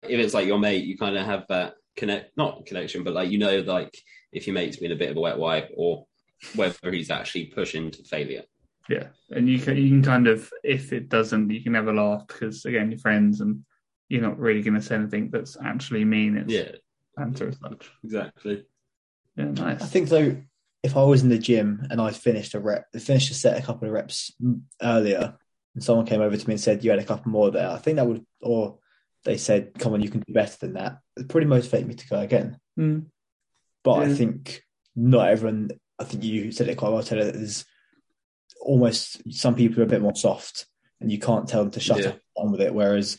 If 0.03 0.21
it's 0.21 0.35
like 0.35 0.47
your 0.47 0.59
mate, 0.59 0.85
you 0.85 0.99
kind 0.99 1.17
of 1.17 1.25
have 1.25 1.47
that 1.49 1.75
connect, 1.97 2.37
not 2.37 2.67
connection, 2.67 3.05
but 3.05 3.15
like 3.15 3.31
you 3.31 3.39
know, 3.39 3.61
like 3.61 3.97
if 4.33 4.47
your 4.47 4.55
mate's 4.55 4.77
been 4.77 4.93
a 4.93 4.97
bit 4.97 5.11
of 5.11 5.17
a 5.17 5.21
wet 5.21 5.39
wipe, 5.39 5.71
or 5.77 6.07
whether 6.55 6.91
he's 6.91 7.11
actually 7.11 7.47
pushing 7.47 7.91
to 7.93 8.05
failure. 8.05 8.43
Yeah. 8.89 9.09
And 9.31 9.49
you 9.49 9.59
can 9.59 9.77
you 9.77 9.89
can 9.89 10.03
kind 10.03 10.27
of 10.29 10.51
if 10.65 10.93
it 10.93 11.09
doesn't, 11.09 11.51
you 11.51 11.63
can 11.63 11.75
have 11.75 11.89
a 11.89 11.93
laugh 11.93 12.27
because 12.27 12.65
again, 12.65 12.91
you're 12.91 12.99
friends 12.99 13.41
and 13.41 13.65
you're 14.09 14.23
not 14.23 14.39
really 14.39 14.63
going 14.63 14.75
to 14.75 14.83
say 14.83 14.95
anything 14.97 15.31
that's 15.31 15.57
actually 15.65 16.05
mean. 16.05 16.37
It's 16.37 16.53
Yeah, 16.53 16.73
banter 17.17 17.49
as 17.49 17.59
such. 17.59 17.91
exactly. 18.05 18.67
Yeah, 19.37 19.47
nice. 19.47 19.83
I 19.83 19.87
think 19.87 20.09
though, 20.09 20.37
if 20.83 20.97
I 20.97 21.03
was 21.05 21.23
in 21.23 21.29
the 21.31 21.39
gym 21.39 21.87
and 21.91 22.01
I 22.01 22.11
finished 22.11 22.55
a 22.55 22.61
rep, 22.61 22.87
finished 22.99 23.31
a 23.31 23.35
set, 23.35 23.59
a 23.59 23.65
couple 23.65 23.89
of 23.89 23.95
reps 23.95 24.33
earlier, 24.83 25.37
and 25.75 25.83
someone 25.83 26.07
came 26.07 26.21
over 26.21 26.37
to 26.37 26.49
me 26.49 26.55
and 26.55 26.61
said 26.61 26.85
you 26.85 26.91
had 26.91 27.01
a 27.01 27.05
couple 27.05 27.31
more 27.31 27.51
there, 27.51 27.71
I 27.71 27.79
think 27.79 27.97
that 27.97 28.07
would, 28.07 28.27
or 28.43 28.79
they 29.25 29.39
said, 29.39 29.73
"Come 29.79 29.95
on, 29.95 30.03
you 30.03 30.11
can 30.11 30.21
do 30.27 30.35
better 30.35 30.57
than 30.61 30.75
that." 30.75 30.99
It 31.17 31.29
pretty 31.29 31.47
motivate 31.47 31.87
me 31.87 31.95
to 31.95 32.09
go 32.09 32.19
again. 32.19 32.59
Mm. 32.79 33.07
But 33.85 34.01
I 34.01 34.15
think 34.15 34.63
not 34.95 35.29
everyone. 35.31 35.71
I 35.99 36.05
think 36.05 36.25
you 36.25 36.53
said 36.53 36.69
it 36.69 36.77
quite 36.77 36.91
well, 36.93 37.03
Taylor. 37.03 37.25
that 37.25 37.35
There's 37.35 37.65
almost 38.63 39.33
some 39.33 39.55
people 39.55 39.81
are 39.81 39.85
a 39.85 39.89
bit 39.89 40.03
more 40.03 40.15
soft, 40.15 40.67
and 41.01 41.11
you 41.11 41.19
can't 41.19 41.49
tell 41.49 41.63
them 41.63 41.73
to 41.73 41.81
shut 41.81 41.99
Yeah. 42.01 42.09
up 42.11 42.21
on 42.37 42.53
with 42.53 42.61
it. 42.61 42.75
Whereas 42.75 43.19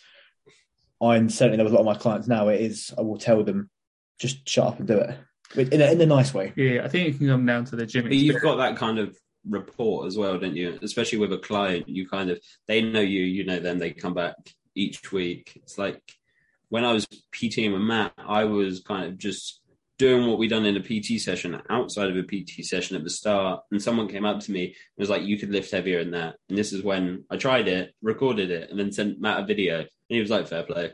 I'm 1.02 1.30
certainly 1.30 1.58
there 1.58 1.66
with 1.66 1.74
a 1.74 1.76
lot 1.76 1.82
of 1.82 1.96
my 1.98 2.02
clients 2.02 2.28
now. 2.28 2.48
It 2.48 2.62
is 2.62 2.94
I 2.98 3.02
will 3.02 3.18
tell 3.18 3.44
them 3.44 3.70
just 4.20 4.48
shut 4.48 4.68
up 4.68 4.80
and 4.80 4.88
do 4.88 4.98
it 4.98 5.18
But 5.56 5.74
in 5.74 5.82
a, 5.82 5.92
in 5.92 6.02
a 6.02 6.06
nice 6.06 6.34
way. 6.34 6.54
Yeah, 6.56 6.84
I 6.84 6.88
think 6.88 7.10
it 7.10 7.18
can 7.18 7.28
come 7.28 7.46
down 7.46 7.66
to 7.66 7.76
the 7.76 7.86
gym. 7.86 8.04
But 8.04 8.14
you've 8.14 8.42
got 8.42 8.56
that 8.58 8.78
kind 8.78 9.00
of 9.00 9.18
rapport 9.48 10.06
as 10.08 10.18
well, 10.18 10.40
don't 10.40 10.56
you? 10.56 10.80
Especially 10.82 11.18
with 11.20 11.34
a 11.34 11.38
client, 11.40 11.90
you 11.90 12.08
kind 12.08 12.30
of 12.30 12.40
they 12.68 12.82
know 12.82 13.02
you, 13.02 13.22
you 13.22 13.46
know 13.46 13.60
them. 13.60 13.80
They 13.80 13.92
come 13.92 14.14
back 14.14 14.36
each 14.76 15.12
week. 15.12 15.52
It's 15.58 15.78
like 15.78 16.02
when 16.70 16.86
I 16.86 16.94
was 16.94 17.06
PTing 17.34 17.74
with 17.74 17.82
Matt, 17.82 18.14
I 18.18 18.46
was 18.46 18.80
kind 18.82 19.06
of 19.06 19.18
just 19.18 19.60
doing 19.98 20.28
what 20.28 20.40
we 20.40 20.48
done 20.48 20.66
in 20.66 20.76
a 20.76 20.80
PT 20.80 21.22
session 21.22 21.62
outside 21.70 22.10
of 22.10 22.18
a 22.18 22.24
PT 22.24 22.66
session 22.66 22.96
at 22.96 23.04
the 23.04 23.10
start, 23.10 23.62
and 23.72 23.82
someone 23.82 24.08
came 24.08 24.26
up 24.26 24.40
to 24.42 24.52
me 24.52 24.66
and 24.66 24.74
was 24.98 25.10
like, 25.10 25.24
"You 25.24 25.38
could 25.38 25.50
lift 25.52 25.72
heavier 25.72 26.04
than 26.04 26.12
that." 26.12 26.36
And 26.50 26.58
this 26.58 26.74
is 26.74 26.84
when 26.84 27.26
I 27.30 27.38
tried 27.38 27.68
it, 27.68 27.94
recorded 28.02 28.52
it, 28.52 28.70
and 28.70 28.80
then 28.80 28.92
sent 28.92 29.22
Matt 29.22 29.44
a 29.44 29.46
video, 29.46 29.80
and 29.80 29.88
he 30.10 30.20
was 30.20 30.30
like, 30.30 30.48
"Fair 30.48 30.64
play." 30.64 30.92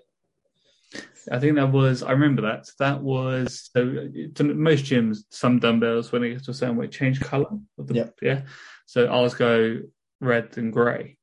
I 1.31 1.39
think 1.39 1.55
that 1.55 1.71
was. 1.71 2.01
I 2.03 2.12
remember 2.12 2.41
that. 2.43 2.65
That 2.79 3.01
was 3.01 3.69
so. 3.73 4.09
to 4.35 4.43
Most 4.43 4.85
gyms, 4.85 5.19
some 5.29 5.59
dumbbells 5.59 6.12
when 6.12 6.21
they 6.21 6.29
get 6.31 6.43
to 6.45 6.51
a 6.51 6.53
certain 6.53 6.75
weight 6.75 6.91
change 6.91 7.19
color. 7.21 7.49
Of 7.77 7.88
the, 7.88 7.95
Yep. 7.95 8.15
Yeah. 8.21 8.41
So 8.85 9.07
ours 9.07 9.35
go 9.35 9.81
red 10.19 10.57
and 10.57 10.73
grey. 10.73 11.17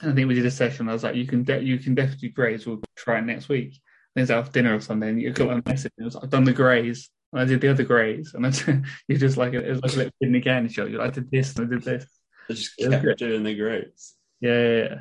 And 0.00 0.12
I 0.12 0.14
think 0.14 0.26
we 0.26 0.34
did 0.34 0.46
a 0.46 0.50
session. 0.50 0.88
I 0.88 0.92
was 0.92 1.04
like, 1.04 1.14
"You 1.14 1.26
can, 1.26 1.44
de- 1.44 1.62
you 1.62 1.78
can 1.78 1.94
definitely 1.94 2.28
do 2.28 2.34
greys. 2.34 2.66
We'll 2.66 2.82
try 2.96 3.18
it 3.18 3.24
next 3.24 3.48
week." 3.48 3.80
Then 4.14 4.22
it's 4.22 4.30
out 4.30 4.46
for 4.46 4.52
dinner 4.52 4.74
or 4.74 4.80
something. 4.80 5.18
You 5.18 5.32
got 5.32 5.50
a 5.50 5.62
message. 5.64 5.92
Was, 5.98 6.16
I've 6.16 6.30
done 6.30 6.44
the 6.44 6.52
greys. 6.52 7.10
And 7.32 7.40
I 7.40 7.44
did 7.44 7.60
the 7.60 7.68
other 7.68 7.84
greys. 7.84 8.34
And 8.34 8.46
I, 8.46 8.52
you 9.08 9.16
just 9.16 9.36
like 9.36 9.54
it 9.54 9.68
was 9.68 9.82
like 9.82 9.92
a 9.92 9.96
little 9.96 10.12
kid 10.20 10.26
in 10.26 10.32
the 10.32 10.40
candy 10.40 10.72
shop. 10.72 10.88
You're 10.88 11.00
like, 11.00 11.12
I 11.12 11.14
did 11.14 11.30
this 11.30 11.56
and 11.56 11.66
I 11.66 11.70
did 11.70 11.82
this. 11.82 12.06
I 12.50 12.52
just 12.52 12.76
kept 12.76 13.18
doing 13.18 13.42
the 13.42 13.54
grades. 13.54 14.14
Yeah, 14.40 14.50
yeah, 14.50 14.82
yeah. 14.82 14.94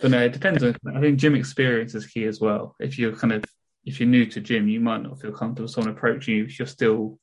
But 0.00 0.10
no, 0.12 0.22
it 0.22 0.32
depends 0.32 0.62
on. 0.62 0.76
I 0.94 1.00
think 1.00 1.18
gym 1.18 1.34
experience 1.34 1.94
is 1.94 2.06
key 2.06 2.24
as 2.24 2.40
well. 2.40 2.74
If 2.78 2.98
you're 2.98 3.14
kind 3.14 3.32
of 3.32 3.44
if 3.84 4.00
you're 4.00 4.08
new 4.08 4.26
to 4.26 4.40
gym, 4.40 4.68
you 4.68 4.80
might 4.80 5.02
not 5.02 5.20
feel 5.20 5.32
comfortable 5.32 5.68
someone 5.68 5.94
approaching 5.94 6.36
you 6.36 6.44
if 6.44 6.58
you're 6.58 6.66
still 6.66 7.18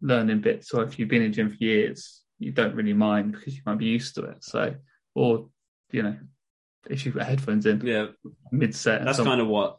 learning 0.00 0.40
bits, 0.40 0.72
or 0.72 0.84
if 0.84 0.98
you've 0.98 1.08
been 1.08 1.22
in 1.22 1.32
gym 1.32 1.50
for 1.50 1.56
years, 1.56 2.22
you 2.38 2.52
don't 2.52 2.74
really 2.74 2.92
mind 2.92 3.32
because 3.32 3.54
you 3.54 3.62
might 3.64 3.78
be 3.78 3.86
used 3.86 4.14
to 4.16 4.24
it. 4.24 4.44
So, 4.44 4.74
or 5.14 5.48
you 5.90 6.02
know, 6.02 6.16
if 6.88 7.04
you've 7.04 7.14
got 7.14 7.26
headphones 7.26 7.66
in 7.66 7.80
Yeah, 7.84 8.06
mid 8.50 8.74
set, 8.74 9.04
that's 9.04 9.18
kind 9.20 9.40
of 9.40 9.48
what 9.48 9.78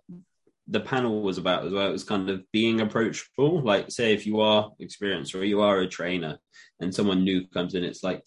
the 0.67 0.79
panel 0.79 1.21
was 1.21 1.37
about 1.37 1.65
as 1.65 1.73
well. 1.73 1.87
It 1.87 1.91
was 1.91 2.03
kind 2.03 2.29
of 2.29 2.43
being 2.51 2.81
approachable. 2.81 3.61
Like, 3.61 3.91
say, 3.91 4.13
if 4.13 4.25
you 4.25 4.39
are 4.39 4.71
experienced 4.79 5.35
or 5.35 5.43
you 5.43 5.61
are 5.61 5.79
a 5.79 5.87
trainer 5.87 6.37
and 6.79 6.93
someone 6.93 7.23
new 7.23 7.47
comes 7.47 7.75
in, 7.75 7.83
it's 7.83 8.03
like 8.03 8.23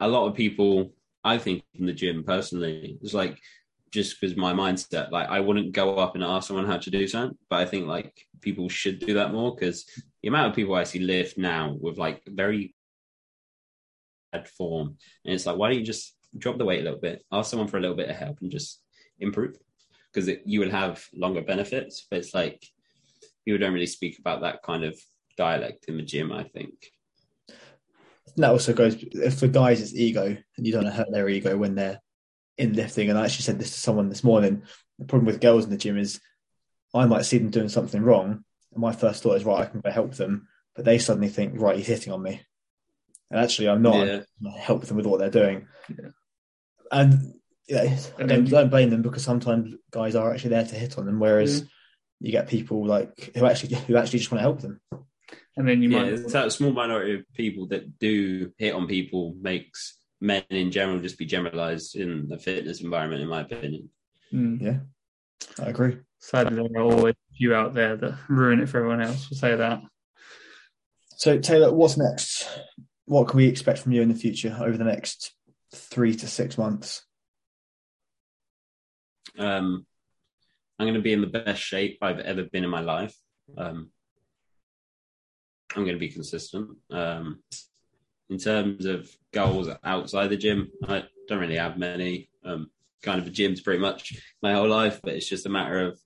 a 0.00 0.08
lot 0.08 0.26
of 0.26 0.34
people, 0.34 0.92
I 1.24 1.38
think, 1.38 1.62
in 1.74 1.86
the 1.86 1.92
gym 1.92 2.24
personally, 2.24 2.98
it's 3.00 3.14
like 3.14 3.38
just 3.90 4.20
because 4.20 4.36
my 4.36 4.52
mindset, 4.52 5.10
like, 5.10 5.28
I 5.28 5.40
wouldn't 5.40 5.72
go 5.72 5.96
up 5.96 6.14
and 6.14 6.24
ask 6.24 6.48
someone 6.48 6.66
how 6.66 6.78
to 6.78 6.90
do 6.90 7.06
something, 7.06 7.38
but 7.48 7.60
I 7.60 7.66
think 7.66 7.86
like 7.86 8.12
people 8.40 8.68
should 8.68 8.98
do 8.98 9.14
that 9.14 9.32
more 9.32 9.54
because 9.54 9.86
the 10.22 10.28
amount 10.28 10.50
of 10.50 10.56
people 10.56 10.74
I 10.74 10.84
see 10.84 10.98
lift 10.98 11.38
now 11.38 11.76
with 11.78 11.98
like 11.98 12.22
very 12.26 12.74
bad 14.32 14.48
form, 14.48 14.96
and 15.24 15.34
it's 15.34 15.46
like, 15.46 15.56
why 15.56 15.68
don't 15.68 15.78
you 15.78 15.84
just 15.84 16.16
drop 16.36 16.58
the 16.58 16.64
weight 16.64 16.80
a 16.80 16.84
little 16.84 17.00
bit, 17.00 17.22
ask 17.30 17.50
someone 17.50 17.68
for 17.68 17.76
a 17.76 17.80
little 17.80 17.96
bit 17.96 18.08
of 18.08 18.16
help, 18.16 18.38
and 18.40 18.50
just 18.50 18.82
improve? 19.20 19.56
Because 20.12 20.30
you 20.44 20.60
will 20.60 20.70
have 20.70 21.04
longer 21.14 21.42
benefits. 21.42 22.06
But 22.10 22.20
it's 22.20 22.34
like 22.34 22.62
people 23.44 23.58
don't 23.58 23.74
really 23.74 23.86
speak 23.86 24.18
about 24.18 24.42
that 24.42 24.62
kind 24.62 24.84
of 24.84 24.98
dialect 25.36 25.86
in 25.88 25.96
the 25.96 26.02
gym. 26.02 26.32
I 26.32 26.44
think. 26.44 26.74
That 28.36 28.50
also 28.50 28.72
goes 28.72 28.96
if 28.96 29.38
for 29.38 29.48
guys 29.48 29.80
it's 29.80 29.94
ego 29.94 30.36
and 30.56 30.66
you 30.66 30.72
don't 30.72 30.84
want 30.84 30.94
to 30.94 30.98
hurt 30.98 31.12
their 31.12 31.28
ego 31.28 31.56
when 31.56 31.74
they're 31.74 32.00
in 32.56 32.72
lifting. 32.72 33.10
And 33.10 33.18
I 33.18 33.24
actually 33.24 33.42
said 33.42 33.58
this 33.58 33.72
to 33.72 33.80
someone 33.80 34.08
this 34.08 34.24
morning. 34.24 34.62
The 34.98 35.04
problem 35.04 35.26
with 35.26 35.40
girls 35.40 35.64
in 35.64 35.70
the 35.70 35.76
gym 35.76 35.98
is 35.98 36.20
I 36.94 37.06
might 37.06 37.24
see 37.24 37.38
them 37.38 37.50
doing 37.50 37.68
something 37.68 38.02
wrong, 38.02 38.44
and 38.72 38.80
my 38.80 38.92
first 38.92 39.22
thought 39.22 39.36
is 39.36 39.44
right, 39.44 39.62
I 39.62 39.66
can 39.66 39.80
go 39.80 39.90
help 39.90 40.14
them, 40.14 40.48
but 40.74 40.84
they 40.84 40.98
suddenly 40.98 41.28
think 41.28 41.58
right, 41.60 41.76
he's 41.76 41.86
hitting 41.86 42.12
on 42.12 42.22
me, 42.22 42.42
and 43.30 43.40
actually 43.40 43.68
I'm 43.68 43.82
not. 43.82 44.06
Yeah. 44.06 44.20
I'm 44.44 44.52
help 44.52 44.84
them 44.84 44.98
with 44.98 45.06
what 45.06 45.18
they're 45.18 45.30
doing, 45.30 45.66
Yeah. 45.88 46.10
and 46.90 47.34
yeah, 47.68 47.82
I 48.18 48.18
don't, 48.18 48.28
then- 48.28 48.44
don't 48.44 48.70
blame 48.70 48.90
them 48.90 49.02
because 49.02 49.22
sometimes 49.24 49.74
guys 49.90 50.14
are 50.14 50.32
actually 50.32 50.50
there 50.50 50.64
to 50.64 50.74
hit 50.74 50.98
on 50.98 51.06
them, 51.06 51.20
whereas 51.20 51.60
Yeah. 51.60 51.66
you 52.20 52.32
get 52.32 52.48
people 52.48 52.84
like 52.86 53.30
who 53.34 53.46
actually 53.46 53.74
who 53.86 53.96
actually 53.96 54.18
just 54.20 54.30
want 54.30 54.40
to 54.40 54.42
help 54.42 54.60
them. 54.60 54.80
and 55.56 55.68
then 55.68 55.82
you 55.82 55.90
yeah, 55.90 56.02
might. 56.10 56.28
that 56.28 56.52
small 56.52 56.72
minority 56.72 57.14
of 57.14 57.24
people 57.34 57.66
that 57.68 57.98
do 57.98 58.52
hit 58.58 58.74
on 58.74 58.86
people 58.86 59.34
makes 59.40 59.98
men 60.20 60.42
in 60.50 60.70
general 60.70 61.00
just 61.00 61.18
be 61.18 61.26
generalized 61.26 61.96
in 61.96 62.28
the 62.28 62.38
fitness 62.38 62.80
environment, 62.80 63.22
in 63.22 63.28
my 63.28 63.40
opinion. 63.40 63.88
Mm. 64.32 64.86
I 65.58 65.64
agree. 65.64 65.98
Sadly, 66.20 66.54
there 66.56 66.80
are 66.80 66.84
always 66.84 67.14
a 67.14 67.34
few 67.36 67.52
out 67.54 67.74
there 67.74 67.96
that 67.96 68.14
ruin 68.28 68.60
it 68.60 68.68
for 68.68 68.78
everyone 68.78 69.02
else. 69.02 69.28
We'll 69.28 69.38
say 69.40 69.56
that. 69.56 69.82
So 71.16 71.38
Taylor, 71.38 71.72
what's 71.72 71.96
next? 71.96 72.48
What 73.06 73.28
can 73.28 73.36
we 73.38 73.46
expect 73.48 73.80
from 73.80 73.92
you 73.92 74.02
in 74.02 74.08
the 74.08 74.14
future 74.14 74.56
over 74.60 74.76
the 74.76 74.84
next 74.84 75.32
three 75.74 76.14
to 76.14 76.26
six 76.28 76.56
months? 76.56 77.04
Um, 79.38 79.86
I'm 80.78 80.86
going 80.86 80.94
to 80.94 81.00
be 81.00 81.12
in 81.12 81.20
the 81.20 81.26
best 81.26 81.62
shape 81.62 81.98
I've 82.02 82.18
ever 82.18 82.44
been 82.44 82.64
in 82.64 82.70
my 82.70 82.80
life. 82.80 83.14
Um, 83.56 83.90
I'm 85.74 85.84
going 85.84 85.96
to 85.96 86.00
be 86.00 86.08
consistent. 86.08 86.70
Um, 86.90 87.42
in 88.28 88.38
terms 88.38 88.86
of 88.86 89.10
goals 89.32 89.68
outside 89.84 90.28
the 90.28 90.36
gym, 90.36 90.70
I 90.86 91.04
don't 91.28 91.40
really 91.40 91.56
have 91.56 91.78
many. 91.78 92.30
Um, 92.44 92.70
kind 93.02 93.20
of 93.20 93.26
a 93.26 93.30
gym's 93.30 93.60
pretty 93.60 93.80
much 93.80 94.16
my 94.42 94.52
whole 94.54 94.68
life, 94.68 95.00
but 95.02 95.14
it's 95.14 95.28
just 95.28 95.46
a 95.46 95.50
matter 95.50 95.86
of 95.86 96.00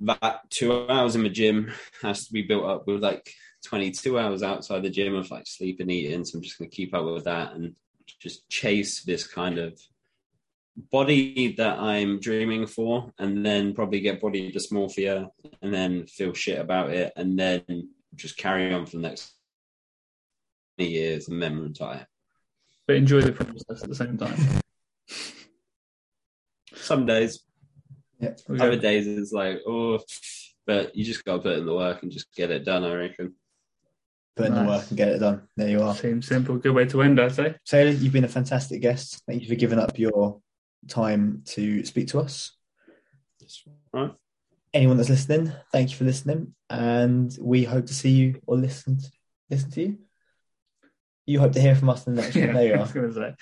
that 0.00 0.48
two 0.50 0.88
hours 0.88 1.16
in 1.16 1.22
the 1.22 1.28
gym 1.28 1.72
has 2.02 2.26
to 2.26 2.32
be 2.32 2.42
built 2.42 2.64
up 2.64 2.86
with 2.86 3.02
like 3.02 3.28
22 3.64 4.18
hours 4.18 4.42
outside 4.42 4.82
the 4.82 4.90
gym 4.90 5.14
of 5.14 5.30
like 5.30 5.46
sleep 5.46 5.80
and 5.80 5.90
eating. 5.90 6.24
So 6.24 6.38
I'm 6.38 6.42
just 6.42 6.58
going 6.58 6.70
to 6.70 6.76
keep 6.76 6.94
up 6.94 7.04
with 7.04 7.24
that 7.24 7.54
and 7.54 7.74
just 8.20 8.48
chase 8.48 9.02
this 9.02 9.26
kind 9.26 9.58
of 9.58 9.80
body 10.90 11.54
that 11.56 11.78
I'm 11.78 12.20
dreaming 12.20 12.66
for, 12.66 13.12
and 13.18 13.44
then 13.44 13.74
probably 13.74 14.00
get 14.00 14.20
body 14.20 14.52
dysmorphia, 14.52 15.28
and 15.62 15.72
then 15.72 16.06
feel 16.06 16.32
shit 16.32 16.58
about 16.58 16.90
it, 16.90 17.12
and 17.16 17.38
then 17.38 17.90
just 18.14 18.36
carry 18.36 18.72
on 18.72 18.86
for 18.86 18.96
the 18.96 19.02
next 19.02 19.32
years 20.84 21.28
and 21.28 21.42
then 21.42 21.60
retire. 21.60 22.06
But 22.86 22.96
enjoy 22.96 23.22
the 23.22 23.32
process 23.32 23.82
at 23.82 23.88
the 23.88 23.94
same 23.94 24.18
time. 24.18 24.36
Some 26.74 27.06
days, 27.06 27.40
Yeah. 28.20 28.34
Other 28.48 28.76
days 28.76 29.06
it's 29.06 29.32
like, 29.32 29.60
oh, 29.66 30.00
but 30.66 30.94
you 30.94 31.04
just 31.04 31.24
got 31.24 31.36
to 31.36 31.42
put 31.42 31.58
in 31.58 31.66
the 31.66 31.74
work 31.74 32.02
and 32.02 32.12
just 32.12 32.32
get 32.34 32.50
it 32.50 32.64
done. 32.64 32.84
I 32.84 32.94
reckon. 32.94 33.34
Put 34.36 34.46
in 34.46 34.54
the 34.54 34.64
work 34.64 34.84
and 34.88 34.96
get 34.96 35.08
it 35.08 35.18
done. 35.18 35.48
There 35.56 35.68
you 35.68 35.82
are. 35.82 35.94
Seems 35.94 36.28
simple. 36.28 36.58
Good 36.58 36.74
way 36.74 36.84
to 36.86 37.02
end, 37.02 37.20
I'd 37.20 37.34
say. 37.34 37.56
Taylor, 37.64 37.90
you've 37.90 38.12
been 38.12 38.24
a 38.24 38.28
fantastic 38.28 38.82
guest. 38.82 39.22
Thank 39.26 39.42
you 39.42 39.48
for 39.48 39.54
giving 39.54 39.78
up 39.78 39.98
your 39.98 40.40
time 40.88 41.42
to 41.46 41.84
speak 41.84 42.08
to 42.08 42.20
us. 42.20 42.52
Right. 43.92 44.12
Anyone 44.74 44.96
that's 44.96 45.08
listening, 45.08 45.52
thank 45.72 45.90
you 45.90 45.96
for 45.96 46.04
listening, 46.04 46.54
and 46.68 47.36
we 47.40 47.64
hope 47.64 47.86
to 47.86 47.94
see 47.94 48.10
you 48.10 48.42
or 48.46 48.56
listen 48.56 48.98
to, 48.98 49.10
listen 49.48 49.70
to 49.70 49.82
you. 49.82 49.98
You 51.24 51.40
hope 51.40 51.52
to 51.52 51.60
hear 51.60 51.74
from 51.74 51.88
us 51.88 52.06
in 52.06 52.14
the 52.14 52.22
next 52.22 52.36
one. 52.36 52.52
There 52.52 52.66
you 52.66 52.74
I 52.74 52.80
was 52.80 52.92
going 52.92 53.12
to 53.12 53.34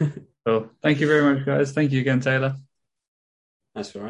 say. 0.00 0.12
Well, 0.48 0.70
thank 0.82 0.98
you 0.98 1.06
very 1.06 1.34
much, 1.34 1.44
guys. 1.44 1.72
Thank 1.72 1.92
you 1.92 2.00
again, 2.00 2.20
Taylor. 2.20 2.56
That's 3.74 3.94
all 3.94 4.00
right. 4.00 4.06